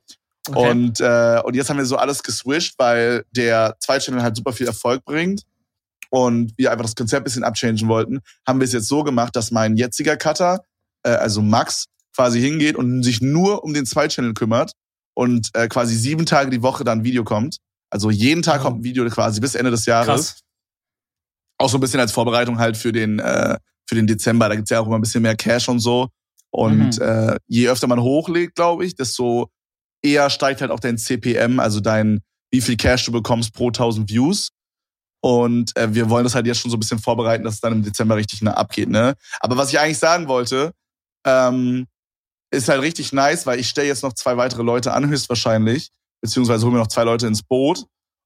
okay. 0.49 0.71
Und, 0.71 1.01
äh, 1.01 1.43
und 1.45 1.55
jetzt 1.57 1.69
haben 1.69 1.77
wir 1.77 1.85
so 1.85 1.99
alles 1.99 2.23
geswischt, 2.23 2.77
weil 2.79 3.27
der 3.31 3.77
Zweit-Channel 3.81 4.23
halt 4.23 4.37
super 4.37 4.55
viel 4.55 4.67
Erfolg 4.67 5.05
bringt 5.05 5.43
und 6.09 6.55
wir 6.57 6.73
einfach 6.73 6.87
das 6.87 6.97
Konzept 6.97 7.21
ein 7.21 7.25
bisschen 7.25 7.45
abchangen 7.45 7.89
wollten, 7.89 8.21
haben 8.49 8.59
wir 8.59 8.65
es 8.65 8.73
jetzt 8.73 8.89
so 8.89 9.05
gemacht, 9.05 9.37
dass 9.37 9.51
mein 9.51 9.77
jetziger 9.77 10.17
Cutter, 10.17 10.65
äh, 11.03 11.11
also 11.11 11.43
Max, 11.43 11.85
quasi 12.15 12.41
hingeht 12.41 12.77
und 12.77 13.03
sich 13.03 13.21
nur 13.21 13.65
um 13.65 13.75
den 13.75 13.87
Zweit-Channel 13.87 14.35
kümmert 14.35 14.73
und 15.15 15.51
äh, 15.55 15.69
quasi 15.69 15.97
sieben 15.97 16.27
Tage 16.27 16.51
die 16.51 16.63
Woche 16.63 16.85
dann 16.85 17.01
ein 17.01 17.05
Video 17.05 17.25
kommt. 17.25 17.59
Also 17.91 18.11
jeden 18.11 18.43
Tag 18.43 18.63
kommt 18.63 18.81
ein 18.81 18.85
Video 18.85 19.09
quasi 19.09 19.41
bis 19.41 19.55
Ende 19.55 19.71
des 19.71 19.87
Jahres. 19.87 20.07
Krass. 20.07 20.41
Auch 21.59 21.69
so 21.69 21.77
ein 21.77 21.81
bisschen 21.81 22.01
als 22.01 22.13
Vorbereitung 22.13 22.59
halt 22.59 22.77
für 22.77 22.93
den, 22.93 23.19
äh, 23.19 23.59
für 23.89 23.95
den 23.95 24.07
Dezember. 24.07 24.49
Da 24.49 24.55
gibt's 24.55 24.71
ja 24.71 24.81
auch 24.81 24.87
immer 24.87 24.97
ein 24.97 25.03
bisschen 25.03 25.23
mehr 25.23 25.37
Cash 25.37 25.69
und 25.69 25.81
so. 25.81 26.09
Und 26.51 26.99
mhm. 26.99 27.03
äh, 27.03 27.37
je 27.47 27.69
öfter 27.69 27.87
man 27.87 28.01
hochlegt, 28.01 28.55
glaube 28.55 28.85
ich, 28.85 28.95
desto 28.95 29.51
eher 30.03 30.31
steigt 30.31 30.61
halt 30.61 30.71
auch 30.71 30.81
dein 30.81 30.99
CPM, 30.99 31.61
also 31.61 31.81
dein, 31.81 32.21
wie 32.51 32.61
viel 32.61 32.77
Cash 32.77 33.05
du 33.05 33.13
bekommst 33.13 33.53
pro 33.53 33.69
1000 33.69 34.09
Views. 34.09 34.51
Und 35.23 35.77
äh, 35.77 35.95
wir 35.95 36.09
wollen 36.09 36.25
das 36.25 36.35
halt 36.35 36.47
jetzt 36.47 36.61
schon 36.61 36.71
so 36.71 36.77
ein 36.77 36.81
bisschen 36.81 36.99
vorbereiten, 36.99 37.45
dass 37.45 37.55
es 37.55 37.61
dann 37.61 37.75
im 37.75 37.83
Dezember 37.83 38.17
richtig 38.17 38.41
ne, 38.43 38.57
abgeht. 38.57 38.89
Ne? 38.89 39.15
Aber 39.41 39.57
was 39.57 39.71
ich 39.71 39.79
eigentlich 39.79 39.99
sagen 39.99 40.29
wollte, 40.29 40.73
ähm, 41.27 41.87
ist 42.51 42.69
halt 42.69 42.83
richtig 42.83 43.13
nice, 43.13 43.47
weil 43.47 43.61
ich 43.61 43.69
stelle 43.69 43.89
jetzt 43.89 44.03
noch 44.03 44.13
zwei 44.13 44.37
weitere 44.37 44.63
Leute 44.63 44.93
an, 44.93 45.09
höchstwahrscheinlich. 45.09 45.91
Beziehungsweise 46.21 46.65
holen 46.65 46.75
wir 46.75 46.81
noch 46.81 46.89
zwei 46.89 47.05
Leute 47.05 47.27
ins 47.27 47.43
Boot. 47.43 47.85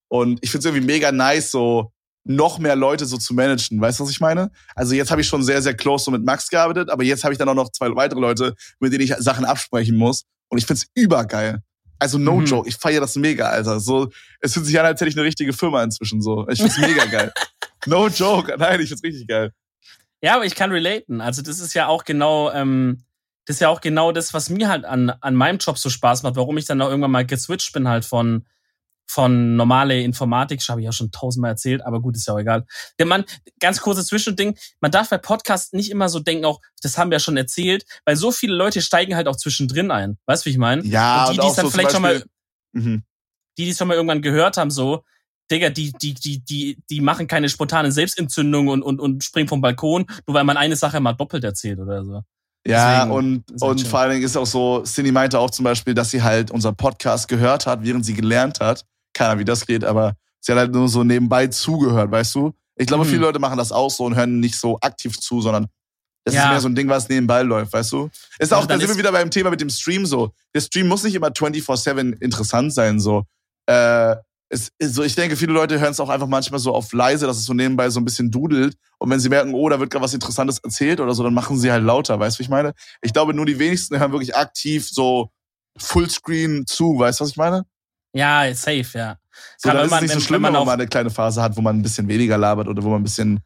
Und 0.08 0.38
ich 0.42 0.50
finde 0.50 0.68
es 0.68 0.74
irgendwie 0.74 0.92
mega 0.92 1.12
nice, 1.12 1.50
so 1.50 1.92
noch 2.24 2.58
mehr 2.58 2.76
Leute 2.76 3.04
so 3.06 3.18
zu 3.18 3.34
managen. 3.34 3.80
Weißt 3.80 4.00
du, 4.00 4.04
was 4.04 4.10
ich 4.10 4.20
meine? 4.20 4.50
Also 4.74 4.94
jetzt 4.94 5.10
habe 5.10 5.20
ich 5.20 5.28
schon 5.28 5.42
sehr, 5.42 5.60
sehr 5.60 5.74
close 5.74 6.04
so 6.04 6.10
mit 6.10 6.24
Max 6.24 6.48
gearbeitet, 6.48 6.90
aber 6.90 7.04
jetzt 7.04 7.22
habe 7.22 7.34
ich 7.34 7.38
dann 7.38 7.48
auch 7.48 7.54
noch 7.54 7.70
zwei 7.70 7.94
weitere 7.94 8.20
Leute, 8.20 8.54
mit 8.80 8.92
denen 8.92 9.04
ich 9.04 9.14
Sachen 9.18 9.44
absprechen 9.44 9.96
muss. 9.96 10.24
Und 10.48 10.58
ich 10.58 10.66
find's 10.66 10.86
übergeil. 10.94 11.62
Also 11.98 12.18
no 12.18 12.36
mhm. 12.36 12.46
joke, 12.46 12.68
ich 12.68 12.76
feiere 12.76 13.00
das 13.00 13.16
mega, 13.16 13.48
Alter. 13.48 13.78
So, 13.80 14.10
es 14.40 14.54
fühlt 14.54 14.66
sich 14.66 14.78
an, 14.78 14.86
als 14.86 15.00
hätte 15.00 15.10
ich 15.10 15.16
eine 15.16 15.24
richtige 15.24 15.52
Firma 15.52 15.82
inzwischen 15.82 16.22
so. 16.22 16.46
Ich 16.48 16.58
find's 16.58 16.78
mega 16.78 17.04
geil. 17.10 17.32
No 17.86 18.08
joke, 18.08 18.54
nein, 18.58 18.80
ich 18.80 18.88
find's 18.88 19.02
richtig 19.02 19.26
geil. 19.26 19.52
Ja, 20.22 20.36
aber 20.36 20.46
ich 20.46 20.54
kann 20.54 20.72
relaten. 20.72 21.20
Also 21.20 21.42
das 21.42 21.60
ist 21.60 21.74
ja 21.74 21.86
auch 21.86 22.04
genau, 22.04 22.50
ähm, 22.50 23.04
das 23.46 23.56
ist 23.56 23.60
ja 23.60 23.68
auch 23.68 23.80
genau 23.80 24.12
das, 24.12 24.32
was 24.34 24.48
mir 24.48 24.68
halt 24.68 24.84
an, 24.84 25.10
an 25.10 25.34
meinem 25.34 25.58
Job 25.58 25.78
so 25.78 25.90
Spaß 25.90 26.22
macht, 26.22 26.36
warum 26.36 26.56
ich 26.56 26.64
dann 26.64 26.80
auch 26.80 26.88
irgendwann 26.88 27.10
mal 27.10 27.26
geswitcht 27.26 27.72
bin 27.72 27.88
halt 27.88 28.04
von 28.04 28.46
von 29.06 29.56
normale 29.56 30.00
Informatik, 30.00 30.60
habe 30.68 30.80
ich 30.80 30.86
ja 30.86 30.92
schon 30.92 31.10
tausendmal 31.10 31.52
erzählt, 31.52 31.84
aber 31.84 32.00
gut, 32.00 32.16
ist 32.16 32.26
ja 32.26 32.34
auch 32.34 32.38
egal. 32.38 32.64
Der 32.98 33.06
Mann, 33.06 33.24
ganz 33.60 33.80
kurzes 33.80 34.06
Zwischending, 34.06 34.56
man 34.80 34.90
darf 34.90 35.10
bei 35.10 35.18
Podcasts 35.18 35.72
nicht 35.72 35.90
immer 35.90 36.08
so 36.08 36.20
denken, 36.20 36.44
auch, 36.44 36.60
das 36.82 36.96
haben 36.96 37.10
wir 37.10 37.16
ja 37.16 37.20
schon 37.20 37.36
erzählt, 37.36 37.84
weil 38.04 38.16
so 38.16 38.32
viele 38.32 38.54
Leute 38.54 38.80
steigen 38.80 39.14
halt 39.14 39.28
auch 39.28 39.36
zwischendrin 39.36 39.90
ein. 39.90 40.18
Weißt 40.26 40.44
du, 40.44 40.46
wie 40.46 40.52
ich 40.52 40.58
meine? 40.58 40.82
Ja, 40.84 41.26
und 41.26 41.36
die, 41.36 41.40
die 41.40 41.46
es 41.46 41.54
dann 41.54 41.66
so 41.66 41.70
vielleicht 41.70 41.92
schon 41.92 42.02
mal, 42.02 42.24
mhm. 42.72 43.04
die, 43.58 43.64
die 43.64 43.70
es 43.70 43.78
schon 43.78 43.88
mal 43.88 43.94
irgendwann 43.94 44.22
gehört 44.22 44.56
haben, 44.56 44.70
so, 44.70 45.04
Digga, 45.50 45.68
die, 45.68 45.92
die, 45.92 46.14
die, 46.14 46.42
die, 46.42 46.82
die 46.88 47.00
machen 47.02 47.26
keine 47.26 47.50
spontane 47.50 47.92
Selbstentzündung 47.92 48.68
und, 48.68 48.82
und, 48.82 48.98
und 48.98 49.22
springen 49.22 49.48
vom 49.48 49.60
Balkon, 49.60 50.06
nur 50.26 50.34
weil 50.34 50.44
man 50.44 50.56
eine 50.56 50.76
Sache 50.76 51.00
mal 51.00 51.12
doppelt 51.12 51.44
erzählt 51.44 51.78
oder 51.78 52.02
so. 52.04 52.22
Ja, 52.66 53.04
Deswegen, 53.04 53.14
und, 53.14 53.62
und 53.62 53.86
vor 53.86 54.00
allen 54.00 54.12
Dingen 54.12 54.24
ist 54.24 54.36
auch 54.36 54.46
so, 54.46 54.82
Cindy 54.84 55.12
meinte 55.12 55.38
auch 55.38 55.50
zum 55.50 55.64
Beispiel, 55.64 55.92
dass 55.92 56.10
sie 56.10 56.22
halt 56.22 56.50
unser 56.50 56.72
Podcast 56.72 57.28
gehört 57.28 57.66
hat, 57.66 57.82
während 57.82 58.06
sie 58.06 58.14
gelernt 58.14 58.60
hat 58.60 58.84
keine 59.14 59.30
Ahnung, 59.30 59.40
wie 59.40 59.44
das 59.46 59.64
geht, 59.64 59.84
aber 59.84 60.16
sie 60.40 60.52
hat 60.52 60.58
halt 60.58 60.72
nur 60.72 60.88
so 60.88 61.04
nebenbei 61.04 61.46
zugehört, 61.46 62.10
weißt 62.10 62.34
du? 62.34 62.52
Ich 62.76 62.86
glaube, 62.86 63.04
mhm. 63.04 63.08
viele 63.08 63.20
Leute 63.22 63.38
machen 63.38 63.56
das 63.56 63.72
auch 63.72 63.90
so 63.90 64.04
und 64.04 64.16
hören 64.16 64.40
nicht 64.40 64.58
so 64.58 64.78
aktiv 64.80 65.18
zu, 65.18 65.40
sondern 65.40 65.68
das 66.24 66.34
ja. 66.34 66.44
ist 66.44 66.48
mehr 66.50 66.60
so 66.60 66.68
ein 66.68 66.74
Ding, 66.74 66.88
was 66.88 67.08
nebenbei 67.08 67.42
läuft, 67.42 67.72
weißt 67.72 67.92
du? 67.92 68.10
Ist 68.38 68.52
auch, 68.52 68.58
also 68.58 68.68
da 68.68 68.78
sind 68.78 68.88
wir 68.88 68.98
wieder 68.98 69.12
beim 69.12 69.30
Thema 69.30 69.50
mit 69.50 69.60
dem 69.60 69.70
Stream 69.70 70.04
so. 70.04 70.32
Der 70.54 70.60
Stream 70.60 70.88
muss 70.88 71.04
nicht 71.04 71.14
immer 71.14 71.28
24-7 71.28 72.20
interessant 72.20 72.74
sein, 72.74 72.98
so. 72.98 73.24
Äh, 73.66 74.16
es, 74.48 74.70
so, 74.80 75.02
ich 75.02 75.14
denke, 75.14 75.36
viele 75.36 75.52
Leute 75.52 75.80
hören 75.80 75.92
es 75.92 76.00
auch 76.00 76.08
einfach 76.08 76.26
manchmal 76.26 76.60
so 76.60 76.74
auf 76.74 76.92
leise, 76.92 77.26
dass 77.26 77.38
es 77.38 77.44
so 77.44 77.54
nebenbei 77.54 77.90
so 77.90 78.00
ein 78.00 78.04
bisschen 78.04 78.30
dudelt. 78.30 78.76
Und 78.98 79.10
wenn 79.10 79.20
sie 79.20 79.28
merken, 79.28 79.54
oh, 79.54 79.68
da 79.68 79.80
wird 79.80 79.90
gerade 79.90 80.04
was 80.04 80.14
Interessantes 80.14 80.58
erzählt 80.58 81.00
oder 81.00 81.14
so, 81.14 81.22
dann 81.22 81.34
machen 81.34 81.58
sie 81.58 81.72
halt 81.72 81.84
lauter, 81.84 82.18
weißt 82.20 82.36
du, 82.36 82.38
wie 82.40 82.44
ich 82.44 82.48
meine? 82.48 82.74
Ich 83.02 83.12
glaube, 83.12 83.34
nur 83.34 83.46
die 83.46 83.58
wenigsten 83.58 83.98
hören 83.98 84.12
wirklich 84.12 84.36
aktiv 84.36 84.88
so 84.88 85.30
Fullscreen 85.76 86.66
zu, 86.66 86.98
weißt 86.98 87.20
du, 87.20 87.24
was 87.24 87.30
ich 87.30 87.36
meine? 87.36 87.64
Ja, 88.12 88.52
safe, 88.54 88.86
ja. 88.94 89.16
So, 89.58 89.70
dann 89.70 89.86
ist 89.86 89.92
es 89.92 90.00
nicht 90.02 90.14
so 90.14 90.20
schlimm, 90.20 90.42
wenn 90.44 90.52
man, 90.52 90.60
wenn 90.60 90.66
man 90.66 90.80
eine 90.80 90.88
kleine 90.88 91.10
Phase 91.10 91.42
hat, 91.42 91.56
wo 91.56 91.60
man 91.60 91.78
ein 91.78 91.82
bisschen 91.82 92.06
weniger 92.06 92.38
labert 92.38 92.68
oder 92.68 92.82
wo 92.82 92.90
man 92.90 93.00
ein 93.00 93.04
bisschen 93.04 93.40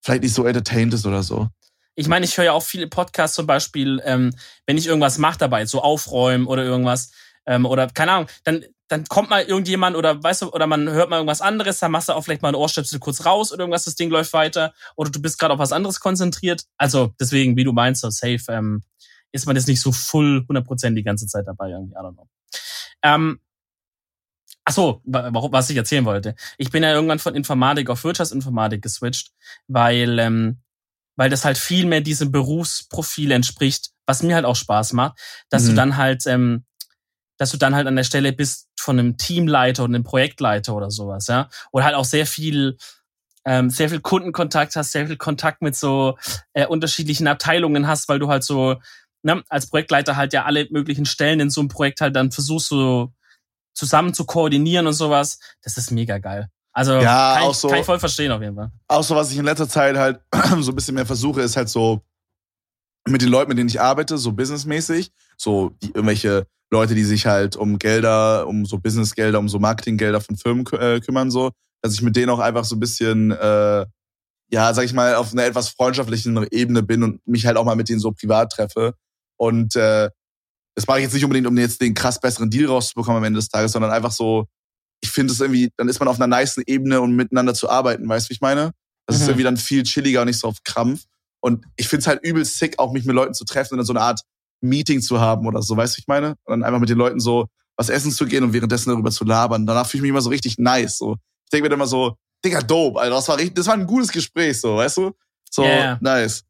vielleicht 0.00 0.22
nicht 0.22 0.34
so 0.34 0.44
entertained 0.44 0.94
ist 0.94 1.06
oder 1.06 1.22
so. 1.22 1.48
Ich 1.94 2.08
meine, 2.08 2.24
ich 2.24 2.36
höre 2.38 2.44
ja 2.44 2.52
auch 2.52 2.62
viele 2.62 2.86
Podcasts 2.86 3.36
zum 3.36 3.46
Beispiel, 3.46 4.00
ähm, 4.04 4.34
wenn 4.66 4.78
ich 4.78 4.86
irgendwas 4.86 5.18
mache 5.18 5.38
dabei, 5.38 5.66
so 5.66 5.82
aufräumen 5.82 6.46
oder 6.46 6.64
irgendwas, 6.64 7.10
ähm, 7.46 7.66
oder 7.66 7.88
keine 7.88 8.12
Ahnung, 8.12 8.28
dann, 8.44 8.64
dann 8.92 9.04
kommt 9.06 9.30
mal 9.30 9.42
irgendjemand 9.42 9.96
oder 9.96 10.22
weißt 10.22 10.42
du, 10.42 10.52
oder 10.52 10.66
man 10.66 10.88
hört 10.88 11.08
mal 11.10 11.16
irgendwas 11.16 11.40
anderes, 11.40 11.78
dann 11.78 11.90
machst 11.90 12.08
du 12.08 12.12
auch 12.12 12.22
vielleicht 12.22 12.42
mal 12.42 12.50
ein 12.50 12.54
Ohrstöpsel 12.54 12.98
kurz 12.98 13.24
raus 13.24 13.50
oder 13.52 13.60
irgendwas, 13.60 13.84
das 13.84 13.94
Ding 13.94 14.10
läuft 14.10 14.32
weiter, 14.34 14.74
oder 14.96 15.10
du 15.10 15.20
bist 15.20 15.38
gerade 15.38 15.54
auf 15.54 15.60
was 15.60 15.72
anderes 15.72 16.00
konzentriert. 16.00 16.66
Also 16.76 17.14
deswegen, 17.18 17.56
wie 17.56 17.64
du 17.64 17.72
meinst, 17.72 18.02
so 18.02 18.10
safe, 18.10 18.42
ähm, 18.48 18.82
ist 19.32 19.46
man 19.46 19.56
jetzt 19.56 19.66
nicht 19.66 19.80
so 19.80 19.92
full 19.92 20.44
100% 20.48 20.94
die 20.94 21.02
ganze 21.02 21.26
Zeit 21.26 21.46
dabei 21.46 21.70
irgendwie, 21.70 21.94
I 21.94 21.98
don't 21.98 22.12
know. 22.12 22.28
Ähm, 23.02 23.40
Ach 24.64 24.72
so, 24.72 25.00
was 25.04 25.70
ich 25.70 25.76
erzählen 25.76 26.04
wollte. 26.04 26.36
Ich 26.56 26.70
bin 26.70 26.84
ja 26.84 26.92
irgendwann 26.92 27.18
von 27.18 27.34
Informatik 27.34 27.90
auf 27.90 28.04
Wirtschaftsinformatik 28.04 28.80
geswitcht, 28.80 29.32
weil, 29.66 30.20
ähm, 30.20 30.60
weil 31.16 31.30
das 31.30 31.44
halt 31.44 31.58
viel 31.58 31.84
mehr 31.84 32.00
diesem 32.00 32.30
Berufsprofil 32.30 33.32
entspricht, 33.32 33.90
was 34.06 34.22
mir 34.22 34.36
halt 34.36 34.44
auch 34.44 34.54
Spaß 34.54 34.92
macht, 34.92 35.18
dass 35.50 35.64
mhm. 35.64 35.68
du 35.68 35.74
dann 35.74 35.96
halt, 35.96 36.26
ähm, 36.26 36.64
dass 37.42 37.50
du 37.50 37.56
dann 37.56 37.74
halt 37.74 37.88
an 37.88 37.96
der 37.96 38.04
Stelle 38.04 38.32
bist 38.32 38.68
von 38.78 39.00
einem 39.00 39.16
Teamleiter 39.16 39.82
und 39.82 39.92
einem 39.92 40.04
Projektleiter 40.04 40.76
oder 40.76 40.92
sowas, 40.92 41.26
ja. 41.26 41.48
Oder 41.72 41.86
halt 41.86 41.96
auch 41.96 42.04
sehr 42.04 42.24
viel, 42.24 42.76
ähm, 43.44 43.68
sehr 43.68 43.88
viel 43.88 43.98
Kundenkontakt 43.98 44.76
hast, 44.76 44.92
sehr 44.92 45.08
viel 45.08 45.16
Kontakt 45.16 45.60
mit 45.60 45.74
so 45.74 46.16
äh, 46.52 46.66
unterschiedlichen 46.66 47.26
Abteilungen 47.26 47.88
hast, 47.88 48.08
weil 48.08 48.20
du 48.20 48.28
halt 48.28 48.44
so, 48.44 48.76
ne, 49.24 49.42
als 49.48 49.68
Projektleiter 49.68 50.14
halt 50.14 50.32
ja 50.32 50.44
alle 50.44 50.68
möglichen 50.70 51.04
Stellen 51.04 51.40
in 51.40 51.50
so 51.50 51.60
einem 51.60 51.68
Projekt 51.68 52.00
halt 52.00 52.14
dann 52.14 52.30
versuchst 52.30 52.68
so 52.68 53.12
zusammen 53.74 54.14
zu 54.14 54.24
koordinieren 54.24 54.86
und 54.86 54.92
sowas, 54.92 55.40
das 55.62 55.76
ist 55.76 55.90
mega 55.90 56.18
geil. 56.18 56.48
Also 56.72 56.92
ja, 56.94 57.38
kann, 57.40 57.50
ich, 57.50 57.56
so, 57.56 57.68
kann 57.68 57.80
ich 57.80 57.86
voll 57.86 57.98
verstehen 57.98 58.30
auf 58.30 58.40
jeden 58.40 58.54
Fall. 58.54 58.70
Auch 58.86 59.02
so, 59.02 59.16
was 59.16 59.32
ich 59.32 59.38
in 59.38 59.44
letzter 59.44 59.68
Zeit 59.68 59.96
halt 59.96 60.20
so 60.60 60.70
ein 60.70 60.76
bisschen 60.76 60.94
mehr 60.94 61.06
versuche, 61.06 61.40
ist 61.40 61.56
halt 61.56 61.68
so 61.68 62.02
mit 63.04 63.20
den 63.20 63.30
Leuten, 63.30 63.48
mit 63.48 63.58
denen 63.58 63.68
ich 63.68 63.80
arbeite, 63.80 64.16
so 64.16 64.30
businessmäßig, 64.30 65.10
so 65.36 65.72
irgendwelche 65.80 66.46
Leute, 66.72 66.94
die 66.94 67.04
sich 67.04 67.26
halt 67.26 67.54
um 67.54 67.78
Gelder, 67.78 68.46
um 68.46 68.64
so 68.64 68.78
Businessgelder, 68.78 69.38
um 69.38 69.48
so 69.48 69.58
Marketinggelder 69.58 70.20
von 70.20 70.36
Firmen 70.36 70.66
äh, 70.72 71.00
kümmern, 71.00 71.30
so, 71.30 71.50
dass 71.82 71.92
ich 71.92 72.02
mit 72.02 72.16
denen 72.16 72.30
auch 72.30 72.38
einfach 72.38 72.64
so 72.64 72.76
ein 72.76 72.80
bisschen, 72.80 73.30
äh, 73.30 73.86
ja, 74.50 74.74
sag 74.74 74.84
ich 74.84 74.94
mal, 74.94 75.14
auf 75.14 75.32
einer 75.32 75.44
etwas 75.44 75.68
freundschaftlichen 75.68 76.46
Ebene 76.50 76.82
bin 76.82 77.02
und 77.02 77.26
mich 77.26 77.46
halt 77.46 77.58
auch 77.58 77.64
mal 77.64 77.76
mit 77.76 77.88
denen 77.88 78.00
so 78.00 78.12
privat 78.12 78.52
treffe. 78.52 78.94
Und 79.36 79.76
äh, 79.76 80.08
das 80.74 80.86
mache 80.86 80.98
ich 80.98 81.04
jetzt 81.04 81.12
nicht 81.12 81.24
unbedingt, 81.24 81.46
um 81.46 81.56
jetzt 81.58 81.80
den 81.82 81.92
krass 81.92 82.18
besseren 82.18 82.48
Deal 82.48 82.66
rauszubekommen 82.66 83.18
am 83.18 83.24
Ende 83.24 83.38
des 83.38 83.48
Tages, 83.48 83.72
sondern 83.72 83.90
einfach 83.90 84.12
so, 84.12 84.46
ich 85.02 85.10
finde 85.10 85.34
es 85.34 85.40
irgendwie, 85.40 85.70
dann 85.76 85.88
ist 85.90 85.98
man 85.98 86.08
auf 86.08 86.16
einer 86.16 86.26
nice 86.26 86.56
Ebene, 86.66 87.02
um 87.02 87.14
miteinander 87.14 87.52
zu 87.52 87.68
arbeiten, 87.68 88.08
weißt 88.08 88.26
du, 88.26 88.30
wie 88.30 88.34
ich 88.34 88.40
meine? 88.40 88.72
Das 89.06 89.16
mhm. 89.16 89.22
ist 89.22 89.28
irgendwie 89.28 89.44
dann 89.44 89.56
viel 89.58 89.82
chilliger 89.82 90.22
und 90.22 90.28
nicht 90.28 90.38
so 90.38 90.48
auf 90.48 90.64
Krampf. 90.64 91.04
Und 91.40 91.66
ich 91.76 91.88
finde 91.88 92.00
es 92.00 92.06
halt 92.06 92.24
übel 92.24 92.44
sick, 92.44 92.78
auch 92.78 92.92
mich 92.92 93.04
mit 93.04 93.14
Leuten 93.14 93.34
zu 93.34 93.44
treffen 93.44 93.74
und 93.74 93.78
dann 93.78 93.86
so 93.86 93.92
eine 93.92 94.00
Art 94.00 94.22
Meeting 94.62 95.02
zu 95.02 95.20
haben 95.20 95.46
oder 95.46 95.62
so, 95.62 95.76
weißt 95.76 95.96
du, 95.96 96.00
ich 96.00 96.06
meine? 96.06 96.30
Und 96.44 96.50
dann 96.50 96.64
einfach 96.64 96.80
mit 96.80 96.88
den 96.88 96.98
Leuten 96.98 97.20
so 97.20 97.46
was 97.76 97.88
essen 97.88 98.12
zu 98.12 98.26
gehen 98.26 98.44
und 98.44 98.52
währenddessen 98.52 98.90
darüber 98.90 99.10
zu 99.10 99.24
labern. 99.24 99.66
Danach 99.66 99.86
fühle 99.86 100.00
ich 100.00 100.02
mich 100.02 100.10
immer 100.10 100.20
so 100.20 100.30
richtig 100.30 100.58
nice. 100.58 100.98
So. 100.98 101.16
Ich 101.44 101.50
denke 101.50 101.64
mir 101.64 101.70
dann 101.70 101.78
immer 101.78 101.86
so, 101.86 102.16
Digga, 102.44 102.60
dope, 102.60 103.00
Alter, 103.00 103.14
das 103.14 103.28
war 103.28 103.36
richtig, 103.36 103.54
das 103.54 103.66
war 103.66 103.74
ein 103.74 103.86
gutes 103.86 104.10
Gespräch, 104.10 104.60
so, 104.60 104.76
weißt 104.76 104.98
du? 104.98 105.12
So, 105.50 105.62
yeah. 105.62 105.98
nice. 106.00 106.44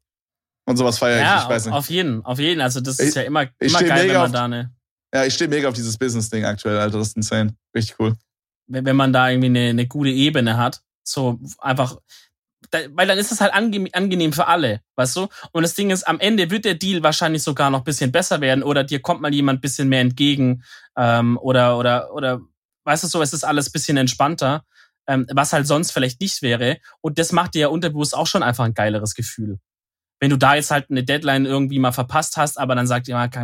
Und 0.65 0.77
sowas 0.77 0.97
feiere 0.97 1.19
ja, 1.19 1.37
ich, 1.37 1.43
ich 1.43 1.49
weiß 1.49 1.65
nicht. 1.65 1.73
auf 1.73 1.89
jeden, 1.89 2.23
auf 2.25 2.39
jeden. 2.39 2.61
Also 2.61 2.79
das 2.79 2.99
ist 2.99 3.09
ich, 3.09 3.15
ja 3.15 3.23
immer, 3.23 3.47
immer 3.59 3.83
geil, 3.83 4.09
wenn 4.09 4.15
man 4.15 4.31
da 4.31 4.45
eine... 4.45 4.73
Ja, 5.13 5.25
ich 5.25 5.33
stehe 5.33 5.49
mega 5.49 5.67
auf 5.67 5.75
dieses 5.75 5.97
Business-Ding 5.97 6.45
aktuell, 6.45 6.77
Alter. 6.77 6.97
Das 6.97 7.09
ist 7.09 7.17
insane. 7.17 7.55
Richtig 7.75 7.99
cool. 7.99 8.15
Wenn, 8.67 8.85
wenn 8.85 8.95
man 8.95 9.13
da 9.13 9.29
irgendwie 9.29 9.47
eine, 9.47 9.69
eine 9.69 9.87
gute 9.87 10.09
Ebene 10.09 10.57
hat, 10.57 10.81
so 11.03 11.39
einfach, 11.59 11.97
da, 12.73 12.79
weil 12.91 13.07
dann 13.07 13.17
ist 13.17 13.31
es 13.31 13.41
halt 13.41 13.53
ange 13.53 13.87
angenehm 13.93 14.33
für 14.33 14.47
alle, 14.47 14.81
weißt 14.95 15.15
du? 15.15 15.27
Und 15.51 15.63
das 15.63 15.75
Ding 15.75 15.89
ist, 15.89 16.03
am 16.07 16.19
Ende 16.19 16.49
wird 16.49 16.65
der 16.65 16.75
Deal 16.75 17.03
wahrscheinlich 17.03 17.43
sogar 17.43 17.69
noch 17.69 17.83
bisschen 17.83 18.11
besser 18.11 18.41
werden 18.41 18.63
oder 18.63 18.83
dir 18.83 19.01
kommt 19.01 19.21
mal 19.21 19.33
jemand 19.33 19.61
bisschen 19.61 19.89
mehr 19.89 20.01
entgegen 20.01 20.63
ähm, 20.97 21.37
oder, 21.41 21.77
oder, 21.77 22.13
oder, 22.13 22.41
weißt 22.85 23.03
du 23.03 23.07
so, 23.07 23.21
es 23.21 23.33
ist 23.33 23.43
alles 23.43 23.71
bisschen 23.71 23.97
entspannter, 23.97 24.63
ähm, 25.07 25.27
was 25.33 25.53
halt 25.53 25.67
sonst 25.67 25.91
vielleicht 25.91 26.21
nicht 26.21 26.41
wäre. 26.41 26.77
Und 27.01 27.19
das 27.19 27.31
macht 27.31 27.53
dir 27.53 27.59
ja 27.61 27.67
unterbewusst 27.67 28.15
auch 28.15 28.27
schon 28.27 28.43
einfach 28.43 28.65
ein 28.65 28.73
geileres 28.73 29.15
Gefühl 29.15 29.59
wenn 30.23 30.29
du 30.29 30.37
da 30.37 30.55
jetzt 30.55 30.71
halt 30.71 30.89
eine 30.89 31.03
Deadline 31.03 31.45
irgendwie 31.45 31.79
mal 31.79 31.91
verpasst 31.91 32.37
hast, 32.37 32.57
aber 32.57 32.75
dann 32.75 32.87
sagt 32.87 33.09
jemand, 33.09 33.35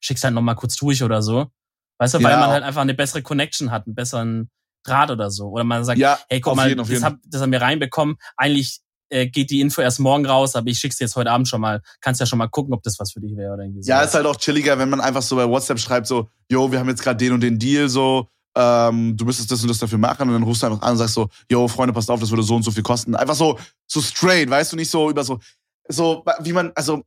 schick's 0.00 0.24
halt 0.24 0.32
noch 0.32 0.40
mal 0.40 0.54
kurz 0.54 0.76
durch 0.76 1.02
oder 1.02 1.20
so. 1.20 1.50
Weißt 1.98 2.14
du, 2.14 2.18
ja. 2.20 2.24
weil 2.24 2.38
man 2.38 2.48
halt 2.48 2.64
einfach 2.64 2.80
eine 2.80 2.94
bessere 2.94 3.20
Connection 3.20 3.70
hat, 3.70 3.84
einen 3.84 3.94
besseren 3.94 4.50
Draht 4.84 5.10
oder 5.10 5.30
so. 5.30 5.48
Oder 5.48 5.64
man 5.64 5.84
sagt, 5.84 5.98
ja, 5.98 6.18
hey, 6.28 6.40
guck 6.40 6.56
mal, 6.56 6.68
jeden, 6.68 6.86
das, 6.86 7.02
hab, 7.02 7.16
das 7.26 7.40
haben 7.40 7.52
wir 7.52 7.62
reinbekommen. 7.62 8.16
Eigentlich 8.36 8.80
äh, 9.12 9.26
geht 9.26 9.50
die 9.50 9.60
Info 9.60 9.82
erst 9.82 10.00
morgen 10.00 10.26
raus, 10.26 10.56
aber 10.56 10.68
ich 10.68 10.78
schick's 10.78 10.96
dir 10.96 11.04
jetzt 11.04 11.16
heute 11.16 11.30
Abend 11.30 11.46
schon 11.46 11.60
mal. 11.60 11.82
Kannst 12.00 12.20
ja 12.20 12.26
schon 12.26 12.38
mal 12.38 12.48
gucken, 12.48 12.74
ob 12.74 12.82
das 12.82 12.98
was 12.98 13.12
für 13.12 13.20
dich 13.20 13.36
wäre 13.36 13.52
oder 13.52 13.62
irgendwie 13.62 13.82
so. 13.82 13.90
Ja, 13.90 14.02
ist 14.02 14.14
halt 14.14 14.26
auch 14.26 14.36
chilliger, 14.36 14.78
wenn 14.78 14.90
man 14.90 15.00
einfach 15.00 15.22
so 15.22 15.36
bei 15.36 15.48
WhatsApp 15.48 15.78
schreibt, 15.78 16.06
so, 16.06 16.28
yo, 16.50 16.72
wir 16.72 16.78
haben 16.78 16.88
jetzt 16.88 17.02
gerade 17.02 17.18
den 17.18 17.32
und 17.32 17.40
den 17.40 17.58
Deal, 17.58 17.88
so, 17.88 18.28
ähm, 18.56 19.16
du 19.16 19.24
müsstest 19.24 19.50
das 19.50 19.62
und 19.62 19.68
das 19.68 19.78
dafür 19.78 19.98
machen 19.98 20.28
und 20.28 20.34
dann 20.34 20.42
rufst 20.42 20.62
du 20.62 20.66
einfach 20.66 20.82
an 20.82 20.92
und 20.92 20.98
sagst 20.98 21.14
so, 21.14 21.28
yo, 21.50 21.68
Freunde, 21.68 21.92
passt 21.92 22.10
auf, 22.10 22.20
das 22.20 22.30
würde 22.30 22.42
so 22.42 22.56
und 22.56 22.62
so 22.62 22.70
viel 22.70 22.82
kosten. 22.82 23.14
Einfach 23.14 23.34
so, 23.34 23.58
so 23.86 24.00
straight, 24.00 24.48
weißt 24.50 24.72
du, 24.72 24.76
nicht 24.76 24.90
so 24.90 25.10
über 25.10 25.24
so, 25.24 25.40
so, 25.88 26.24
wie 26.40 26.52
man, 26.52 26.72
also, 26.74 27.02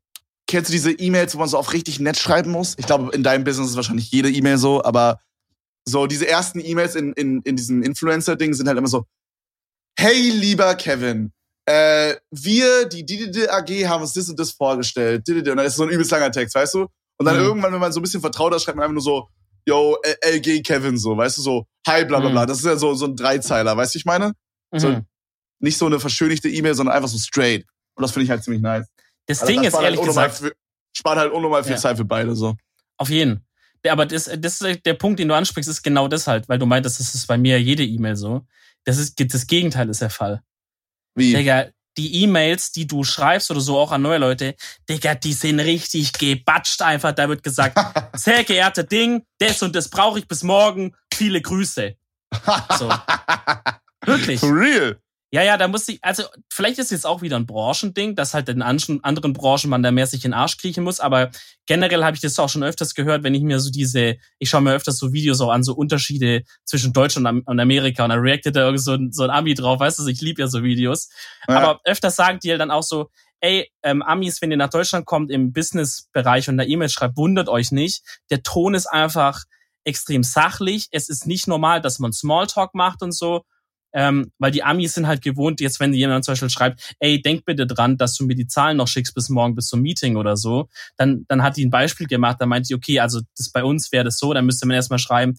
kennst 0.47 0.69
du 0.69 0.73
diese 0.73 0.91
E-Mails, 0.91 1.34
wo 1.36 1.39
man 1.39 1.47
so 1.47 1.57
auf 1.57 1.73
richtig 1.73 1.99
nett 1.99 2.17
schreiben 2.17 2.51
muss? 2.51 2.76
Ich 2.78 2.86
glaube, 2.86 3.15
in 3.15 3.23
deinem 3.23 3.43
Business 3.43 3.71
ist 3.71 3.76
wahrscheinlich 3.76 4.11
jede 4.11 4.30
E-Mail 4.30 4.57
so, 4.57 4.84
aber 4.84 5.19
so 5.88 6.08
diese 6.08 6.28
ersten 6.28 6.60
E-Mails 6.60 6.96
in, 6.96 7.14
in, 7.14 7.42
in 7.42 7.56
diesem 7.56 7.84
Influencer-Ding 7.84 8.54
sind 8.54 8.68
halt 8.68 8.78
immer 8.78 8.88
so, 8.88 9.06
hey, 9.98 10.30
lieber 10.32 10.76
Kevin, 10.76 11.32
äh, 11.68 12.16
wir, 12.32 12.86
die 12.86 13.06
DDD 13.06 13.50
AG, 13.50 13.70
haben 13.88 14.02
uns 14.02 14.14
das 14.14 14.30
und 14.30 14.40
das 14.40 14.52
vorgestellt. 14.52 15.28
Und 15.30 15.46
dann 15.46 15.60
ist 15.60 15.76
so 15.76 15.84
ein 15.84 15.90
übelst 15.90 16.12
langer 16.12 16.32
Text, 16.32 16.56
weißt 16.56 16.74
du? 16.76 16.88
Und 17.18 17.26
dann 17.26 17.38
mhm. 17.38 17.44
irgendwann, 17.44 17.74
wenn 17.74 17.80
man 17.80 17.92
so 17.92 18.00
ein 18.00 18.04
bisschen 18.04 18.22
vertrauter 18.22 18.60
schreibt, 18.60 18.78
man 18.78 18.84
einfach 18.84 18.94
nur 18.94 19.02
so, 19.02 19.28
yo, 19.66 19.98
LG 20.22 20.64
Kevin, 20.64 20.98
so, 20.98 21.16
weißt 21.18 21.38
du, 21.38 21.42
so, 21.42 21.66
hi, 21.88 22.06
bla 22.06 22.20
bla 22.20 22.30
bla. 22.30 22.44
Mhm. 22.44 22.48
Das 22.48 22.60
ist 22.60 22.66
ja 22.66 22.76
so, 22.76 22.94
so 22.94 23.06
ein 23.06 23.16
Dreizeiler, 23.16 23.76
weißt 23.76 23.96
du, 23.96 24.00
ich 24.00 24.06
meine? 24.06 24.34
Mhm. 24.72 24.80
So, 24.80 25.02
nicht 25.60 25.78
so 25.78 25.86
eine 25.86 26.00
verschönigte 26.00 26.50
E-Mail, 26.50 26.76
sondern 26.76 26.96
einfach 26.96 27.10
so 27.10 27.18
straight. 27.18 27.66
Und 27.96 28.02
das 28.02 28.12
finde 28.12 28.26
ich 28.26 28.30
halt 28.30 28.44
ziemlich 28.44 28.62
nice. 28.62 28.88
Das 29.28 29.42
also 29.42 29.52
Ding 29.52 29.64
das 29.64 29.70
ist 29.70 29.74
halt 29.76 29.86
ehrlich 29.86 30.00
halt 30.00 30.08
gesagt. 30.08 30.36
Für, 30.36 30.54
spart 30.96 31.18
halt 31.18 31.32
unnormal 31.32 31.64
viel 31.64 31.74
ja. 31.74 31.78
Zeit 31.78 31.98
für 31.98 32.06
beide, 32.06 32.36
so. 32.36 32.56
Auf 32.98 33.10
jeden. 33.10 33.45
Aber 33.90 34.06
das, 34.06 34.30
das 34.38 34.60
der 34.60 34.94
Punkt, 34.94 35.20
den 35.20 35.28
du 35.28 35.36
ansprichst, 35.36 35.70
ist 35.70 35.84
genau 35.84 36.08
das 36.08 36.28
halt, 36.28 36.48
weil 36.50 36.60
du 36.60 36.66
meintest, 36.66 37.00
das 37.00 37.14
ist 37.14 37.28
bei 37.28 37.38
mir 37.38 37.62
jede 37.62 37.84
E-Mail 37.84 38.16
so. 38.16 38.46
Das 38.84 38.98
ist, 38.98 39.20
das 39.34 39.48
Gegenteil 39.48 39.90
ist 39.90 40.02
der 40.02 40.10
Fall. 40.10 40.42
Wie? 41.16 41.34
Digga, 41.34 41.68
die 41.98 42.24
E-Mails, 42.24 42.72
die 42.72 42.88
du 42.88 43.04
schreibst 43.04 43.50
oder 43.52 43.62
so 43.62 43.80
auch 43.80 43.92
an 43.92 44.02
neue 44.02 44.18
Leute, 44.18 44.56
Digga, 44.90 45.16
die 45.16 45.34
sind 45.34 45.60
richtig 45.60 46.14
gebatscht 46.14 46.82
einfach. 46.82 47.14
Da 47.14 47.30
wird 47.30 47.44
gesagt, 47.44 47.78
sehr 48.16 48.44
geehrter 48.44 48.84
Ding, 48.84 49.24
das 49.40 49.62
und 49.62 49.76
das 49.76 49.90
brauche 49.90 50.20
ich 50.20 50.28
bis 50.28 50.44
morgen. 50.44 50.94
Viele 51.14 51.42
Grüße. 51.42 51.96
So. 52.78 52.92
Wirklich. 54.06 54.40
For 54.40 54.54
real. 54.54 55.00
Ja, 55.32 55.43
ja, 55.43 55.57
da 55.57 55.67
muss 55.67 55.88
ich, 55.89 55.99
also 56.01 56.23
vielleicht 56.49 56.80
ist 56.80 56.91
jetzt 56.91 57.05
auch 57.05 57.21
wieder 57.21 57.36
ein 57.36 57.47
Branchending, 57.47 58.15
dass 58.15 58.34
halt 58.34 58.47
in 58.47 58.61
anderen 58.61 59.34
Branchen 59.34 59.69
man 59.69 59.84
da 59.84 59.91
mehr 59.91 60.07
sich 60.07 60.23
in 60.23 60.32
den 60.32 60.38
Arsch 60.38 60.57
kriechen 60.57 60.84
muss, 60.84 60.99
aber 60.99 61.32
generell 61.65 62.03
habe 62.03 62.15
ich 62.15 62.21
das 62.21 62.39
auch 62.39 62.47
schon 62.47 62.63
öfters 62.63 62.93
gehört, 62.93 63.23
wenn 63.23 63.34
ich 63.34 63.41
mir 63.41 63.59
so 63.59 63.71
diese, 63.71 64.15
ich 64.39 64.49
schaue 64.49 64.61
mir 64.61 64.73
öfters 64.73 64.97
so 64.97 65.13
Videos 65.13 65.41
auch 65.41 65.49
an, 65.49 65.63
so 65.63 65.73
Unterschiede 65.73 66.43
zwischen 66.63 66.93
Deutschland 66.93 67.43
und 67.47 67.59
Amerika 67.59 68.03
und 68.03 68.11
dann 68.11 68.19
reactet 68.19 68.55
da 68.55 68.61
irgend 68.61 68.82
so 68.82 68.93
ein, 68.93 69.11
so 69.11 69.23
ein 69.23 69.30
Ami 69.30 69.55
drauf, 69.55 69.80
weißt 69.80 69.99
du, 69.99 70.07
ich 70.07 70.21
liebe 70.21 70.41
ja 70.41 70.47
so 70.47 70.63
Videos. 70.63 71.09
Ja. 71.49 71.59
Aber 71.59 71.82
öfters 71.84 72.15
sagen 72.15 72.39
die 72.41 72.51
halt 72.51 72.61
dann 72.61 72.71
auch 72.71 72.84
so, 72.84 73.09
ey, 73.41 73.69
ähm, 73.84 74.01
Amis, 74.03 74.41
wenn 74.41 74.51
ihr 74.51 74.57
nach 74.57 74.69
Deutschland 74.69 75.05
kommt 75.05 75.32
im 75.32 75.53
Business-Bereich 75.53 76.47
und 76.49 76.59
eine 76.59 76.69
E-Mail 76.69 76.89
schreibt, 76.89 77.17
wundert 77.17 77.49
euch 77.49 77.71
nicht. 77.71 78.03
Der 78.30 78.43
Ton 78.43 78.73
ist 78.73 78.88
einfach 78.88 79.43
extrem 79.84 80.23
sachlich. 80.23 80.88
Es 80.91 81.09
ist 81.09 81.28
nicht 81.28 81.47
normal, 81.47 81.82
dass 81.82 81.99
man 81.99 82.13
Smalltalk 82.13 82.73
macht 82.73 83.01
und 83.01 83.11
so 83.11 83.43
ähm, 83.96 84.32
weil 84.39 84.52
die 84.52 84.62
Amis 84.62 84.93
sind 84.93 85.08
halt 85.08 85.24
gewohnt, 85.24 85.62
jetzt 85.62 85.80
wenn 85.80 85.93
jemand 85.93 86.26
zum 86.26 86.34
Beispiel 86.34 86.50
schreibt, 86.50 86.96
ey, 87.00 87.22
denk 87.22 87.46
bitte 87.46 87.66
dran, 87.66 87.98
dass 87.98 88.16
du 88.16 88.26
mir 88.26 88.36
die 88.36 88.46
Zahlen 88.46 88.76
noch 88.76 88.89
schickst 88.89 89.16
bis 89.16 89.30
morgen, 89.30 89.56
bis 89.56 89.68
zum 89.68 89.82
Meeting 89.82 90.18
oder 90.18 90.36
so, 90.36 90.68
dann, 90.98 91.26
dann 91.30 91.41
hat 91.41 91.56
die 91.56 91.66
ein 91.66 91.72
Beispiel 91.72 92.06
gemacht, 92.06 92.38
da 92.39 92.46
meinte 92.46 92.68
ich, 92.70 92.76
okay, 92.76 93.00
also 93.00 93.22
das 93.38 93.50
bei 93.52 93.64
uns 93.64 93.93
wäre 93.93 94.04
das 94.04 94.18
so, 94.18 94.34
dann 94.34 94.46
müsste 94.46 94.68
man 94.68 94.76
erstmal 94.76 95.00
schreiben, 95.00 95.38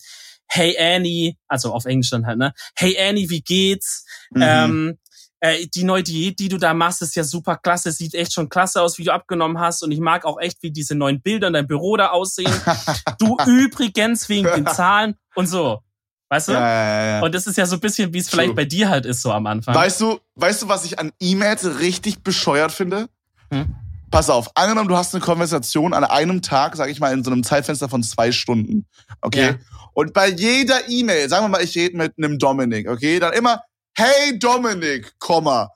hey 0.49 0.75
Annie, 0.79 1.35
also 1.49 1.75
auf 1.75 1.85
Englisch 1.85 2.11
dann 2.11 2.27
halt, 2.27 2.39
ne? 2.39 2.55
Hey 2.75 2.97
Annie, 2.99 3.29
wie 3.29 3.43
geht's? 3.43 4.07
Mhm. 4.31 4.43
Ähm, 4.43 4.99
äh, 5.41 5.67
die 5.67 5.85
neue 5.85 6.03
Diät, 6.03 6.39
die 6.39 6.49
du 6.49 6.57
da 6.57 6.73
machst, 6.73 7.03
ist 7.03 7.15
ja 7.15 7.25
super 7.25 7.57
klasse. 7.57 7.93
Sieht 7.93 8.15
echt 8.15 8.33
schon 8.33 8.49
klasse 8.49 8.81
aus, 8.81 8.97
wie 8.97 9.05
du 9.05 9.13
abgenommen 9.13 9.59
hast. 9.59 9.83
Und 9.83 9.93
ich 9.93 10.01
mag 10.01 10.25
auch 10.25 10.41
echt, 10.41 10.63
wie 10.63 10.71
diese 10.71 10.95
neuen 10.95 11.21
Bilder 11.21 11.49
in 11.49 11.53
deinem 11.53 11.67
Büro 11.67 11.97
da 11.97 12.09
aussehen. 12.09 12.53
du 13.19 13.37
übrigens 13.47 14.29
wegen 14.31 14.49
den 14.55 14.67
Zahlen 14.67 15.17
und 15.35 15.47
so. 15.47 15.81
Weißt 16.29 16.49
du? 16.49 16.53
Ja, 16.53 16.61
ja, 16.61 17.07
ja. 17.07 17.23
Und 17.23 17.35
das 17.35 17.47
ist 17.47 17.57
ja 17.57 17.67
so 17.67 17.77
ein 17.77 17.81
bisschen, 17.81 18.13
wie 18.13 18.19
es 18.19 18.29
vielleicht 18.29 18.55
bei 18.57 18.65
dir 18.65 18.89
halt 18.89 19.07
ist, 19.07 19.23
so 19.23 19.33
am 19.33 19.47
Anfang. 19.47 19.75
Weißt 19.75 20.01
du, 20.01 20.19
weißt 20.35 20.63
du, 20.63 20.69
was 20.69 20.85
ich 20.85 20.99
an 20.99 21.13
E-Mails 21.21 21.79
richtig 21.79 22.25
bescheuert 22.25 22.73
finde? 22.73 23.09
Hm? 23.53 23.77
Pass 24.11 24.31
auf, 24.31 24.51
angenommen, 24.57 24.89
du 24.89 24.97
hast 24.97 25.15
eine 25.15 25.23
Konversation 25.23 25.93
an 25.93 26.05
einem 26.05 26.43
Tag, 26.43 26.77
sag 26.77 26.91
ich 26.91 27.01
mal, 27.01 27.13
in 27.13 27.23
so 27.23 27.31
einem 27.31 27.45
Zeitfenster 27.45 27.89
von 27.89 28.03
zwei 28.03 28.33
Stunden. 28.33 28.87
Okay? 29.21 29.57
Und 29.95 30.13
bei 30.13 30.29
jeder 30.29 30.89
E-Mail, 30.89 31.29
sagen 31.29 31.45
wir 31.45 31.49
mal, 31.49 31.63
ich 31.63 31.77
rede 31.77 31.97
mit 31.97 32.15
einem 32.19 32.39
Dominik, 32.39 32.89
okay? 32.89 33.19
Dann 33.19 33.33
immer, 33.33 33.63
hey 33.95 34.39
Dominik, 34.39 35.19
Komma, 35.19 35.71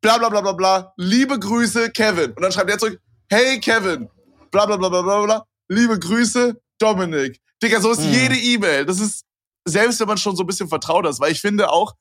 bla 0.00 0.18
bla 0.18 0.28
bla 0.28 0.40
bla 0.40 0.52
bla, 0.52 0.92
liebe 0.96 1.38
Grüße, 1.38 1.90
Kevin. 1.90 2.32
Und 2.32 2.42
dann 2.42 2.52
schreibt 2.52 2.70
er 2.70 2.78
zurück, 2.78 3.00
hey 3.28 3.58
Kevin, 3.60 4.08
bla 4.50 4.66
bla 4.66 4.76
bla 4.76 4.88
bla 4.88 5.02
bla 5.02 5.22
bla, 5.22 5.46
liebe 5.68 5.98
Grüße, 5.98 6.60
Dominik. 6.78 7.40
Digga, 7.62 7.80
so 7.80 7.92
ist 7.92 8.02
hm. 8.02 8.12
jede 8.12 8.36
E-Mail. 8.36 8.84
Das 8.84 9.00
ist 9.00 9.24
selbst 9.64 10.00
wenn 10.00 10.08
man 10.08 10.18
schon 10.18 10.36
so 10.36 10.42
ein 10.42 10.46
bisschen 10.46 10.68
vertraut 10.68 11.06
ist, 11.06 11.20
weil 11.20 11.32
ich 11.32 11.40
finde 11.40 11.70
auch, 11.70 11.94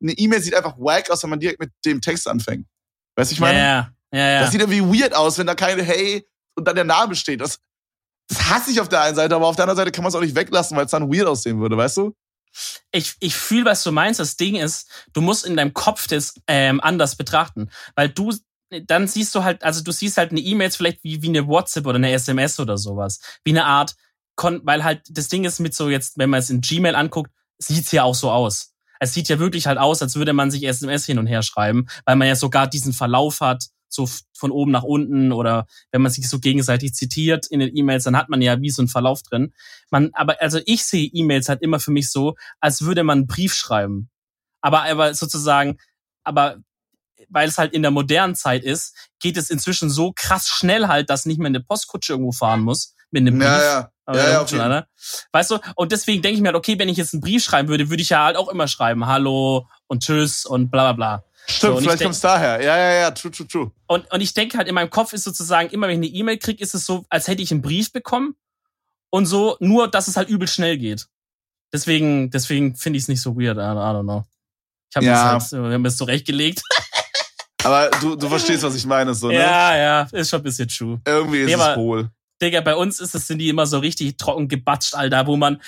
eine 0.00 0.12
E-Mail 0.12 0.40
sieht 0.40 0.54
einfach 0.54 0.76
wack 0.78 1.10
aus, 1.10 1.22
wenn 1.22 1.30
man 1.30 1.40
direkt 1.40 1.60
mit 1.60 1.72
dem 1.84 2.00
Text 2.00 2.28
anfängt. 2.28 2.66
Weißt 3.16 3.30
du, 3.30 3.34
ich 3.34 3.40
meine? 3.40 3.58
Ja, 3.58 3.92
ja, 4.12 4.30
ja. 4.30 4.40
Das 4.40 4.52
sieht 4.52 4.60
irgendwie 4.60 4.82
weird 4.82 5.14
aus, 5.14 5.38
wenn 5.38 5.46
da 5.46 5.54
keine 5.54 5.82
Hey 5.82 6.26
und 6.54 6.66
dann 6.66 6.76
der 6.76 6.84
Name 6.84 7.14
steht. 7.16 7.40
Das, 7.40 7.58
das 8.28 8.48
hasse 8.48 8.70
ich 8.70 8.80
auf 8.80 8.88
der 8.88 9.02
einen 9.02 9.16
Seite, 9.16 9.34
aber 9.34 9.46
auf 9.46 9.56
der 9.56 9.64
anderen 9.64 9.78
Seite 9.78 9.90
kann 9.90 10.04
man 10.04 10.10
es 10.10 10.14
auch 10.14 10.20
nicht 10.20 10.36
weglassen, 10.36 10.76
weil 10.76 10.84
es 10.84 10.90
dann 10.90 11.12
weird 11.12 11.26
aussehen 11.26 11.60
würde, 11.60 11.76
weißt 11.76 11.96
du? 11.96 12.14
Ich, 12.92 13.16
ich 13.20 13.34
fühle, 13.34 13.66
was 13.66 13.82
du 13.82 13.92
meinst. 13.92 14.20
Das 14.20 14.36
Ding 14.36 14.56
ist, 14.56 14.90
du 15.12 15.20
musst 15.20 15.44
in 15.44 15.56
deinem 15.56 15.74
Kopf 15.74 16.06
das 16.06 16.34
ähm, 16.46 16.80
anders 16.80 17.16
betrachten. 17.16 17.70
Weil 17.94 18.08
du, 18.08 18.34
dann 18.70 19.06
siehst 19.06 19.34
du 19.34 19.44
halt, 19.44 19.62
also 19.62 19.82
du 19.82 19.92
siehst 19.92 20.16
halt 20.16 20.30
eine 20.30 20.40
E-Mail 20.40 20.70
vielleicht 20.70 21.04
wie, 21.04 21.22
wie 21.22 21.28
eine 21.28 21.46
WhatsApp 21.46 21.86
oder 21.86 21.96
eine 21.96 22.12
SMS 22.12 22.58
oder 22.58 22.78
sowas. 22.78 23.20
Wie 23.44 23.50
eine 23.50 23.64
Art, 23.64 23.94
weil 24.42 24.84
halt 24.84 25.02
das 25.10 25.28
Ding 25.28 25.44
ist 25.44 25.58
mit 25.60 25.74
so 25.74 25.88
jetzt, 25.88 26.18
wenn 26.18 26.30
man 26.30 26.40
es 26.40 26.50
in 26.50 26.60
Gmail 26.60 26.94
anguckt, 26.94 27.30
sieht's 27.58 27.92
ja 27.92 28.04
auch 28.04 28.14
so 28.14 28.30
aus. 28.30 28.72
Es 29.00 29.14
sieht 29.14 29.28
ja 29.28 29.38
wirklich 29.38 29.66
halt 29.66 29.78
aus, 29.78 30.02
als 30.02 30.16
würde 30.16 30.32
man 30.32 30.50
sich 30.50 30.64
SMS 30.64 31.06
hin 31.06 31.18
und 31.18 31.26
her 31.26 31.42
schreiben, 31.42 31.86
weil 32.04 32.16
man 32.16 32.28
ja 32.28 32.34
sogar 32.34 32.66
diesen 32.66 32.92
Verlauf 32.92 33.40
hat, 33.40 33.64
so 33.88 34.08
von 34.36 34.50
oben 34.50 34.70
nach 34.70 34.82
unten 34.82 35.32
oder 35.32 35.66
wenn 35.92 36.02
man 36.02 36.12
sich 36.12 36.28
so 36.28 36.40
gegenseitig 36.40 36.94
zitiert 36.94 37.46
in 37.46 37.60
den 37.60 37.74
E-Mails, 37.74 38.04
dann 38.04 38.16
hat 38.16 38.28
man 38.28 38.42
ja 38.42 38.60
wie 38.60 38.70
so 38.70 38.82
einen 38.82 38.88
Verlauf 38.88 39.22
drin. 39.22 39.52
Man, 39.90 40.10
aber 40.12 40.40
also 40.40 40.60
ich 40.66 40.84
sehe 40.84 41.06
E-Mails 41.06 41.48
halt 41.48 41.62
immer 41.62 41.80
für 41.80 41.90
mich 41.90 42.10
so, 42.10 42.34
als 42.60 42.82
würde 42.82 43.02
man 43.02 43.18
einen 43.18 43.26
Brief 43.26 43.54
schreiben. 43.54 44.10
Aber, 44.60 44.82
aber 44.82 45.14
sozusagen, 45.14 45.78
aber 46.22 46.58
weil 47.28 47.48
es 47.48 47.58
halt 47.58 47.72
in 47.72 47.82
der 47.82 47.90
modernen 47.90 48.34
Zeit 48.34 48.64
ist, 48.64 48.94
geht 49.20 49.36
es 49.36 49.50
inzwischen 49.50 49.90
so 49.90 50.12
krass 50.14 50.48
schnell 50.48 50.88
halt, 50.88 51.10
dass 51.10 51.26
nicht 51.26 51.38
mehr 51.38 51.46
eine 51.46 51.60
Postkutsche 51.60 52.12
irgendwo 52.12 52.32
fahren 52.32 52.60
muss 52.60 52.94
mit 53.10 53.22
einem 53.22 53.38
Brief. 53.38 53.48
Ja, 53.48 53.62
ja. 53.62 53.92
Aber 54.08 54.24
ja, 54.24 54.30
ja, 54.30 54.40
okay. 54.40 54.56
schon, 54.56 54.68
ne? 54.70 54.86
Weißt 55.32 55.50
du? 55.50 55.58
Und 55.74 55.92
deswegen 55.92 56.22
denke 56.22 56.36
ich 56.36 56.40
mir 56.40 56.48
halt, 56.48 56.56
okay, 56.56 56.78
wenn 56.78 56.88
ich 56.88 56.96
jetzt 56.96 57.12
einen 57.12 57.20
Brief 57.20 57.44
schreiben 57.44 57.68
würde, 57.68 57.90
würde 57.90 58.02
ich 58.02 58.08
ja 58.08 58.24
halt 58.24 58.38
auch 58.38 58.48
immer 58.48 58.66
schreiben, 58.66 59.06
hallo 59.06 59.68
und 59.86 60.02
tschüss 60.02 60.46
und 60.46 60.70
bla 60.70 60.92
bla 60.92 60.92
bla. 60.94 61.24
Stimmt, 61.46 61.74
so, 61.74 61.80
vielleicht 61.80 62.02
kommt 62.02 62.14
es 62.14 62.20
daher. 62.22 62.62
Ja, 62.62 62.78
ja, 62.78 62.92
ja, 63.00 63.10
true, 63.10 63.30
true, 63.30 63.46
true. 63.46 63.70
Und, 63.86 64.10
und 64.10 64.22
ich 64.22 64.32
denke 64.32 64.56
halt, 64.56 64.66
in 64.66 64.74
meinem 64.74 64.88
Kopf 64.88 65.12
ist 65.12 65.24
sozusagen, 65.24 65.68
immer 65.68 65.88
wenn 65.88 66.02
ich 66.02 66.08
eine 66.08 66.18
E-Mail 66.20 66.38
kriege, 66.38 66.62
ist 66.62 66.74
es 66.74 66.86
so, 66.86 67.04
als 67.10 67.28
hätte 67.28 67.42
ich 67.42 67.50
einen 67.50 67.60
Brief 67.60 67.92
bekommen. 67.92 68.34
Und 69.10 69.26
so, 69.26 69.58
nur, 69.60 69.88
dass 69.88 70.08
es 70.08 70.16
halt 70.16 70.30
übel 70.30 70.48
schnell 70.48 70.78
geht. 70.78 71.06
Deswegen, 71.70 72.30
deswegen 72.30 72.76
finde 72.76 72.96
ich 72.96 73.04
es 73.04 73.08
nicht 73.08 73.20
so 73.20 73.36
weird. 73.36 73.58
I, 73.58 73.60
I 73.60 73.92
don't 73.92 74.04
know. 74.04 74.24
Ich 74.88 74.96
habe 74.96 75.04
ja. 75.04 75.34
das 75.34 75.52
halt, 75.52 75.62
wir 75.64 75.70
haben 75.70 75.84
es 75.84 75.98
zurechtgelegt. 75.98 76.62
Aber 77.64 77.90
du, 78.00 78.16
du 78.16 78.26
verstehst, 78.26 78.62
was 78.62 78.74
ich 78.74 78.86
meine, 78.86 79.12
so, 79.12 79.28
ne? 79.28 79.34
Ja, 79.34 79.76
ja, 79.76 80.08
ist 80.12 80.30
schon 80.30 80.40
ein 80.40 80.44
bisschen 80.44 80.68
true. 80.68 80.98
Irgendwie 81.06 81.40
ist 81.40 81.54
nee, 81.54 81.62
es 81.62 81.76
wohl. 81.76 82.10
Digga, 82.40 82.60
bei 82.60 82.74
uns 82.74 83.00
ist 83.00 83.14
es, 83.14 83.26
sind 83.26 83.38
die 83.38 83.48
immer 83.48 83.66
so 83.66 83.78
richtig 83.78 84.16
trocken 84.16 84.48
gebatscht, 84.48 84.94
Alter, 84.94 85.26
wo 85.26 85.36
man, 85.36 85.60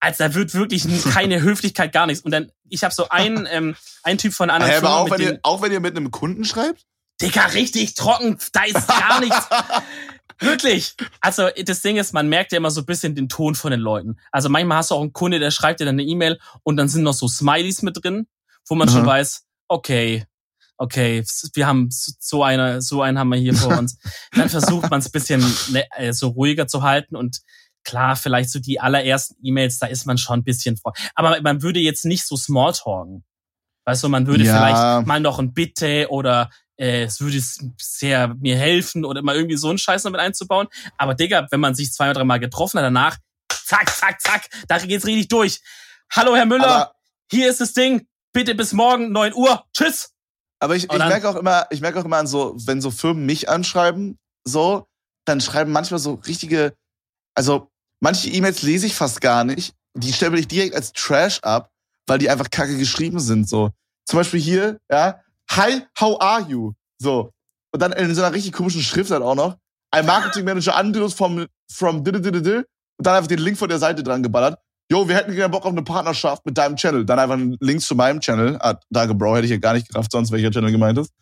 also 0.00 0.24
da 0.24 0.34
wird 0.34 0.54
wirklich 0.54 0.86
keine 1.12 1.40
Höflichkeit, 1.42 1.92
gar 1.92 2.06
nichts. 2.06 2.24
Und 2.24 2.32
dann, 2.32 2.50
ich 2.68 2.82
habe 2.84 2.94
so 2.94 3.08
einen, 3.08 3.46
ähm, 3.50 3.76
einen 4.02 4.18
Typ 4.18 4.32
von 4.32 4.50
einer 4.50 4.64
anderen 4.64 4.84
aber 4.84 4.96
auch, 4.96 5.10
wenn 5.10 5.20
ihr, 5.20 5.40
auch 5.42 5.62
wenn 5.62 5.72
ihr 5.72 5.80
mit 5.80 5.96
einem 5.96 6.10
Kunden 6.10 6.44
schreibt? 6.44 6.86
Digga, 7.20 7.46
richtig 7.46 7.94
trocken, 7.94 8.38
da 8.52 8.64
ist 8.64 8.86
gar 8.88 9.20
nichts. 9.20 9.48
Wirklich. 10.40 10.94
Also 11.20 11.48
das 11.64 11.82
Ding 11.82 11.98
ist, 11.98 12.14
man 12.14 12.28
merkt 12.28 12.52
ja 12.52 12.58
immer 12.58 12.70
so 12.70 12.80
ein 12.80 12.86
bisschen 12.86 13.14
den 13.14 13.28
Ton 13.28 13.54
von 13.54 13.70
den 13.70 13.80
Leuten. 13.80 14.18
Also 14.32 14.48
manchmal 14.48 14.78
hast 14.78 14.90
du 14.90 14.94
auch 14.94 15.02
einen 15.02 15.12
Kunde, 15.12 15.38
der 15.38 15.50
schreibt 15.50 15.80
dir 15.80 15.84
dann 15.84 15.96
eine 15.96 16.02
E-Mail 16.02 16.40
und 16.62 16.78
dann 16.78 16.88
sind 16.88 17.02
noch 17.02 17.12
so 17.12 17.28
Smileys 17.28 17.82
mit 17.82 18.02
drin, 18.02 18.26
wo 18.66 18.74
man 18.74 18.88
mhm. 18.88 18.92
schon 18.92 19.06
weiß, 19.06 19.44
okay, 19.68 20.24
okay, 20.80 21.22
wir 21.54 21.66
haben 21.66 21.88
so 21.90 22.42
eine, 22.42 22.80
so 22.80 23.02
einen 23.02 23.18
haben 23.18 23.28
wir 23.28 23.38
hier 23.38 23.54
vor 23.54 23.76
uns. 23.76 23.98
Dann 24.32 24.48
versucht 24.48 24.90
man 24.90 25.00
es 25.00 25.10
bisschen 25.10 25.44
ne, 25.68 25.84
so 26.12 26.28
ruhiger 26.28 26.66
zu 26.66 26.82
halten 26.82 27.16
und 27.16 27.40
klar, 27.84 28.16
vielleicht 28.16 28.50
so 28.50 28.58
die 28.58 28.80
allerersten 28.80 29.36
E-Mails, 29.42 29.78
da 29.78 29.86
ist 29.86 30.06
man 30.06 30.16
schon 30.16 30.40
ein 30.40 30.44
bisschen 30.44 30.76
vor. 30.76 30.94
Aber 31.14 31.40
man 31.42 31.62
würde 31.62 31.80
jetzt 31.80 32.04
nicht 32.04 32.26
so 32.26 32.36
Smalltalken. 32.36 33.24
Weißt 33.84 34.02
du, 34.04 34.08
man 34.08 34.26
würde 34.26 34.44
ja. 34.44 34.56
vielleicht 34.56 35.06
mal 35.06 35.20
noch 35.20 35.38
ein 35.38 35.52
Bitte 35.52 36.06
oder 36.10 36.50
äh, 36.76 37.04
es 37.04 37.20
würde 37.20 37.40
sehr 37.78 38.34
mir 38.34 38.56
helfen 38.56 39.04
oder 39.04 39.22
mal 39.22 39.36
irgendwie 39.36 39.56
so 39.56 39.68
einen 39.68 39.78
Scheiß 39.78 40.02
damit 40.02 40.20
einzubauen. 40.20 40.68
Aber 40.96 41.14
Digga, 41.14 41.46
wenn 41.50 41.60
man 41.60 41.74
sich 41.74 41.92
zwei 41.92 42.06
oder 42.06 42.20
drei 42.20 42.24
Mal 42.24 42.40
getroffen 42.40 42.78
hat 42.78 42.84
danach, 42.84 43.18
zack, 43.50 43.90
zack, 43.90 44.20
zack, 44.20 44.48
da 44.68 44.78
geht's 44.78 45.06
richtig 45.06 45.28
durch. 45.28 45.60
Hallo 46.10 46.36
Herr 46.36 46.46
Müller, 46.46 46.66
Aber 46.66 46.94
hier 47.30 47.50
ist 47.50 47.60
das 47.60 47.74
Ding. 47.74 48.06
Bitte 48.32 48.54
bis 48.54 48.72
morgen, 48.72 49.12
neun 49.12 49.34
Uhr. 49.34 49.64
Tschüss. 49.74 50.14
Aber 50.60 50.76
ich, 50.76 50.84
ich 50.84 50.98
merke 50.98 51.28
auch 51.28 51.36
immer, 51.36 51.66
ich 51.70 51.80
merke 51.80 52.00
auch 52.00 52.04
immer 52.04 52.18
an 52.18 52.26
so, 52.26 52.54
wenn 52.66 52.80
so 52.80 52.90
Firmen 52.90 53.26
mich 53.26 53.48
anschreiben, 53.48 54.18
so, 54.44 54.86
dann 55.24 55.40
schreiben 55.40 55.72
manchmal 55.72 56.00
so 56.00 56.14
richtige, 56.26 56.74
also 57.34 57.68
manche 58.00 58.28
E-Mails 58.30 58.62
lese 58.62 58.86
ich 58.86 58.94
fast 58.94 59.20
gar 59.20 59.44
nicht. 59.44 59.74
Die 59.94 60.12
stelle 60.12 60.38
ich 60.38 60.48
direkt 60.48 60.74
als 60.74 60.92
Trash 60.92 61.40
ab, 61.40 61.70
weil 62.06 62.18
die 62.18 62.30
einfach 62.30 62.50
kacke 62.50 62.76
geschrieben 62.76 63.20
sind. 63.20 63.48
So. 63.48 63.70
Zum 64.06 64.18
Beispiel 64.18 64.40
hier, 64.40 64.80
ja, 64.90 65.20
Hi, 65.50 65.82
how 65.98 66.20
are 66.20 66.42
you? 66.48 66.74
So. 66.98 67.32
Und 67.72 67.82
dann 67.82 67.92
in 67.92 68.14
so 68.14 68.22
einer 68.22 68.34
richtig 68.34 68.52
komischen 68.52 68.82
Schrift 68.82 69.10
halt 69.10 69.22
auch 69.22 69.34
noch. 69.34 69.56
Ein 69.90 70.06
Marketing 70.06 70.44
Manager 70.44 70.76
Andrews 70.76 71.14
vom, 71.14 71.46
from 71.70 72.04
und 73.00 73.06
dann 73.06 73.16
einfach 73.16 73.28
den 73.28 73.40
Link 73.40 73.58
von 73.58 73.68
der 73.68 73.78
Seite 73.78 74.02
dran 74.04 74.22
geballert. 74.22 74.60
Jo, 74.90 75.06
wir 75.06 75.14
hätten 75.14 75.34
gerne 75.34 75.50
Bock 75.50 75.64
auf 75.64 75.70
eine 75.70 75.82
Partnerschaft 75.82 76.44
mit 76.44 76.58
deinem 76.58 76.74
Channel. 76.74 77.04
Dann 77.04 77.20
einfach 77.20 77.34
einen 77.34 77.56
Link 77.60 77.80
zu 77.80 77.94
meinem 77.94 78.20
Channel. 78.20 78.58
Ah, 78.60 78.74
danke, 78.90 79.14
Bro, 79.14 79.36
hätte 79.36 79.44
ich 79.44 79.52
ja 79.52 79.58
gar 79.58 79.74
nicht 79.74 79.88
gerafft, 79.88 80.10
sonst 80.10 80.32
welcher 80.32 80.50
Channel 80.50 80.72
gemeint 80.72 80.98
ist. 80.98 81.12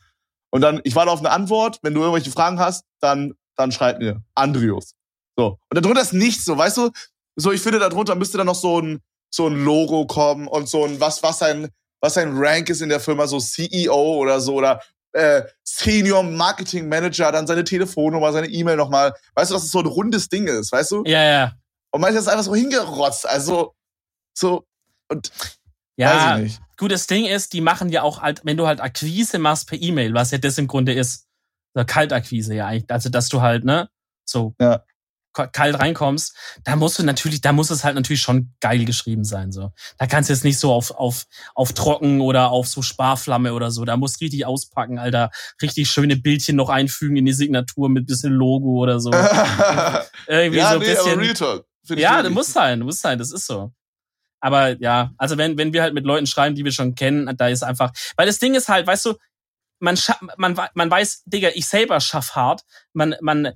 Und 0.51 0.63
dann, 0.63 0.81
ich 0.85 0.97
warte 0.97 1.11
auf 1.11 1.19
eine 1.19 1.31
Antwort. 1.31 1.79
Wenn 1.83 1.93
du 1.93 2.01
irgendwelche 2.01 2.31
Fragen 2.31 2.59
hast, 2.59 2.85
dann, 3.01 3.35
dann 3.57 3.71
schreib 3.71 3.99
mir. 3.99 4.23
Andrius. 4.35 4.95
So. 5.37 5.59
Und 5.71 5.85
darunter 5.85 6.01
ist 6.01 6.15
nichts 6.15 6.47
so, 6.47 6.57
weißt 6.57 6.79
du? 6.79 6.91
So, 7.37 7.53
ich 7.53 7.61
finde, 7.61 7.79
darunter 7.79 8.15
müsste 8.15 8.39
dann 8.39 8.47
noch 8.47 8.55
so 8.55 8.81
ein, 8.81 9.01
so 9.31 9.47
ein 9.47 9.63
Logo 9.63 10.07
kommen 10.07 10.49
und 10.49 10.67
so 10.67 10.87
ein, 10.87 10.99
was, 10.99 11.23
was 11.23 11.39
sein, 11.39 11.69
was 12.01 12.15
sein 12.15 12.33
Rank 12.35 12.71
ist 12.71 12.81
in 12.81 12.89
der 12.89 13.01
Firma, 13.01 13.27
so 13.27 13.39
CEO 13.39 14.17
oder 14.17 14.41
so, 14.41 14.55
oder 14.55 14.81
äh, 15.13 15.43
Senior 15.63 16.23
Marketing 16.23 16.89
Manager, 16.89 17.31
dann 17.33 17.47
seine 17.47 17.65
Telefonnummer, 17.65 18.33
seine 18.33 18.49
E-Mail 18.49 18.77
nochmal. 18.77 19.13
Weißt 19.35 19.51
du, 19.51 19.55
dass 19.55 19.65
es 19.65 19.71
so 19.71 19.81
ein 19.81 19.87
rundes 19.87 20.31
Ding 20.31 20.47
ist, 20.47 20.73
weißt 20.73 20.91
du? 20.93 21.03
Ja, 21.05 21.23
ja. 21.23 21.53
Und 21.99 22.03
manchmal 22.03 22.23
ist 22.23 22.29
einfach 22.29 22.45
so 22.45 22.55
hingerotzt. 22.55 23.29
Also, 23.29 23.75
so, 24.33 24.69
und 25.09 25.33
ja, 25.97 26.41
gut, 26.77 26.93
das 26.93 27.09
Ding 27.09 27.27
ist, 27.27 27.53
die 27.53 27.61
machen 27.61 27.89
ja 27.89 28.03
auch 28.03 28.23
halt, 28.23 28.43
wenn 28.45 28.57
du 28.57 28.69
halt 28.69 28.81
Akquise 28.81 29.41
machst 29.41 29.67
per 29.67 29.83
E-Mail, 29.83 30.15
was 30.15 30.31
ja 30.31 30.39
das 30.39 30.59
im 30.59 30.69
Grunde 30.69 30.93
ist, 30.93 31.27
oder 31.75 31.85
Kaltakquise 31.85 32.55
ja 32.55 32.69
eigentlich, 32.69 32.89
also 32.89 33.09
dass 33.09 33.29
du 33.29 33.41
halt, 33.41 33.65
ne, 33.65 33.91
so 34.25 34.55
ja 34.61 34.85
kalt 35.33 35.79
reinkommst, 35.79 36.35
da 36.65 36.77
musst 36.77 36.99
du 36.99 37.05
natürlich, 37.05 37.41
da 37.41 37.53
muss 37.53 37.71
es 37.71 37.85
halt 37.85 37.95
natürlich 37.95 38.21
schon 38.21 38.53
geil 38.61 38.85
geschrieben 38.85 39.25
sein. 39.25 39.53
So, 39.53 39.71
da 39.99 40.07
kannst 40.07 40.29
du 40.29 40.35
jetzt 40.35 40.45
nicht 40.45 40.59
so 40.59 40.73
auf 40.73 40.91
auf 40.91 41.27
auf 41.55 41.73
trocken 41.73 42.21
oder 42.21 42.51
auf 42.51 42.67
so 42.67 42.83
Sparflamme 42.83 43.55
oder 43.55 43.71
so. 43.71 43.85
Da 43.85 43.97
musst 43.97 44.21
du 44.21 44.25
richtig 44.25 44.47
auspacken, 44.47 44.99
Alter. 44.99 45.31
Richtig 45.63 45.91
schöne 45.91 46.17
Bildchen 46.17 46.57
noch 46.57 46.69
einfügen 46.69 47.17
in 47.17 47.25
die 47.25 47.33
Signatur 47.33 47.89
mit 47.89 48.07
bisschen 48.07 48.33
Logo 48.33 48.79
oder 48.79 49.01
so. 49.01 49.11
Irgendwie 50.27 50.59
ja, 50.59 50.71
so 50.71 50.75
ein 50.75 50.81
nee, 50.81 50.87
bisschen. 50.87 51.65
Ja, 51.97 52.23
das 52.23 52.33
muss 52.33 52.53
sein, 52.53 52.81
muss 52.81 53.01
sein. 53.01 53.19
Das 53.19 53.33
ist 53.33 53.47
so. 53.47 53.73
Aber 54.41 54.81
ja, 54.81 55.13
also 55.19 55.37
wenn 55.37 55.59
wenn 55.59 55.73
wir 55.73 55.83
halt 55.83 55.95
mit 55.95 56.05
Leuten 56.05 56.27
schreiben, 56.27 56.55
die 56.55 56.65
wir 56.65 56.73
schon 56.73 56.95
kennen, 56.95 57.37
da 57.37 57.49
ist 57.49 57.63
einfach, 57.63 57.93
weil 58.17 58.27
das 58.27 58.39
Ding 58.39 58.55
ist 58.55 58.69
halt, 58.69 58.87
weißt 58.87 59.07
du, 59.07 59.15
man 59.81 59.99
man 60.37 60.59
man 60.75 60.91
weiß, 60.91 61.25
Digga, 61.27 61.51
ich 61.55 61.67
selber 61.67 62.01
schaff 62.01 62.35
hart. 62.37 62.63
Man 62.93 63.17
man 63.21 63.53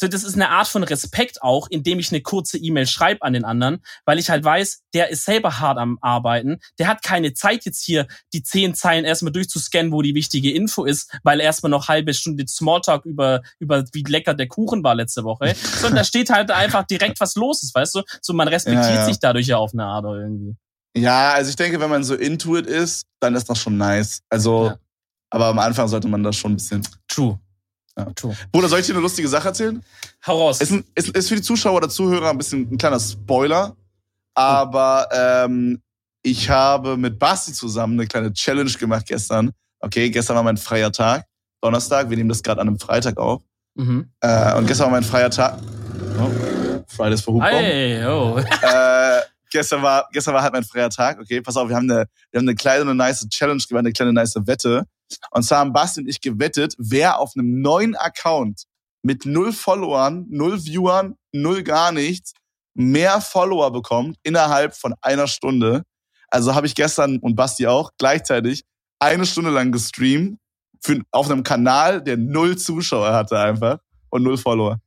so, 0.00 0.06
das 0.06 0.22
ist 0.22 0.34
eine 0.34 0.50
Art 0.50 0.68
von 0.68 0.84
Respekt 0.84 1.42
auch, 1.42 1.66
indem 1.70 1.98
ich 1.98 2.12
eine 2.12 2.20
kurze 2.20 2.56
E-Mail 2.56 2.86
schreibe 2.86 3.22
an 3.22 3.32
den 3.32 3.44
anderen, 3.44 3.82
weil 4.04 4.20
ich 4.20 4.30
halt 4.30 4.44
weiß, 4.44 4.82
der 4.94 5.08
ist 5.08 5.24
selber 5.24 5.58
hart 5.58 5.76
am 5.76 5.98
Arbeiten. 6.00 6.60
Der 6.78 6.86
hat 6.86 7.02
keine 7.02 7.34
Zeit 7.34 7.64
jetzt 7.64 7.84
hier, 7.84 8.06
die 8.32 8.44
zehn 8.44 8.74
Zeilen 8.74 9.04
erstmal 9.04 9.32
durchzuscannen, 9.32 9.90
wo 9.90 10.00
die 10.00 10.14
wichtige 10.14 10.52
Info 10.52 10.84
ist, 10.84 11.12
weil 11.24 11.40
erstmal 11.40 11.70
noch 11.70 11.88
halbe 11.88 12.14
Stunde 12.14 12.46
Smalltalk 12.46 13.06
über, 13.06 13.42
über 13.58 13.84
wie 13.92 14.04
lecker 14.04 14.34
der 14.34 14.46
Kuchen 14.46 14.84
war 14.84 14.94
letzte 14.94 15.24
Woche. 15.24 15.56
Sondern 15.80 15.96
da 15.96 16.04
steht 16.04 16.30
halt 16.30 16.52
einfach 16.52 16.84
direkt, 16.86 17.18
was 17.18 17.34
los 17.34 17.64
ist, 17.64 17.74
weißt 17.74 17.96
du? 17.96 18.02
So, 18.22 18.32
man 18.34 18.46
respektiert 18.46 18.84
ja, 18.84 18.94
ja. 19.00 19.04
sich 19.04 19.18
dadurch 19.18 19.48
ja 19.48 19.56
auf 19.56 19.72
eine 19.72 19.84
Art 19.84 20.04
irgendwie. 20.04 20.54
Ja, 20.96 21.32
also 21.32 21.50
ich 21.50 21.56
denke, 21.56 21.80
wenn 21.80 21.90
man 21.90 22.04
so 22.04 22.14
intuit 22.14 22.66
ist, 22.66 23.04
dann 23.18 23.34
ist 23.34 23.50
das 23.50 23.58
schon 23.58 23.76
nice. 23.76 24.20
Also, 24.28 24.66
ja. 24.66 24.78
aber 25.30 25.46
am 25.46 25.58
Anfang 25.58 25.88
sollte 25.88 26.06
man 26.06 26.22
das 26.22 26.36
schon 26.36 26.52
ein 26.52 26.56
bisschen. 26.56 26.86
True. 27.08 27.38
Ja. 27.98 28.06
Bruder, 28.52 28.68
soll 28.68 28.80
ich 28.80 28.86
dir 28.86 28.92
eine 28.92 29.02
lustige 29.02 29.28
Sache 29.28 29.48
erzählen? 29.48 29.82
Hau 30.26 30.38
raus. 30.38 30.60
Ist, 30.60 30.70
ein, 30.70 30.84
ist, 30.94 31.08
ist 31.08 31.28
für 31.28 31.36
die 31.36 31.42
Zuschauer 31.42 31.76
oder 31.76 31.88
Zuhörer 31.88 32.30
ein 32.30 32.38
bisschen 32.38 32.70
ein 32.70 32.78
kleiner 32.78 33.00
Spoiler. 33.00 33.76
Aber 34.34 35.08
ähm, 35.10 35.82
ich 36.22 36.48
habe 36.48 36.96
mit 36.96 37.18
Basti 37.18 37.52
zusammen 37.52 37.98
eine 37.98 38.06
kleine 38.06 38.32
Challenge 38.32 38.70
gemacht 38.70 39.06
gestern. 39.06 39.50
Okay, 39.80 40.10
gestern 40.10 40.36
war 40.36 40.42
mein 40.42 40.56
freier 40.56 40.92
Tag. 40.92 41.24
Donnerstag, 41.60 42.08
wir 42.08 42.16
nehmen 42.16 42.28
das 42.28 42.42
gerade 42.42 42.60
an 42.60 42.68
einem 42.68 42.78
Freitag 42.78 43.18
auf. 43.18 43.42
Mhm. 43.74 44.10
Äh, 44.20 44.54
und 44.54 44.66
gestern 44.66 44.86
war 44.86 44.92
mein 44.92 45.02
freier 45.02 45.30
Tag. 45.30 45.58
Oh, 46.20 46.30
Fridays 46.86 47.20
for 47.20 47.34
Hubraum. 47.34 47.50
Hey, 47.50 48.04
oh. 48.06 48.38
äh, 48.62 49.20
gestern 49.50 49.82
war, 49.82 50.08
gestern 50.12 50.34
war 50.34 50.42
halt 50.42 50.52
mein 50.52 50.64
freier 50.64 50.90
Tag. 50.90 51.18
Okay, 51.20 51.40
pass 51.40 51.56
auf, 51.56 51.68
wir 51.68 51.76
haben 51.76 51.90
eine, 51.90 52.06
wir 52.30 52.38
haben 52.38 52.48
eine 52.48 52.54
kleine, 52.54 52.82
eine 52.82 52.94
nice 52.94 53.26
Challenge 53.28 53.62
gemacht, 53.68 53.80
eine 53.80 53.92
kleine, 53.92 54.12
nice 54.12 54.36
Wette. 54.46 54.84
Und 55.30 55.42
zwar 55.42 55.60
haben 55.60 55.72
Basti 55.72 56.00
und 56.00 56.08
ich 56.08 56.20
gewettet, 56.20 56.74
wer 56.78 57.18
auf 57.18 57.32
einem 57.36 57.60
neuen 57.60 57.96
Account 57.96 58.64
mit 59.02 59.26
null 59.26 59.52
Followern, 59.52 60.26
null 60.28 60.64
Viewern, 60.64 61.14
null 61.32 61.62
gar 61.62 61.92
nichts, 61.92 62.32
mehr 62.74 63.20
Follower 63.20 63.72
bekommt 63.72 64.16
innerhalb 64.22 64.76
von 64.76 64.94
einer 65.00 65.26
Stunde. 65.26 65.82
Also 66.28 66.54
habe 66.54 66.66
ich 66.66 66.74
gestern 66.74 67.18
und 67.18 67.34
Basti 67.36 67.66
auch 67.66 67.90
gleichzeitig 67.98 68.64
eine 68.98 69.26
Stunde 69.26 69.50
lang 69.50 69.72
gestreamt 69.72 70.38
für, 70.82 71.00
auf 71.10 71.30
einem 71.30 71.42
Kanal, 71.42 72.02
der 72.02 72.16
null 72.16 72.56
Zuschauer 72.56 73.12
hatte 73.12 73.38
einfach 73.38 73.78
und 74.10 74.22
null 74.22 74.38
Follower. 74.38 74.78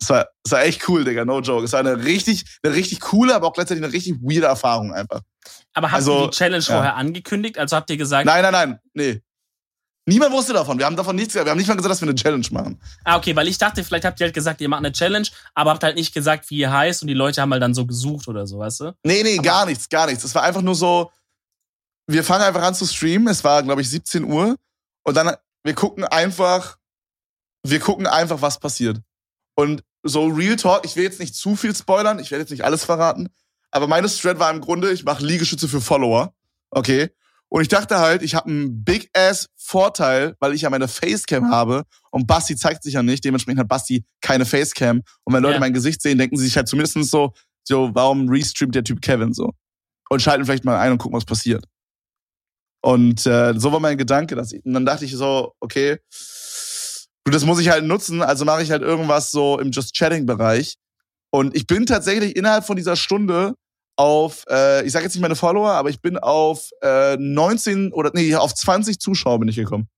Es 0.00 0.10
war, 0.10 0.26
es 0.44 0.50
war 0.50 0.62
echt 0.62 0.88
cool, 0.88 1.04
Digga, 1.04 1.24
no 1.24 1.40
joke. 1.40 1.64
Es 1.64 1.72
war 1.72 1.80
eine 1.80 2.04
richtig, 2.04 2.44
eine 2.62 2.74
richtig 2.74 3.00
coole, 3.00 3.34
aber 3.34 3.46
auch 3.46 3.52
gleichzeitig 3.52 3.84
eine 3.84 3.92
richtig 3.92 4.16
weirde 4.20 4.46
Erfahrung 4.46 4.92
einfach. 4.92 5.20
Aber 5.74 5.92
hast 5.92 6.08
also, 6.08 6.24
du 6.24 6.30
die 6.30 6.36
Challenge 6.36 6.64
ja. 6.64 6.74
vorher 6.74 6.96
angekündigt? 6.96 7.58
Also 7.58 7.76
habt 7.76 7.88
ihr 7.90 7.96
gesagt? 7.96 8.26
Nein, 8.26 8.42
nein, 8.42 8.52
nein, 8.52 8.78
nee. 8.94 9.22
Niemand 10.06 10.32
wusste 10.32 10.52
davon. 10.52 10.78
Wir 10.78 10.86
haben 10.86 10.96
davon 10.96 11.14
nichts 11.14 11.32
gesagt. 11.32 11.46
Wir 11.46 11.52
haben 11.52 11.58
nicht 11.58 11.68
mal 11.68 11.76
gesagt, 11.76 11.92
dass 11.92 12.00
wir 12.00 12.08
eine 12.08 12.16
Challenge 12.16 12.46
machen. 12.50 12.80
Ah, 13.04 13.16
okay, 13.16 13.36
weil 13.36 13.46
ich 13.46 13.58
dachte, 13.58 13.84
vielleicht 13.84 14.04
habt 14.04 14.18
ihr 14.20 14.26
halt 14.26 14.34
gesagt, 14.34 14.60
ihr 14.60 14.68
macht 14.68 14.80
eine 14.80 14.92
Challenge, 14.92 15.28
aber 15.54 15.70
habt 15.70 15.84
halt 15.84 15.96
nicht 15.96 16.12
gesagt, 16.12 16.50
wie 16.50 16.58
ihr 16.58 16.72
heißt 16.72 17.02
und 17.02 17.08
die 17.08 17.14
Leute 17.14 17.40
haben 17.40 17.52
halt 17.52 17.62
dann 17.62 17.74
so 17.74 17.86
gesucht 17.86 18.26
oder 18.26 18.46
so, 18.46 18.58
weißt 18.58 18.80
du? 18.80 18.96
Nee, 19.04 19.22
nee, 19.22 19.38
aber 19.38 19.46
gar 19.46 19.66
nichts, 19.66 19.88
gar 19.88 20.06
nichts. 20.06 20.24
Es 20.24 20.34
war 20.34 20.42
einfach 20.42 20.62
nur 20.62 20.74
so, 20.74 21.12
wir 22.08 22.24
fangen 22.24 22.42
einfach 22.42 22.62
an 22.62 22.74
zu 22.74 22.84
streamen. 22.84 23.28
Es 23.28 23.44
war, 23.44 23.62
glaube 23.62 23.80
ich, 23.80 23.90
17 23.90 24.24
Uhr 24.24 24.56
und 25.04 25.16
dann, 25.16 25.36
wir 25.62 25.74
gucken 25.74 26.04
einfach, 26.04 26.78
wir 27.62 27.78
gucken 27.78 28.08
einfach, 28.08 28.42
was 28.42 28.58
passiert. 28.58 29.00
Und 29.54 29.84
so 30.02 30.26
Real 30.26 30.56
Talk, 30.56 30.84
ich 30.84 30.96
will 30.96 31.04
jetzt 31.04 31.20
nicht 31.20 31.36
zu 31.36 31.54
viel 31.54 31.76
spoilern, 31.76 32.18
ich 32.18 32.32
werde 32.32 32.42
jetzt 32.42 32.50
nicht 32.50 32.64
alles 32.64 32.84
verraten, 32.84 33.28
aber 33.70 33.86
meine 33.86 34.08
Strat 34.08 34.40
war 34.40 34.50
im 34.50 34.60
Grunde, 34.60 34.90
ich 34.90 35.04
mache 35.04 35.24
Liegestütze 35.24 35.68
für 35.68 35.80
Follower. 35.80 36.34
Okay. 36.70 37.10
Und 37.52 37.60
ich 37.60 37.68
dachte 37.68 37.98
halt, 37.98 38.22
ich 38.22 38.34
habe 38.34 38.48
einen 38.48 38.82
Big 38.82 39.10
Ass 39.12 39.50
Vorteil, 39.58 40.34
weil 40.40 40.54
ich 40.54 40.62
ja 40.62 40.70
meine 40.70 40.88
Facecam 40.88 41.50
habe 41.50 41.84
und 42.10 42.26
Basti 42.26 42.56
zeigt 42.56 42.82
sich 42.82 42.94
ja 42.94 43.02
nicht. 43.02 43.22
Dementsprechend 43.26 43.60
hat 43.60 43.68
Basti 43.68 44.06
keine 44.22 44.46
Facecam. 44.46 45.02
Und 45.24 45.34
wenn 45.34 45.42
Leute 45.42 45.56
ja. 45.56 45.60
mein 45.60 45.74
Gesicht 45.74 46.00
sehen, 46.00 46.16
denken 46.16 46.38
sie 46.38 46.46
sich 46.46 46.56
halt 46.56 46.66
zumindest 46.66 47.10
so, 47.10 47.34
so, 47.62 47.90
warum 47.92 48.26
restreamt 48.30 48.74
der 48.74 48.84
Typ 48.84 49.02
Kevin 49.02 49.34
so? 49.34 49.50
Und 50.08 50.22
schalten 50.22 50.46
vielleicht 50.46 50.64
mal 50.64 50.78
ein 50.78 50.92
und 50.92 50.98
gucken, 50.98 51.14
was 51.14 51.26
passiert. 51.26 51.66
Und 52.80 53.26
äh, 53.26 53.52
so 53.54 53.70
war 53.70 53.80
mein 53.80 53.98
Gedanke. 53.98 54.34
Dass 54.34 54.52
ich, 54.52 54.64
und 54.64 54.72
dann 54.72 54.86
dachte 54.86 55.04
ich 55.04 55.14
so, 55.14 55.52
okay, 55.60 55.98
du, 57.24 57.32
das 57.32 57.44
muss 57.44 57.60
ich 57.60 57.68
halt 57.68 57.84
nutzen, 57.84 58.22
also 58.22 58.46
mache 58.46 58.62
ich 58.62 58.70
halt 58.70 58.80
irgendwas 58.80 59.30
so 59.30 59.58
im 59.58 59.72
Just 59.72 59.94
Chatting-Bereich. 59.94 60.76
Und 61.30 61.54
ich 61.54 61.66
bin 61.66 61.84
tatsächlich 61.84 62.34
innerhalb 62.34 62.64
von 62.64 62.76
dieser 62.76 62.96
Stunde 62.96 63.56
auf, 63.96 64.44
äh, 64.48 64.84
ich 64.84 64.92
sage 64.92 65.04
jetzt 65.04 65.14
nicht 65.14 65.22
meine 65.22 65.36
Follower, 65.36 65.70
aber 65.70 65.90
ich 65.90 66.00
bin 66.00 66.18
auf 66.18 66.70
äh, 66.82 67.16
19 67.16 67.92
oder 67.92 68.10
nee, 68.14 68.34
auf 68.34 68.54
20 68.54 68.98
Zuschauer 69.00 69.38
bin 69.38 69.48
ich 69.48 69.56
gekommen. 69.56 69.88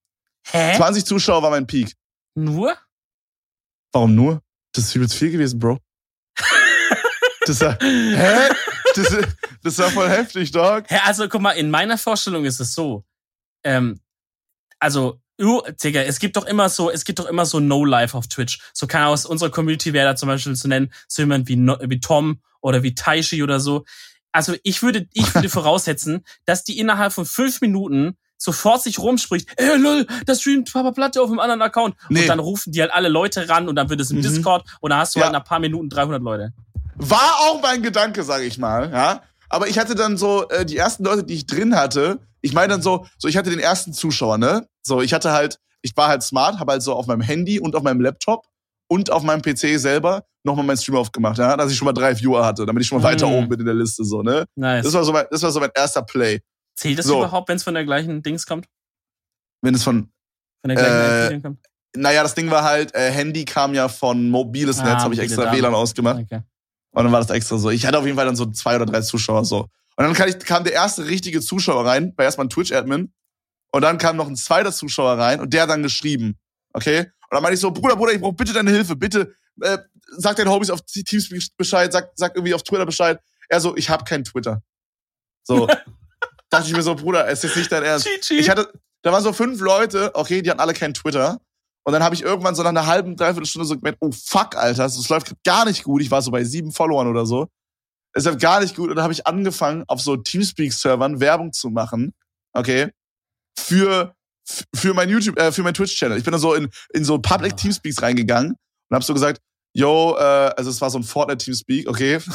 Hä? 0.50 0.76
20 0.76 1.04
Zuschauer 1.04 1.42
war 1.42 1.50
mein 1.50 1.66
Peak. 1.66 1.94
Nur? 2.34 2.76
Warum 3.92 4.14
nur? 4.14 4.42
Das 4.72 4.84
ist 4.84 4.94
übelst 4.94 5.14
viel 5.14 5.30
gewesen, 5.30 5.58
Bro. 5.58 5.78
das 7.46 7.60
war, 7.60 7.78
hä? 7.80 8.48
Das, 8.94 9.16
das 9.62 9.78
war 9.78 9.90
voll 9.90 10.08
heftig, 10.08 10.50
Dog. 10.50 10.84
Hä, 10.88 10.98
also 11.04 11.28
guck 11.28 11.40
mal, 11.40 11.52
in 11.52 11.70
meiner 11.70 11.96
Vorstellung 11.96 12.44
ist 12.44 12.60
es 12.60 12.74
so. 12.74 13.04
Ähm, 13.62 14.00
also 14.78 15.20
Uh, 15.40 15.62
Digga, 15.82 16.02
es 16.02 16.20
gibt 16.20 16.36
doch 16.36 16.46
immer 16.46 16.68
so, 16.68 16.90
es 16.90 17.04
gibt 17.04 17.18
doch 17.18 17.26
immer 17.26 17.44
so 17.44 17.58
No-Life 17.58 18.16
auf 18.16 18.28
Twitch. 18.28 18.60
So 18.72 18.86
kann 18.86 19.02
aus 19.02 19.26
unserer 19.26 19.50
Community 19.50 19.92
wäre 19.92 20.10
da 20.10 20.16
zum 20.16 20.28
Beispiel 20.28 20.54
zu 20.54 20.68
nennen, 20.68 20.92
so 21.08 21.22
jemand 21.22 21.48
wie, 21.48 21.56
no, 21.56 21.76
wie 21.80 21.98
Tom 21.98 22.40
oder 22.64 22.82
wie 22.82 22.94
Taishi 22.94 23.42
oder 23.42 23.60
so. 23.60 23.84
Also 24.32 24.56
ich 24.62 24.82
würde, 24.82 25.06
ich 25.12 25.34
würde 25.34 25.48
voraussetzen, 25.60 26.24
dass 26.46 26.64
die 26.64 26.78
innerhalb 26.78 27.12
von 27.12 27.26
fünf 27.26 27.60
Minuten 27.60 28.16
sofort 28.36 28.82
sich 28.82 28.98
rumspricht, 28.98 29.48
ey 29.56 29.76
lol, 29.76 30.06
das 30.26 30.40
streamt 30.40 30.72
Papa 30.72 30.90
Platte 30.90 31.22
auf 31.22 31.28
einem 31.30 31.38
anderen 31.38 31.62
Account. 31.62 31.94
Nee. 32.08 32.22
Und 32.22 32.28
dann 32.28 32.38
rufen 32.40 32.72
die 32.72 32.80
halt 32.80 32.92
alle 32.92 33.08
Leute 33.08 33.48
ran 33.48 33.68
und 33.68 33.76
dann 33.76 33.88
wird 33.90 34.00
es 34.00 34.10
im 34.10 34.18
mhm. 34.18 34.22
Discord 34.22 34.66
und 34.80 34.90
dann 34.90 34.98
hast 34.98 35.14
du 35.14 35.20
ja. 35.20 35.26
halt 35.26 35.32
nach 35.32 35.40
ein 35.40 35.46
paar 35.46 35.60
Minuten 35.60 35.88
300 35.88 36.22
Leute. 36.22 36.52
War 36.96 37.34
auch 37.42 37.60
mein 37.62 37.82
Gedanke, 37.82 38.22
sag 38.24 38.42
ich 38.42 38.58
mal, 38.58 38.90
ja. 38.90 39.22
Aber 39.50 39.68
ich 39.68 39.78
hatte 39.78 39.94
dann 39.94 40.16
so, 40.16 40.48
äh, 40.48 40.64
die 40.64 40.76
ersten 40.76 41.04
Leute, 41.04 41.22
die 41.24 41.34
ich 41.34 41.46
drin 41.46 41.76
hatte, 41.76 42.18
ich 42.40 42.54
meine 42.54 42.68
dann 42.68 42.82
so, 42.82 43.06
so 43.18 43.28
ich 43.28 43.36
hatte 43.36 43.50
den 43.50 43.60
ersten 43.60 43.92
Zuschauer, 43.92 44.38
ne? 44.38 44.66
So, 44.82 45.00
ich 45.00 45.12
hatte 45.12 45.32
halt, 45.32 45.58
ich 45.82 45.96
war 45.96 46.08
halt 46.08 46.22
smart, 46.22 46.58
habe 46.58 46.72
halt 46.72 46.82
so 46.82 46.94
auf 46.94 47.06
meinem 47.06 47.20
Handy 47.20 47.60
und 47.60 47.76
auf 47.76 47.82
meinem 47.82 48.00
Laptop 48.00 48.46
und 48.88 49.10
auf 49.10 49.22
meinem 49.22 49.42
PC 49.42 49.78
selber 49.78 50.24
nochmal 50.44 50.64
meinen 50.64 50.76
Stream 50.76 50.96
aufgemacht, 50.96 51.38
ja, 51.38 51.56
dass 51.56 51.72
ich 51.72 51.76
schon 51.76 51.86
mal 51.86 51.92
drei 51.92 52.18
Viewer 52.18 52.44
hatte, 52.44 52.66
damit 52.66 52.82
ich 52.82 52.88
schon 52.88 53.00
mal 53.00 53.08
weiter 53.08 53.26
mhm. 53.26 53.34
oben 53.34 53.48
bin 53.48 53.60
in 53.60 53.66
der 53.66 53.74
Liste, 53.74 54.04
so, 54.04 54.22
ne? 54.22 54.44
Nice. 54.54 54.84
Das 54.84 54.92
war 54.92 55.04
so 55.04 55.12
mein, 55.12 55.24
das 55.30 55.42
war 55.42 55.50
so 55.50 55.60
mein 55.60 55.70
erster 55.74 56.02
Play. 56.02 56.40
Zählt 56.76 56.98
das 56.98 57.06
so. 57.06 57.18
überhaupt, 57.18 57.48
wenn 57.48 57.56
es 57.56 57.62
von 57.62 57.74
der 57.74 57.84
gleichen 57.84 58.22
Dings 58.22 58.46
kommt? 58.46 58.66
Wenn 59.62 59.74
es 59.74 59.82
von, 59.82 60.10
Von 60.62 60.68
der 60.68 60.76
gleichen 60.76 61.38
Äh, 61.38 61.40
kommt? 61.40 61.58
naja, 61.96 62.22
das 62.22 62.34
Ding 62.34 62.50
war 62.50 62.62
halt, 62.64 62.94
äh, 62.94 63.10
Handy 63.10 63.44
kam 63.44 63.74
ja 63.74 63.88
von 63.88 64.28
mobiles 64.30 64.80
Ah, 64.80 64.84
Netz, 64.84 65.02
habe 65.02 65.14
ich 65.14 65.20
extra 65.20 65.44
Daten. 65.44 65.56
WLAN 65.56 65.74
ausgemacht. 65.74 66.20
Okay. 66.20 66.42
Und 66.92 67.04
dann 67.04 67.12
war 67.12 67.20
das 67.20 67.30
extra 67.30 67.56
so. 67.56 67.70
Ich 67.70 67.86
hatte 67.86 67.98
auf 67.98 68.04
jeden 68.04 68.16
Fall 68.16 68.26
dann 68.26 68.36
so 68.36 68.46
zwei 68.46 68.76
oder 68.76 68.86
drei 68.86 69.00
Zuschauer 69.00 69.44
so. 69.44 69.68
Und 69.96 70.04
dann 70.04 70.12
kam, 70.12 70.28
ich, 70.28 70.38
kam 70.40 70.64
der 70.64 70.72
erste 70.72 71.06
richtige 71.06 71.40
Zuschauer 71.40 71.86
rein, 71.86 72.12
war 72.16 72.24
erstmal 72.24 72.46
ein 72.46 72.50
Twitch-Admin. 72.50 73.12
Und 73.72 73.82
dann 73.82 73.98
kam 73.98 74.16
noch 74.16 74.28
ein 74.28 74.36
zweiter 74.36 74.72
Zuschauer 74.72 75.18
rein 75.18 75.40
und 75.40 75.52
der 75.52 75.62
hat 75.62 75.70
dann 75.70 75.82
geschrieben. 75.82 76.38
Okay? 76.72 77.00
Und 77.00 77.06
dann 77.30 77.42
meinte 77.42 77.54
ich 77.54 77.60
so, 77.60 77.70
Bruder, 77.70 77.96
Bruder, 77.96 78.12
ich 78.12 78.20
brauche 78.20 78.34
bitte 78.34 78.52
deine 78.52 78.70
Hilfe. 78.70 78.94
Bitte 78.94 79.34
äh, 79.60 79.78
sag 80.16 80.36
deinen 80.36 80.50
Hobbys 80.50 80.70
auf 80.70 80.80
Teamspeak 80.82 81.56
Bescheid, 81.56 81.92
sag, 81.92 82.12
sag 82.14 82.34
irgendwie 82.34 82.54
auf 82.54 82.62
Twitter 82.62 82.86
Bescheid. 82.86 83.20
Er 83.48 83.60
so, 83.60 83.76
ich 83.76 83.90
habe 83.90 84.04
kein 84.04 84.24
Twitter. 84.24 84.62
So. 85.42 85.68
dachte 86.54 86.68
ich 86.68 86.74
mir 86.74 86.82
so, 86.82 86.94
Bruder, 86.94 87.26
es 87.28 87.42
ist 87.42 87.56
nicht 87.56 87.70
dein 87.72 87.82
Ernst. 87.82 88.06
GG. 88.06 88.38
Ich 88.38 88.48
hatte, 88.48 88.70
da 89.02 89.12
waren 89.12 89.22
so 89.22 89.32
fünf 89.32 89.60
Leute, 89.60 90.14
okay, 90.14 90.40
die 90.40 90.50
hatten 90.50 90.60
alle 90.60 90.72
kein 90.72 90.94
Twitter. 90.94 91.40
Und 91.84 91.92
dann 91.92 92.02
habe 92.02 92.14
ich 92.14 92.22
irgendwann 92.22 92.54
so 92.54 92.62
nach 92.62 92.70
einer 92.70 92.86
halben, 92.86 93.16
dreiviertel 93.16 93.46
Stunde 93.46 93.66
so 93.66 93.76
gemerkt, 93.76 93.98
oh 94.00 94.10
fuck, 94.12 94.56
Alter, 94.56 94.84
das 94.84 95.08
läuft 95.08 95.34
gar 95.44 95.66
nicht 95.66 95.84
gut. 95.84 96.00
Ich 96.00 96.10
war 96.10 96.22
so 96.22 96.30
bei 96.30 96.44
sieben 96.44 96.72
Followern 96.72 97.08
oder 97.08 97.26
so. 97.26 97.48
Es 98.14 98.24
läuft 98.24 98.40
gar 98.40 98.60
nicht 98.60 98.76
gut. 98.76 98.88
Und 98.88 98.96
dann 98.96 99.02
habe 99.02 99.12
ich 99.12 99.26
angefangen, 99.26 99.84
auf 99.88 100.00
so 100.00 100.16
Teamspeak-Servern 100.16 101.20
Werbung 101.20 101.52
zu 101.52 101.68
machen, 101.68 102.14
okay, 102.52 102.90
für, 103.58 104.14
für 104.74 104.94
mein 104.94 105.10
YouTube, 105.10 105.38
äh, 105.38 105.52
für 105.52 105.62
mein 105.62 105.74
Twitch-Channel. 105.74 106.16
Ich 106.16 106.24
bin 106.24 106.32
dann 106.32 106.40
so 106.40 106.54
in, 106.54 106.70
in 106.94 107.04
so 107.04 107.18
Public 107.18 107.52
Ah. 107.52 107.56
Teamspeaks 107.56 108.00
reingegangen 108.00 108.52
und 108.52 108.94
habe 108.94 109.04
so 109.04 109.12
gesagt, 109.12 109.40
yo, 109.74 110.16
äh, 110.16 110.22
also 110.56 110.70
es 110.70 110.80
war 110.80 110.88
so 110.88 110.98
ein 110.98 111.04
Fortnite-Teamspeak, 111.04 111.88
okay. 111.88 112.18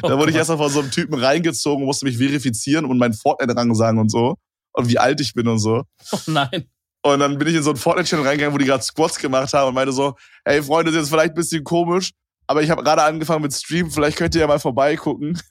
Oh 0.00 0.08
da 0.08 0.16
wurde 0.16 0.30
ich 0.30 0.36
erstmal 0.36 0.58
von 0.58 0.70
so 0.70 0.78
einem 0.78 0.92
Typen 0.92 1.14
reingezogen, 1.14 1.84
musste 1.84 2.04
mich 2.04 2.16
verifizieren 2.16 2.84
und 2.84 2.98
meinen 2.98 3.14
Fortnite-Rang 3.14 3.74
sagen 3.74 3.98
und 3.98 4.10
so. 4.10 4.36
Und 4.72 4.88
wie 4.88 4.98
alt 4.98 5.20
ich 5.20 5.34
bin 5.34 5.48
und 5.48 5.58
so. 5.58 5.82
Oh 6.12 6.18
nein. 6.28 6.70
Und 7.02 7.18
dann 7.18 7.36
bin 7.36 7.48
ich 7.48 7.56
in 7.56 7.64
so 7.64 7.70
ein 7.70 7.76
Fortnite-Channel 7.76 8.24
reingegangen, 8.24 8.54
wo 8.54 8.58
die 8.58 8.64
gerade 8.64 8.84
Squats 8.84 9.18
gemacht 9.18 9.52
haben 9.52 9.70
und 9.70 9.74
meinte 9.74 9.92
so, 9.92 10.14
ey 10.44 10.62
Freunde, 10.62 10.92
das 10.92 10.98
ist 10.98 11.06
jetzt 11.06 11.12
vielleicht 11.12 11.32
ein 11.32 11.34
bisschen 11.34 11.64
komisch, 11.64 12.12
aber 12.46 12.62
ich 12.62 12.70
habe 12.70 12.82
gerade 12.82 13.02
angefangen 13.02 13.42
mit 13.42 13.52
Stream, 13.52 13.90
vielleicht 13.90 14.16
könnt 14.16 14.34
ihr 14.34 14.42
ja 14.42 14.46
mal 14.46 14.60
vorbeigucken. 14.60 15.40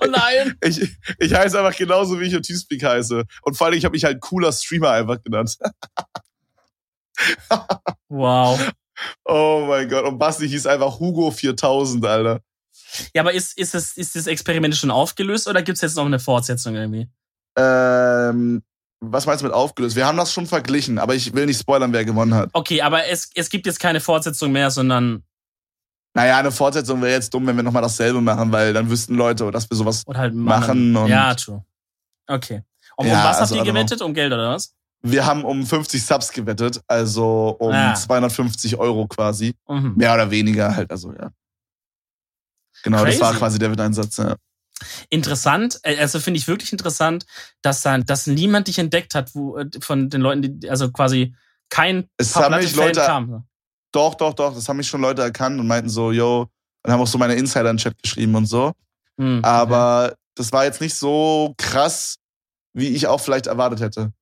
Oh 0.00 0.06
nein. 0.06 0.56
Ich, 0.62 0.80
ich 1.18 1.34
heiße 1.34 1.58
einfach 1.58 1.76
genauso, 1.76 2.20
wie 2.20 2.24
ich 2.26 2.34
im 2.34 2.42
Teamspeak 2.42 2.84
heiße. 2.84 3.24
Und 3.42 3.56
vor 3.56 3.66
allem, 3.66 3.78
ich 3.78 3.84
habe 3.84 3.92
mich 3.92 4.04
halt 4.04 4.20
cooler 4.20 4.52
Streamer 4.52 4.90
einfach 4.90 5.22
genannt. 5.22 5.56
Wow. 8.08 8.60
Oh 9.24 9.64
mein 9.68 9.88
Gott. 9.88 10.04
Und 10.04 10.18
Basti 10.18 10.48
hieß 10.48 10.66
einfach 10.66 10.98
Hugo 11.00 11.30
4000, 11.30 12.04
Alter. 12.06 12.40
Ja, 13.14 13.22
aber 13.22 13.32
ist, 13.32 13.56
ist, 13.58 13.74
das, 13.74 13.96
ist 13.96 14.16
das 14.16 14.26
Experiment 14.26 14.74
schon 14.76 14.90
aufgelöst 14.90 15.46
oder 15.48 15.62
gibt's 15.62 15.80
jetzt 15.82 15.96
noch 15.96 16.06
eine 16.06 16.18
Fortsetzung 16.18 16.74
irgendwie? 16.74 17.08
Ähm, 17.56 18.62
was 19.00 19.26
meinst 19.26 19.42
du 19.42 19.46
mit 19.46 19.54
aufgelöst? 19.54 19.94
Wir 19.96 20.06
haben 20.06 20.16
das 20.16 20.32
schon 20.32 20.46
verglichen, 20.46 20.98
aber 20.98 21.14
ich 21.14 21.32
will 21.34 21.46
nicht 21.46 21.60
spoilern, 21.60 21.92
wer 21.92 22.04
gewonnen 22.04 22.34
hat. 22.34 22.50
Okay, 22.52 22.80
aber 22.82 23.06
es, 23.06 23.30
es 23.34 23.50
gibt 23.50 23.66
jetzt 23.66 23.80
keine 23.80 24.00
Fortsetzung 24.00 24.52
mehr, 24.52 24.70
sondern 24.70 25.22
Naja, 26.14 26.38
eine 26.38 26.50
Fortsetzung 26.50 27.00
wäre 27.02 27.12
jetzt 27.12 27.32
dumm, 27.34 27.46
wenn 27.46 27.56
wir 27.56 27.62
nochmal 27.62 27.82
dasselbe 27.82 28.20
machen, 28.20 28.50
weil 28.52 28.72
dann 28.72 28.90
wüssten 28.90 29.14
Leute, 29.14 29.50
dass 29.50 29.68
wir 29.70 29.76
sowas 29.76 30.02
oder 30.06 30.18
halt 30.20 30.34
Machen 30.34 30.96
und- 30.96 31.08
Ja, 31.08 31.34
true. 31.34 31.64
Okay. 32.26 32.62
Und 32.96 33.06
um 33.06 33.12
Ja, 33.12 33.24
was 33.24 33.38
also, 33.38 33.40
habt 33.40 33.50
ihr 33.50 33.56
I 33.56 33.60
don't 33.60 33.72
know. 33.72 33.80
gewettet? 33.84 34.02
Um 34.02 34.14
Geld 34.14 34.32
oder 34.32 34.50
was? 34.50 34.74
Wir 35.02 35.26
haben 35.26 35.44
um 35.44 35.64
50 35.64 36.04
Subs 36.04 36.32
gewettet, 36.32 36.80
also 36.88 37.56
um 37.60 37.72
Ah. 37.72 37.94
250 37.94 38.76
Euro 38.78 39.06
quasi. 39.06 39.54
Mhm. 39.68 39.94
Mehr 39.96 40.14
oder 40.14 40.30
weniger 40.30 40.74
halt, 40.74 40.90
also 40.90 41.12
ja. 41.12 41.30
Genau, 42.82 42.98
das 42.98 43.06
Crazy. 43.16 43.20
war 43.20 43.34
quasi 43.34 43.58
der 43.58 43.70
Wetteinsatz, 43.72 44.16
ja. 44.18 44.36
Interessant, 45.10 45.80
äh, 45.82 45.98
also 45.98 46.20
finde 46.20 46.38
ich 46.38 46.46
wirklich 46.46 46.70
interessant, 46.72 47.26
dass 47.62 47.82
dann, 47.82 48.04
dass 48.06 48.26
niemand 48.28 48.68
dich 48.68 48.78
entdeckt 48.78 49.14
hat, 49.14 49.34
wo 49.34 49.56
äh, 49.58 49.68
von 49.80 50.08
den 50.08 50.20
Leuten, 50.20 50.60
die, 50.60 50.70
also 50.70 50.90
quasi 50.92 51.34
kein 51.68 52.08
Es 52.16 52.34
haben 52.36 52.54
mich 52.56 52.74
Leute- 52.76 53.00
kam. 53.00 53.44
Doch, 53.92 54.14
doch, 54.14 54.34
doch, 54.34 54.54
das 54.54 54.68
haben 54.68 54.76
mich 54.76 54.86
schon 54.88 55.00
Leute 55.00 55.22
erkannt 55.22 55.58
und 55.58 55.66
meinten 55.66 55.88
so, 55.88 56.12
yo, 56.12 56.46
und 56.84 56.92
haben 56.92 57.00
auch 57.00 57.06
so 57.06 57.18
meine 57.18 57.34
Insider 57.34 57.70
in 57.70 57.76
den 57.76 57.78
Chat 57.78 58.00
geschrieben 58.02 58.34
und 58.34 58.46
so. 58.46 58.72
Hm, 59.18 59.40
Aber 59.42 60.14
das 60.36 60.52
war 60.52 60.64
jetzt 60.64 60.80
nicht 60.80 60.94
so 60.94 61.54
krass, 61.56 62.16
wie 62.74 62.88
ich 62.88 63.06
auch 63.06 63.18
vielleicht 63.20 63.46
erwartet 63.48 63.80
hätte. 63.80 64.12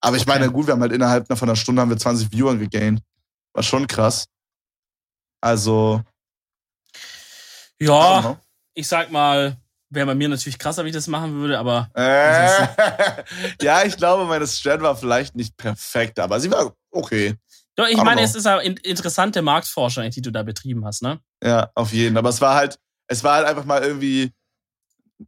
Aber 0.00 0.16
ich 0.16 0.22
Okay. 0.22 0.30
meine, 0.38 0.50
gut, 0.50 0.66
wir 0.66 0.72
haben 0.74 0.80
halt 0.80 0.92
innerhalb 0.92 1.26
von 1.28 1.48
einer 1.48 1.56
Stunde 1.56 1.82
haben 1.82 1.90
wir 1.90 1.98
20 1.98 2.32
Viewer 2.32 2.56
gegaint. 2.56 3.02
War 3.52 3.62
schon 3.62 3.86
krass. 3.86 4.26
Also, 5.42 6.02
Ja, 7.80 8.38
ich 8.74 8.86
sag 8.88 9.10
mal, 9.10 9.56
wäre 9.90 10.06
bei 10.06 10.14
mir 10.14 10.28
natürlich 10.28 10.58
krasser, 10.58 10.84
wie 10.84 10.88
ich 10.90 10.94
das 10.94 11.06
machen 11.06 11.34
würde, 11.34 11.58
aber 11.58 11.90
Äh, 11.94 12.46
ja, 13.62 13.82
ich 13.84 13.96
glaube, 13.96 14.24
meine 14.26 14.46
Strat 14.46 14.80
war 14.80 14.96
vielleicht 14.96 15.34
nicht 15.34 15.56
perfekt, 15.56 16.18
aber 16.18 16.38
sie 16.40 16.50
war 16.50 16.74
okay. 16.90 17.36
doch, 17.76 17.86
ich 17.88 17.96
don't 17.98 18.04
meine, 18.04 18.22
es 18.22 18.34
ist 18.34 18.46
eine 18.46 18.62
in- 18.62 18.76
interessante 18.78 19.42
Marktforschung, 19.42 20.08
die 20.10 20.20
du 20.22 20.30
da 20.30 20.42
betrieben 20.42 20.84
hast, 20.84 21.02
ne? 21.02 21.20
Ja, 21.42 21.70
auf 21.74 21.92
jeden. 21.92 22.16
Aber 22.16 22.28
es 22.28 22.40
war 22.40 22.54
halt, 22.54 22.78
es 23.08 23.24
war 23.24 23.36
halt 23.36 23.46
einfach 23.46 23.64
mal 23.64 23.82
irgendwie, 23.82 24.30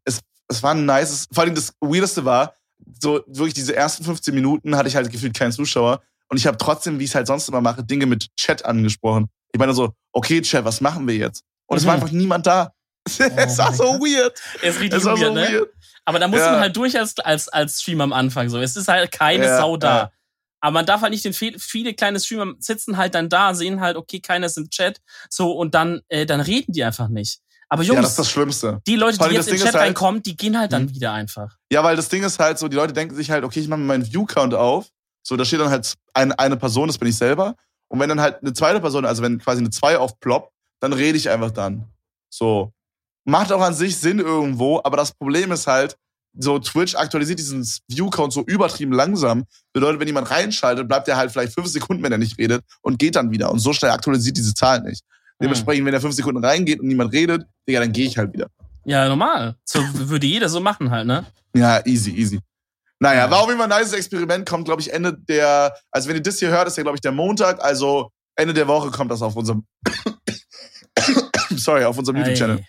es, 0.04 0.20
es 0.48 0.62
war 0.62 0.72
ein 0.74 0.84
nices, 0.84 1.26
vor 1.32 1.44
allem 1.44 1.54
das 1.54 1.72
Weirdeste 1.80 2.24
war, 2.24 2.54
so 3.00 3.22
wirklich 3.26 3.54
diese 3.54 3.74
ersten 3.76 4.04
15 4.04 4.34
Minuten 4.34 4.76
hatte 4.76 4.88
ich 4.88 4.96
halt 4.96 5.10
gefühlt 5.10 5.34
keinen 5.34 5.52
Zuschauer 5.52 6.02
und 6.28 6.36
ich 6.36 6.46
habe 6.46 6.56
trotzdem, 6.58 6.98
wie 6.98 7.04
ich 7.04 7.10
es 7.10 7.14
halt 7.14 7.26
sonst 7.26 7.48
immer 7.48 7.60
mache, 7.60 7.84
Dinge 7.84 8.06
mit 8.06 8.28
Chat 8.36 8.64
angesprochen. 8.64 9.28
Ich 9.52 9.58
meine 9.58 9.74
so, 9.74 9.92
okay, 10.12 10.40
Chat, 10.42 10.64
was 10.64 10.80
machen 10.80 11.06
wir 11.06 11.16
jetzt? 11.16 11.44
Und 11.66 11.76
es 11.78 11.82
Mhm. 11.84 11.86
war 11.88 11.94
einfach 11.94 12.10
niemand 12.10 12.46
da. 12.46 12.72
es 13.06 13.58
war 13.58 13.72
so 13.74 13.84
weird. 14.00 14.38
Ist 14.62 14.80
richtig 14.80 14.92
Es 15.00 15.04
war 15.04 15.16
weird, 15.18 15.26
so 15.28 15.34
ne? 15.34 15.40
weird. 15.52 15.70
Aber 16.04 16.18
da 16.18 16.28
muss 16.28 16.40
Ja. 16.40 16.52
man 16.52 16.60
halt 16.60 16.76
durch 16.76 16.98
als, 16.98 17.18
als, 17.18 17.48
als 17.48 17.80
Streamer 17.82 18.04
am 18.04 18.12
Anfang 18.12 18.48
so. 18.48 18.58
Es 18.60 18.76
ist 18.76 18.88
halt 18.88 19.10
keine 19.12 19.44
Ja, 19.44 19.56
Sau 19.58 19.76
da. 19.76 19.96
ja. 19.96 20.10
Aber 20.60 20.72
man 20.74 20.86
darf 20.86 21.00
halt 21.02 21.12
nicht 21.12 21.24
den 21.24 21.32
viel, 21.32 21.58
viele 21.58 21.92
kleine 21.92 22.20
Streamer 22.20 22.54
sitzen 22.60 22.96
halt 22.96 23.14
dann 23.16 23.28
da, 23.28 23.52
sehen 23.54 23.80
halt, 23.80 23.96
okay, 23.96 24.20
keiner 24.20 24.46
ist 24.46 24.56
im 24.56 24.70
Chat, 24.70 25.00
so 25.28 25.50
und 25.52 25.74
dann, 25.74 26.00
äh, 26.08 26.24
dann 26.24 26.40
reden 26.40 26.72
die 26.72 26.84
einfach 26.84 27.08
nicht. 27.08 27.40
Aber 27.72 27.82
Ja, 27.84 27.94
Jungs, 27.94 28.02
das 28.02 28.10
ist 28.10 28.18
das 28.18 28.30
Schlimmste. 28.30 28.82
die 28.86 28.96
Leute, 28.96 29.16
die 29.16 29.34
jetzt 29.34 29.48
in 29.48 29.54
den 29.56 29.64
Chat 29.64 29.74
halt- 29.74 29.84
reinkommen, 29.86 30.22
die 30.22 30.36
gehen 30.36 30.58
halt 30.58 30.72
dann 30.74 30.84
Mhm. 30.84 30.94
wieder 30.94 31.12
einfach. 31.12 31.56
Ja, 31.70 31.82
weil 31.82 31.96
das 31.96 32.10
Ding 32.10 32.22
ist 32.22 32.38
halt 32.38 32.58
so, 32.58 32.68
die 32.68 32.76
Leute 32.76 32.92
denken 32.92 33.14
sich 33.14 33.30
halt, 33.30 33.44
okay, 33.44 33.60
ich 33.60 33.68
mache 33.68 33.80
meinen 33.80 34.04
View-Count 34.04 34.52
auf. 34.52 34.88
So, 35.26 35.36
da 35.36 35.44
steht 35.46 35.60
dann 35.60 35.70
halt 35.70 35.94
eine, 36.12 36.38
eine 36.38 36.58
Person, 36.58 36.88
das 36.88 36.98
bin 36.98 37.08
ich 37.08 37.16
selber. 37.16 37.54
Und 37.88 37.98
wenn 38.00 38.10
dann 38.10 38.20
halt 38.20 38.42
eine 38.42 38.52
zweite 38.52 38.78
Person, 38.80 39.06
also 39.06 39.22
wenn 39.22 39.38
quasi 39.38 39.60
eine 39.60 39.70
2 39.70 39.96
aufploppt, 39.96 40.52
dann 40.80 40.92
rede 40.92 41.16
ich 41.16 41.30
einfach 41.30 41.50
dann. 41.50 41.86
So. 42.28 42.72
Macht 43.24 43.50
auch 43.52 43.60
an 43.62 43.72
sich 43.72 43.96
Sinn 43.96 44.18
irgendwo, 44.18 44.80
aber 44.84 44.98
das 44.98 45.12
Problem 45.12 45.50
ist 45.52 45.66
halt, 45.66 45.96
so 46.38 46.58
Twitch 46.58 46.94
aktualisiert 46.94 47.38
diesen 47.38 47.66
View-Count 47.88 48.32
so 48.34 48.42
übertrieben 48.42 48.92
langsam. 48.92 49.44
Bedeutet, 49.72 49.98
wenn 50.00 50.08
jemand 50.08 50.30
reinschaltet, 50.30 50.88
bleibt 50.88 51.06
er 51.08 51.16
halt 51.16 51.30
vielleicht 51.30 51.54
fünf 51.54 51.68
Sekunden, 51.68 52.02
wenn 52.02 52.12
er 52.12 52.18
nicht 52.18 52.36
redet 52.38 52.62
und 52.82 52.98
geht 52.98 53.16
dann 53.16 53.30
wieder. 53.30 53.50
Und 53.50 53.60
so 53.60 53.72
schnell 53.72 53.92
aktualisiert 53.92 54.36
diese 54.36 54.52
Zahl 54.54 54.82
nicht. 54.82 55.04
Hm. 55.42 55.48
Dementsprechend, 55.48 55.86
wenn 55.86 55.94
er 55.94 56.00
fünf 56.00 56.14
Sekunden 56.14 56.44
reingeht 56.44 56.80
und 56.80 56.86
niemand 56.86 57.12
redet, 57.12 57.44
Digga, 57.68 57.80
dann 57.80 57.92
gehe 57.92 58.06
ich 58.06 58.16
halt 58.16 58.32
wieder. 58.32 58.48
Ja, 58.84 59.08
normal. 59.08 59.56
So 59.64 59.80
würde 59.94 60.26
jeder 60.26 60.48
so 60.48 60.60
machen 60.60 60.90
halt, 60.90 61.06
ne? 61.06 61.26
Ja, 61.54 61.84
easy, 61.86 62.10
easy. 62.10 62.40
Naja, 62.98 63.24
Ja. 63.24 63.30
war 63.30 63.40
auf 63.40 63.48
jeden 63.48 63.58
Fall 63.58 63.70
ein 63.72 63.80
nice 63.80 63.92
Experiment. 63.92 64.48
Kommt, 64.48 64.64
glaube 64.64 64.80
ich, 64.80 64.92
Ende 64.92 65.16
der, 65.28 65.74
also 65.90 66.08
wenn 66.08 66.16
ihr 66.16 66.22
das 66.22 66.38
hier 66.38 66.48
hört, 66.50 66.68
ist 66.68 66.76
ja, 66.76 66.82
glaube 66.82 66.96
ich, 66.96 67.00
der 67.00 67.12
Montag. 67.12 67.62
Also 67.62 68.10
Ende 68.36 68.54
der 68.54 68.66
Woche 68.68 68.90
kommt 68.90 69.10
das 69.10 69.22
auf 69.22 69.36
unserem, 69.36 69.64
sorry, 71.56 71.84
auf 71.84 71.98
unserem 71.98 72.18
YouTube-Channel. 72.18 72.64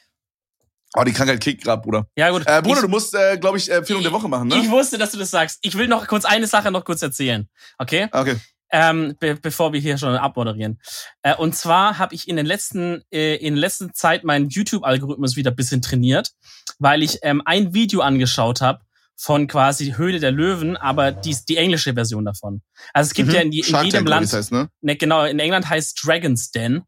Oh, 0.95 1.03
die 1.03 1.11
Krankheit 1.11 1.41
kickt 1.41 1.63
grad, 1.63 1.81
Bruder. 1.81 2.05
Ja, 2.15 2.29
gut. 2.29 2.43
Äh, 2.45 2.61
Bruder, 2.61 2.75
ich, 2.75 2.81
du 2.81 2.87
musst, 2.87 3.15
äh, 3.15 3.37
glaube 3.37 3.57
ich, 3.57 3.69
äh, 3.69 3.75
Empfehlung 3.77 4.03
der 4.03 4.11
Woche 4.11 4.27
machen, 4.29 4.51
ich 4.51 4.65
ne? 4.65 4.71
wusste, 4.71 4.99
dass 4.99 5.11
du 5.11 5.17
das 5.17 5.31
sagst. 5.31 5.57
Ich 5.61 5.75
will 5.75 5.87
noch 5.87 6.05
kurz 6.07 6.23
eine 6.25 6.45
Sache 6.45 6.69
noch 6.69 6.85
kurz 6.85 7.01
erzählen. 7.01 7.47
Okay? 7.79 8.09
Okay. 8.11 8.35
Ähm, 8.73 9.15
be 9.19 9.35
bevor 9.35 9.71
wir 9.71 9.79
hier 9.79 9.97
schon 9.97 10.15
abmoderieren. 10.15 10.81
Äh, 11.21 11.35
und 11.35 11.55
zwar 11.55 11.99
habe 11.99 12.15
ich 12.15 12.27
in 12.27 12.35
den 12.35 12.45
letzten 12.47 13.03
äh, 13.13 13.35
in 13.35 13.55
letzter 13.55 13.93
Zeit 13.93 14.23
meinen 14.23 14.49
YouTube-Algorithmus 14.49 15.35
wieder 15.35 15.51
ein 15.51 15.55
bisschen 15.55 15.81
trainiert, 15.81 16.31
weil 16.79 17.03
ich 17.03 17.19
ähm, 17.21 17.41
ein 17.45 17.73
Video 17.73 18.01
angeschaut 18.01 18.61
habe 18.61 18.81
von 19.15 19.45
quasi 19.47 19.93
Höhle 19.93 20.19
der 20.19 20.31
Löwen, 20.31 20.75
aber 20.75 21.11
die, 21.11 21.37
die 21.47 21.57
englische 21.57 21.93
Version 21.93 22.25
davon. 22.25 22.63
Also 22.93 23.09
es 23.09 23.13
gibt 23.13 23.29
Mhm. 23.29 23.35
ja 23.35 23.41
in, 23.41 23.51
in 23.51 23.85
jedem 23.85 24.05
Land, 24.07 24.25
es 24.25 24.33
heißt, 24.33 24.51
ne? 24.51 24.69
ne, 24.81 24.95
genau, 24.95 25.23
in 25.23 25.37
England 25.37 25.69
heißt 25.69 25.99
Dragon's 26.03 26.49
Den, 26.49 26.81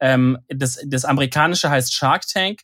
ähm, 0.00 0.36
das, 0.48 0.80
das 0.84 1.04
amerikanische 1.04 1.70
heißt 1.70 1.94
Shark 1.94 2.26
Tank 2.26 2.62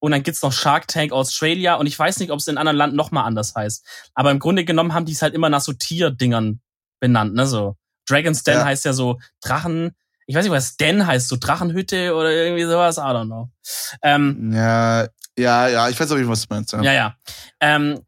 und 0.00 0.12
dann 0.12 0.22
gibt's 0.22 0.42
noch 0.42 0.52
Shark 0.52 0.88
Tank 0.88 1.12
Australia 1.12 1.74
und 1.74 1.86
ich 1.86 1.98
weiß 1.98 2.20
nicht, 2.20 2.30
ob 2.30 2.38
es 2.38 2.46
in 2.48 2.56
anderen 2.56 2.78
Land 2.78 2.94
noch 2.94 3.10
mal 3.10 3.24
anders 3.24 3.54
heißt. 3.54 3.84
Aber 4.14 4.30
im 4.30 4.38
Grunde 4.38 4.64
genommen 4.64 4.94
haben 4.94 5.04
die 5.04 5.12
es 5.12 5.20
halt 5.20 5.34
immer 5.34 5.50
nach 5.50 5.60
so 5.60 5.74
Tierdingern 5.74 6.62
benannt, 7.00 7.34
ne, 7.34 7.46
so. 7.46 7.76
Dragon's 8.08 8.42
Den 8.44 8.54
Ja. 8.54 8.64
heißt 8.64 8.84
ja 8.84 8.92
so 8.92 9.18
Drachen, 9.42 9.94
ich 10.26 10.34
weiß 10.36 10.44
nicht, 10.44 10.52
was 10.52 10.76
Den 10.76 11.06
heißt, 11.06 11.28
so 11.28 11.36
Drachenhütte 11.36 12.14
oder 12.14 12.30
irgendwie 12.30 12.64
sowas, 12.64 12.98
I 12.98 13.00
don't 13.00 13.26
know. 13.26 13.50
Ähm, 14.02 14.52
Ja, 14.52 15.08
ja, 15.38 15.68
ja, 15.68 15.88
ich 15.88 15.98
weiß 15.98 16.10
jeden 16.10 16.24
Fall, 16.24 16.32
was 16.32 16.46
du 16.46 16.54
meinst. 16.54 16.72
Ja. 16.72 16.82
ja, 16.82 16.92
ja. 16.92 17.16
Ähm, 17.60 18.00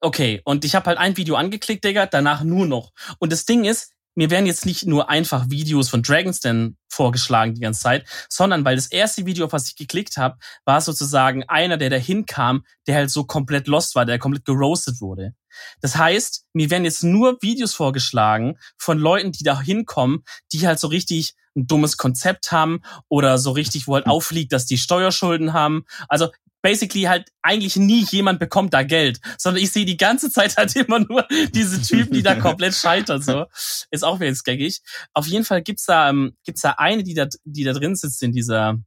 okay, 0.00 0.40
und 0.44 0.64
ich 0.64 0.74
habe 0.74 0.86
halt 0.86 0.98
ein 0.98 1.16
Video 1.16 1.36
angeklickt, 1.36 1.84
Digga, 1.84 2.06
danach 2.06 2.42
nur 2.42 2.66
noch. 2.66 2.92
Und 3.18 3.32
das 3.32 3.46
Ding 3.46 3.64
ist, 3.64 3.92
mir 4.14 4.30
werden 4.30 4.46
jetzt 4.46 4.64
nicht 4.64 4.86
nur 4.86 5.10
einfach 5.10 5.50
Videos 5.50 5.88
von 5.90 6.02
Dragon's 6.02 6.40
Den 6.40 6.76
vorgeschlagen 6.88 7.54
die 7.54 7.60
ganze 7.60 7.82
Zeit, 7.82 8.06
sondern 8.30 8.64
weil 8.64 8.76
das 8.76 8.86
erste 8.86 9.26
Video, 9.26 9.44
auf 9.44 9.52
was 9.52 9.68
ich 9.68 9.76
geklickt 9.76 10.16
habe, 10.16 10.38
war 10.64 10.80
sozusagen 10.80 11.44
einer, 11.48 11.76
der 11.76 11.90
dahin 11.90 12.24
kam, 12.24 12.64
der 12.86 12.94
halt 12.94 13.10
so 13.10 13.24
komplett 13.24 13.66
lost 13.68 13.94
war, 13.94 14.06
der 14.06 14.18
komplett 14.18 14.46
geroastet 14.46 15.00
wurde. 15.02 15.34
Das 15.80 15.96
heißt, 15.96 16.44
mir 16.52 16.70
werden 16.70 16.84
jetzt 16.84 17.04
nur 17.04 17.38
Videos 17.40 17.74
vorgeschlagen 17.74 18.58
von 18.78 18.98
Leuten, 18.98 19.32
die 19.32 19.44
da 19.44 19.60
hinkommen, 19.60 20.24
die 20.52 20.66
halt 20.66 20.78
so 20.78 20.88
richtig 20.88 21.34
ein 21.56 21.66
dummes 21.66 21.96
Konzept 21.96 22.52
haben 22.52 22.80
oder 23.08 23.38
so 23.38 23.50
richtig, 23.50 23.88
wo 23.88 23.94
halt 23.94 24.06
aufliegt, 24.06 24.52
dass 24.52 24.66
die 24.66 24.78
Steuerschulden 24.78 25.52
haben. 25.52 25.84
Also 26.08 26.28
basically 26.66 27.02
halt 27.02 27.30
eigentlich 27.42 27.76
nie 27.76 28.04
jemand 28.10 28.40
bekommt 28.40 28.74
da 28.74 28.82
Geld, 28.82 29.20
sondern 29.38 29.62
ich 29.62 29.70
sehe 29.70 29.84
die 29.84 29.96
ganze 29.96 30.30
Zeit 30.30 30.56
halt 30.56 30.74
immer 30.76 30.98
nur 30.98 31.24
diese 31.54 31.80
Typen, 31.80 32.14
die 32.14 32.24
da 32.24 32.34
komplett 32.40 32.74
scheitern. 32.74 33.22
So 33.22 33.46
ist 33.92 34.04
auch 34.04 34.18
wieder 34.18 34.34
gaggig. 34.44 34.80
Auf 35.14 35.28
jeden 35.28 35.44
Fall 35.44 35.62
gibt's 35.62 35.86
da 35.86 36.10
ähm, 36.10 36.36
gibt's 36.44 36.62
da 36.62 36.72
eine, 36.72 37.04
die 37.04 37.14
da 37.14 37.28
die 37.44 37.62
da 37.62 37.72
drin 37.72 37.94
sitzt 37.94 38.20
in 38.24 38.32
dieser, 38.32 38.78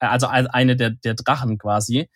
äh, 0.00 0.06
also 0.06 0.26
eine 0.26 0.74
der 0.74 0.90
der 0.90 1.14
Drachen 1.14 1.58
quasi. 1.58 2.08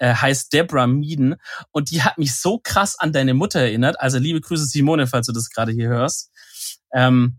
Äh, 0.00 0.14
heißt 0.14 0.54
Deborah 0.54 0.86
Meaden 0.86 1.36
und 1.72 1.90
die 1.90 2.02
hat 2.02 2.16
mich 2.16 2.34
so 2.34 2.58
krass 2.58 2.98
an 2.98 3.12
deine 3.12 3.34
Mutter 3.34 3.60
erinnert. 3.60 4.00
Also 4.00 4.18
liebe 4.18 4.40
Grüße 4.40 4.64
Simone, 4.64 5.06
falls 5.06 5.26
du 5.26 5.32
das 5.32 5.50
gerade 5.50 5.72
hier 5.72 5.88
hörst. 5.88 6.30
Ähm, 6.94 7.38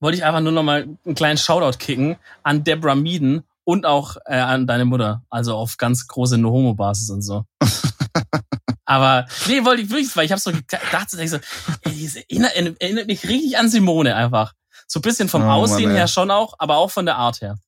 wollte 0.00 0.18
ich 0.18 0.24
einfach 0.24 0.40
nur 0.40 0.50
noch 0.50 0.64
mal 0.64 0.82
einen 1.04 1.14
kleinen 1.14 1.38
Shoutout 1.38 1.78
kicken 1.78 2.16
an 2.42 2.64
Deborah 2.64 2.96
Meaden 2.96 3.44
und 3.62 3.86
auch 3.86 4.16
äh, 4.26 4.34
an 4.36 4.66
deine 4.66 4.84
Mutter. 4.84 5.22
Also 5.30 5.54
auf 5.54 5.76
ganz 5.76 6.08
große 6.08 6.38
No-Homo-Basis 6.38 7.10
und 7.10 7.22
so. 7.22 7.44
Aber 8.84 9.26
nee, 9.46 9.64
wollte 9.64 9.82
ich 9.82 9.90
wirklich, 9.90 10.14
weil 10.16 10.26
ich 10.26 10.32
habe 10.32 10.40
so 10.40 10.50
gedacht, 10.50 11.08
so, 11.08 11.18
ey, 11.18 11.30
das 11.30 12.16
erinnert, 12.16 12.56
erinnert 12.80 13.06
mich 13.06 13.28
richtig 13.28 13.56
an 13.58 13.70
Simone 13.70 14.16
einfach. 14.16 14.54
So 14.88 14.98
ein 14.98 15.02
bisschen 15.02 15.28
vom 15.28 15.42
oh, 15.42 15.50
Aussehen 15.50 15.90
Mann, 15.90 15.96
her 15.96 16.08
schon 16.08 16.32
auch, 16.32 16.54
aber 16.58 16.78
auch 16.78 16.90
von 16.90 17.06
der 17.06 17.14
Art 17.16 17.40
her. 17.40 17.58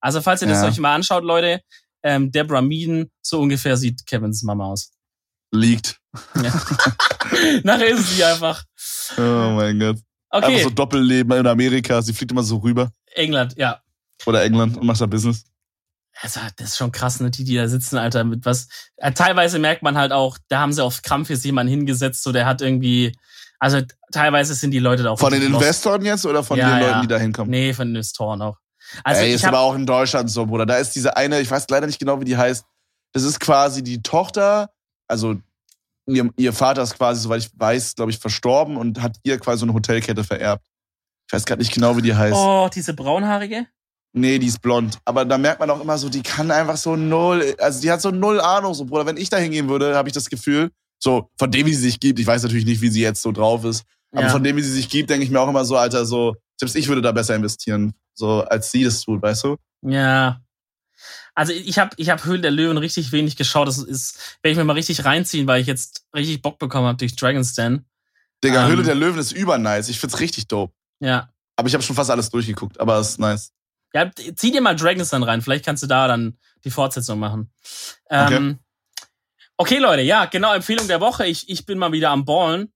Also 0.00 0.20
falls 0.20 0.42
ihr 0.42 0.48
das 0.48 0.62
ja. 0.62 0.68
euch 0.68 0.78
mal 0.78 0.94
anschaut, 0.94 1.24
Leute, 1.24 1.60
ähm, 2.04 2.30
Deborah 2.30 2.62
Meaden, 2.62 3.10
so 3.20 3.40
ungefähr 3.40 3.76
sieht 3.76 4.06
Kevins 4.06 4.42
Mama 4.42 4.66
aus. 4.66 4.92
Liegt. 5.50 5.98
Ja. 6.40 6.52
Nachher 7.64 7.88
ist 7.88 8.14
sie 8.14 8.22
einfach. 8.22 8.62
Oh 9.16 9.52
mein 9.56 9.80
Gott. 9.80 9.98
Okay. 10.30 10.46
Einfach 10.46 10.62
so 10.64 10.70
Doppelleben 10.70 11.38
in 11.38 11.46
Amerika. 11.46 12.02
Sie 12.02 12.12
fliegt 12.12 12.32
immer 12.32 12.42
so 12.42 12.58
rüber. 12.58 12.90
England, 13.14 13.54
ja. 13.56 13.80
Oder 14.26 14.44
England 14.44 14.76
und 14.76 14.86
macht 14.86 15.00
da 15.00 15.06
Business. 15.06 15.44
Also, 16.20 16.40
das 16.56 16.70
ist 16.70 16.76
schon 16.76 16.92
krass, 16.92 17.20
ne, 17.20 17.30
die, 17.30 17.44
die 17.44 17.56
da 17.56 17.66
sitzen, 17.66 17.98
Alter, 17.98 18.22
mit 18.22 18.44
was. 18.46 18.68
Äh, 18.96 19.12
teilweise 19.12 19.58
merkt 19.58 19.82
man 19.82 19.96
halt 19.96 20.12
auch, 20.12 20.38
da 20.48 20.60
haben 20.60 20.72
sie 20.72 20.82
auf 20.82 21.02
Krampf 21.02 21.30
jetzt 21.30 21.44
jemanden 21.44 21.70
hingesetzt, 21.70 22.22
so 22.22 22.30
der 22.30 22.46
hat 22.46 22.60
irgendwie, 22.60 23.16
also 23.58 23.80
teilweise 24.12 24.54
sind 24.54 24.70
die 24.70 24.78
Leute 24.78 25.02
da 25.02 25.10
auch. 25.10 25.18
Von 25.18 25.32
den 25.32 25.42
Investoren 25.42 26.02
los. 26.02 26.08
jetzt 26.08 26.26
oder 26.26 26.44
von 26.44 26.56
ja, 26.56 26.70
den 26.70 26.80
Leuten, 26.80 26.94
ja. 26.94 27.00
die 27.02 27.08
da 27.08 27.18
hinkommen? 27.18 27.50
Nee, 27.50 27.72
von 27.72 27.88
den 27.88 27.96
Investoren 27.96 28.42
auch. 28.42 28.58
Also 29.02 29.22
Ey, 29.22 29.34
ist 29.34 29.44
aber 29.44 29.60
auch 29.60 29.74
in 29.74 29.86
Deutschland 29.86 30.30
so, 30.30 30.46
Bruder. 30.46 30.66
Da 30.66 30.76
ist 30.76 30.94
diese 30.94 31.16
eine, 31.16 31.40
ich 31.40 31.50
weiß 31.50 31.66
leider 31.70 31.86
nicht 31.86 31.98
genau, 31.98 32.20
wie 32.20 32.24
die 32.24 32.36
heißt. 32.36 32.64
Das 33.12 33.22
ist 33.22 33.40
quasi 33.40 33.82
die 33.82 34.02
Tochter, 34.02 34.70
also 35.08 35.36
ihr, 36.06 36.30
ihr 36.36 36.52
Vater 36.52 36.82
ist 36.82 36.96
quasi, 36.96 37.20
soweit 37.20 37.42
ich 37.42 37.50
weiß, 37.54 37.94
glaube 37.94 38.10
ich, 38.10 38.18
verstorben 38.18 38.76
und 38.76 39.00
hat 39.02 39.16
ihr 39.22 39.38
quasi 39.38 39.60
so 39.60 39.66
eine 39.66 39.74
Hotelkette 39.74 40.24
vererbt. 40.24 40.64
Ich 41.28 41.32
weiß 41.32 41.44
gerade 41.44 41.60
nicht 41.60 41.72
genau, 41.72 41.96
wie 41.96 42.02
die 42.02 42.14
heißt. 42.14 42.36
Oh, 42.36 42.68
diese 42.72 42.94
braunhaarige? 42.94 43.66
Nee, 44.12 44.38
die 44.38 44.46
ist 44.46 44.60
blond. 44.60 44.98
Aber 45.04 45.24
da 45.24 45.38
merkt 45.38 45.58
man 45.58 45.70
auch 45.70 45.80
immer 45.80 45.98
so, 45.98 46.08
die 46.08 46.22
kann 46.22 46.50
einfach 46.50 46.76
so 46.76 46.94
null, 46.94 47.56
also 47.58 47.80
die 47.80 47.90
hat 47.90 48.00
so 48.00 48.10
null 48.10 48.40
Ahnung, 48.40 48.74
so 48.74 48.84
Bruder. 48.84 49.06
Wenn 49.06 49.16
ich 49.16 49.28
da 49.28 49.38
hingehen 49.38 49.68
würde, 49.68 49.96
habe 49.96 50.08
ich 50.08 50.12
das 50.12 50.30
Gefühl, 50.30 50.70
so 50.98 51.28
von 51.36 51.50
dem, 51.50 51.66
wie 51.66 51.74
sie 51.74 51.82
sich 51.82 52.00
gibt, 52.00 52.20
ich 52.20 52.26
weiß 52.26 52.44
natürlich 52.44 52.64
nicht, 52.64 52.80
wie 52.80 52.90
sie 52.90 53.02
jetzt 53.02 53.22
so 53.22 53.32
drauf 53.32 53.64
ist, 53.64 53.84
aber 54.12 54.22
ja. 54.22 54.28
von 54.28 54.44
dem, 54.44 54.56
wie 54.56 54.62
sie 54.62 54.70
sich 54.70 54.88
gibt, 54.88 55.10
denke 55.10 55.24
ich 55.24 55.30
mir 55.30 55.40
auch 55.40 55.48
immer 55.48 55.64
so, 55.64 55.76
Alter, 55.76 56.06
so, 56.06 56.36
selbst 56.58 56.76
ich 56.76 56.86
würde 56.86 57.02
da 57.02 57.10
besser 57.10 57.34
investieren, 57.34 57.92
so 58.14 58.42
als 58.42 58.70
sie 58.70 58.84
das 58.84 59.02
tut, 59.02 59.22
weißt 59.22 59.44
du? 59.44 59.56
Ja. 59.82 60.40
Also 61.34 61.52
ich 61.52 61.78
habe 61.78 61.90
ich 61.96 62.10
hab 62.10 62.24
Höhlen 62.24 62.42
der 62.42 62.50
Löwen 62.50 62.78
richtig 62.78 63.12
wenig 63.12 63.36
geschaut. 63.36 63.66
Das 63.66 63.78
ist, 63.78 64.38
werde 64.42 64.52
ich 64.52 64.56
mir 64.56 64.64
mal 64.64 64.74
richtig 64.74 65.04
reinziehen, 65.04 65.46
weil 65.46 65.60
ich 65.60 65.66
jetzt 65.66 66.06
richtig 66.14 66.42
Bock 66.42 66.58
bekommen 66.58 66.86
habe 66.86 66.98
durch 66.98 67.16
Dragon's 67.16 67.54
Den. 67.54 67.84
Digga, 68.42 68.64
ähm, 68.64 68.70
Höhle 68.70 68.82
der 68.84 68.94
Löwen 68.94 69.18
ist 69.18 69.32
übernice. 69.32 69.88
Ich 69.88 69.98
find's 69.98 70.20
richtig 70.20 70.46
dope. 70.48 70.72
Ja. 71.00 71.30
Aber 71.56 71.68
ich 71.68 71.74
habe 71.74 71.82
schon 71.82 71.96
fast 71.96 72.10
alles 72.10 72.30
durchgeguckt, 72.30 72.78
aber 72.80 72.98
es 72.98 73.10
ist 73.10 73.20
nice. 73.20 73.52
Ja, 73.94 74.10
zieh 74.34 74.50
dir 74.50 74.60
mal 74.60 74.74
Dragons 74.74 75.08
dann 75.10 75.22
rein. 75.22 75.40
Vielleicht 75.40 75.64
kannst 75.64 75.82
du 75.82 75.86
da 75.86 76.08
dann 76.08 76.36
die 76.64 76.70
Fortsetzung 76.70 77.18
machen. 77.18 77.52
Ähm, 78.10 78.58
okay. 78.96 79.06
okay, 79.56 79.78
Leute, 79.78 80.02
ja, 80.02 80.24
genau, 80.24 80.52
Empfehlung 80.52 80.88
der 80.88 81.00
Woche. 81.00 81.26
Ich, 81.26 81.48
ich 81.48 81.64
bin 81.64 81.78
mal 81.78 81.92
wieder 81.92 82.10
am 82.10 82.24
Ballen. 82.24 82.72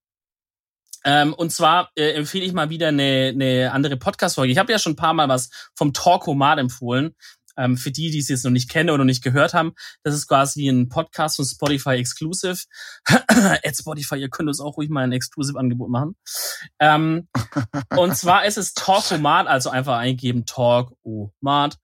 Ähm, 1.09 1.33
und 1.33 1.51
zwar 1.51 1.91
äh, 1.95 2.11
empfehle 2.11 2.45
ich 2.45 2.53
mal 2.53 2.69
wieder 2.69 2.89
eine, 2.89 3.33
eine 3.33 3.73
andere 3.73 3.97
Podcast-Folge. 3.97 4.53
Ich 4.53 4.59
habe 4.59 4.71
ja 4.71 4.79
schon 4.79 4.93
ein 4.93 4.97
paar 4.97 5.15
Mal 5.15 5.27
was 5.31 5.49
vom 5.75 5.95
Talkomat 5.95 6.59
empfohlen. 6.59 7.15
Ähm, 7.57 7.79
für 7.79 7.91
die, 7.91 8.11
die 8.11 8.19
es 8.19 8.29
jetzt 8.29 8.45
noch 8.45 8.51
nicht 8.51 8.69
kennen 8.69 8.91
oder 8.91 8.99
noch 8.99 9.05
nicht 9.07 9.25
gehört 9.25 9.55
haben, 9.55 9.73
das 10.03 10.15
ist 10.15 10.29
quasi 10.29 10.69
ein 10.69 10.91
Podcast 10.91 11.37
von 11.37 11.47
Spotify 11.47 11.97
Exclusive. 11.97 12.59
At 13.09 13.75
Spotify, 13.75 14.17
ihr 14.17 14.29
könnt 14.29 14.51
uns 14.51 14.61
auch 14.61 14.77
ruhig 14.77 14.91
mal 14.91 15.03
ein 15.03 15.13
Exclusive-Angebot 15.13 15.89
machen. 15.89 16.15
Ähm, 16.79 17.27
und 17.97 18.15
zwar 18.15 18.45
ist 18.45 18.59
es 18.59 18.75
Talkomat, 18.75 19.47
also 19.47 19.71
einfach 19.71 19.97
eingeben 19.97 20.45
Talk-O-Mat. 20.45 21.79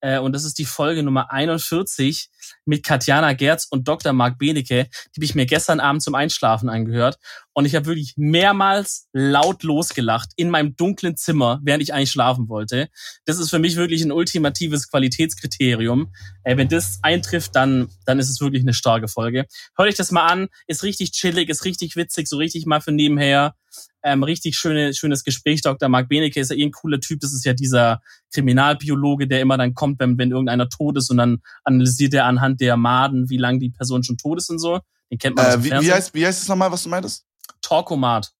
Äh, 0.00 0.18
und 0.18 0.32
das 0.32 0.44
ist 0.44 0.58
die 0.58 0.64
Folge 0.64 1.02
Nummer 1.02 1.32
41 1.32 2.30
mit 2.64 2.84
Katjana 2.84 3.32
Gerz 3.32 3.66
und 3.70 3.88
Dr. 3.88 4.12
Marc 4.12 4.38
Benecke. 4.38 4.84
Die 4.84 5.18
habe 5.18 5.24
ich 5.24 5.34
mir 5.34 5.46
gestern 5.46 5.80
Abend 5.80 6.02
zum 6.02 6.14
Einschlafen 6.14 6.68
angehört. 6.68 7.18
Und 7.52 7.64
ich 7.64 7.74
habe 7.74 7.86
wirklich 7.86 8.14
mehrmals 8.16 9.08
laut 9.12 9.64
losgelacht 9.64 10.30
in 10.36 10.50
meinem 10.50 10.76
dunklen 10.76 11.16
Zimmer, 11.16 11.60
während 11.64 11.82
ich 11.82 11.92
eigentlich 11.92 12.12
schlafen 12.12 12.48
wollte. 12.48 12.88
Das 13.24 13.38
ist 13.38 13.50
für 13.50 13.58
mich 13.58 13.76
wirklich 13.76 14.02
ein 14.02 14.12
ultimatives 14.12 14.88
Qualitätskriterium. 14.90 16.12
Äh, 16.44 16.56
wenn 16.56 16.68
das 16.68 17.00
eintrifft, 17.02 17.56
dann, 17.56 17.88
dann 18.06 18.18
ist 18.18 18.30
es 18.30 18.40
wirklich 18.40 18.62
eine 18.62 18.74
starke 18.74 19.08
Folge. 19.08 19.46
Hört 19.76 19.88
euch 19.88 19.96
das 19.96 20.12
mal 20.12 20.26
an. 20.26 20.48
Ist 20.66 20.82
richtig 20.82 21.12
chillig, 21.12 21.48
ist 21.48 21.64
richtig 21.64 21.96
witzig, 21.96 22.28
so 22.28 22.36
richtig 22.36 22.66
mal 22.66 22.80
für 22.80 22.92
nebenher. 22.92 23.54
Ähm, 24.02 24.22
richtig 24.22 24.56
schöne, 24.56 24.94
schönes 24.94 25.24
Gespräch. 25.24 25.62
Dr. 25.62 25.88
Mark 25.88 26.08
Benecke 26.08 26.40
ist 26.40 26.50
ja 26.50 26.56
eh 26.56 26.64
ein 26.64 26.72
cooler 26.72 27.00
Typ. 27.00 27.20
Das 27.20 27.32
ist 27.32 27.44
ja 27.44 27.52
dieser 27.52 28.00
Kriminalbiologe, 28.32 29.26
der 29.26 29.40
immer 29.40 29.58
dann 29.58 29.74
kommt, 29.74 30.00
wenn, 30.00 30.18
wenn 30.18 30.30
irgendeiner 30.30 30.68
tot 30.68 30.96
ist 30.96 31.10
und 31.10 31.16
dann 31.16 31.42
analysiert 31.64 32.14
er 32.14 32.26
anhand 32.26 32.60
der 32.60 32.76
Maden, 32.76 33.28
wie 33.28 33.38
lange 33.38 33.58
die 33.58 33.70
Person 33.70 34.04
schon 34.04 34.16
tot 34.16 34.38
ist 34.38 34.50
und 34.50 34.58
so. 34.58 34.80
Den 35.10 35.18
kennt 35.18 35.36
man 35.36 35.46
äh, 35.46 35.64
wie, 35.64 35.70
wie, 35.70 35.92
heißt, 35.92 36.14
wie 36.14 36.26
heißt 36.26 36.42
es 36.42 36.48
nochmal, 36.48 36.70
was 36.70 36.82
du 36.82 36.88
meintest? 36.88 37.24
Talkomat. 37.60 38.30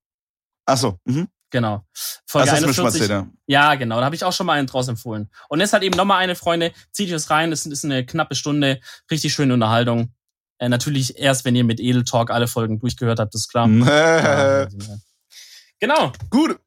Ach 0.66 0.76
so. 0.76 0.98
Mhm. 1.04 1.28
Genau. 1.50 1.82
Folge 2.26 2.50
das 2.50 2.56
41. 2.62 2.84
Erzählt, 2.84 3.10
ja. 3.10 3.26
ja, 3.46 3.74
genau. 3.74 3.98
Da 3.98 4.04
habe 4.04 4.14
ich 4.14 4.22
auch 4.22 4.32
schon 4.32 4.46
mal 4.46 4.58
einen 4.58 4.66
draus 4.66 4.88
empfohlen. 4.88 5.30
Und 5.48 5.60
jetzt 5.60 5.72
hat 5.72 5.82
eben 5.82 5.96
nochmal 5.96 6.18
eine, 6.18 6.34
Freunde. 6.34 6.72
Zieht 6.92 7.06
euch 7.06 7.12
das 7.12 7.30
rein. 7.30 7.50
Das 7.50 7.64
ist 7.64 7.84
eine 7.84 8.04
knappe 8.04 8.34
Stunde. 8.34 8.80
Richtig 9.10 9.32
schöne 9.32 9.54
Unterhaltung. 9.54 10.12
Äh, 10.58 10.68
natürlich 10.68 11.18
erst, 11.18 11.44
wenn 11.44 11.56
ihr 11.56 11.64
mit 11.64 11.80
Edel 11.80 12.04
Talk 12.04 12.30
alle 12.30 12.48
Folgen 12.48 12.80
durchgehört 12.80 13.18
habt, 13.18 13.34
ist 13.34 13.48
klar. 13.48 13.68
ja, 13.68 14.68
Genau. 15.80 16.12
Gut. 16.30 16.58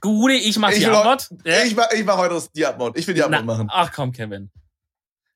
Gute, 0.00 0.34
ich 0.34 0.58
mach 0.58 0.70
ich 0.70 0.78
die 0.78 0.86
Antwort. 0.86 1.30
Ich 1.44 1.74
mach, 1.74 1.90
ich 1.92 2.04
mach 2.04 2.18
heute 2.18 2.40
die 2.54 2.66
Antwort. 2.66 2.96
Ich 2.98 3.06
will 3.06 3.14
die 3.14 3.24
Na, 3.28 3.42
machen. 3.42 3.68
Ach 3.70 3.90
komm, 3.92 4.12
Kevin. 4.12 4.50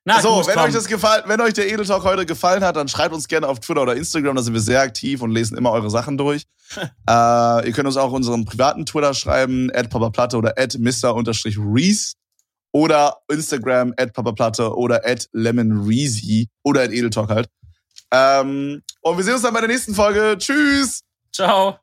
Na, 0.05 0.21
so, 0.21 0.45
wenn 0.45 0.59
euch 0.59 0.73
das 0.73 0.87
gefallen, 0.87 1.23
wenn 1.27 1.39
euch 1.39 1.53
der 1.53 1.71
Edel 1.71 1.85
Talk 1.85 2.03
heute 2.03 2.25
gefallen 2.25 2.63
hat, 2.63 2.75
dann 2.75 2.89
schreibt 2.89 3.13
uns 3.13 3.29
gerne 3.29 3.47
auf 3.47 3.61
Twitter 3.61 3.83
oder 3.83 3.95
Instagram, 3.95 4.35
da 4.35 4.41
sind 4.41 4.53
wir 4.53 4.59
sehr 4.59 4.81
aktiv 4.81 5.21
und 5.21 5.31
lesen 5.31 5.57
immer 5.57 5.71
eure 5.71 5.89
Sachen 5.89 6.17
durch. 6.17 6.43
äh, 7.09 7.65
ihr 7.65 7.71
könnt 7.71 7.87
uns 7.87 7.95
auch 7.95 8.11
unseren 8.11 8.43
privaten 8.43 8.85
Twitter 8.85 9.13
schreiben, 9.13 9.71
at 9.73 9.89
papaplatte 9.89 10.37
oder 10.37 10.55
at 10.57 10.77
mr-reese 10.77 12.15
oder 12.73 13.17
Instagram 13.29 13.93
at 13.95 14.11
papaplatte 14.11 14.75
oder 14.75 15.05
at 15.05 15.29
lemonreezy 15.31 16.49
oder 16.63 16.81
at 16.81 16.91
Edeltalk 16.91 17.29
halt. 17.29 17.47
Ähm, 18.11 18.81
und 19.01 19.17
wir 19.17 19.23
sehen 19.23 19.35
uns 19.35 19.43
dann 19.43 19.53
bei 19.53 19.61
der 19.61 19.69
nächsten 19.69 19.95
Folge. 19.95 20.35
Tschüss! 20.37 21.01
Ciao! 21.31 21.82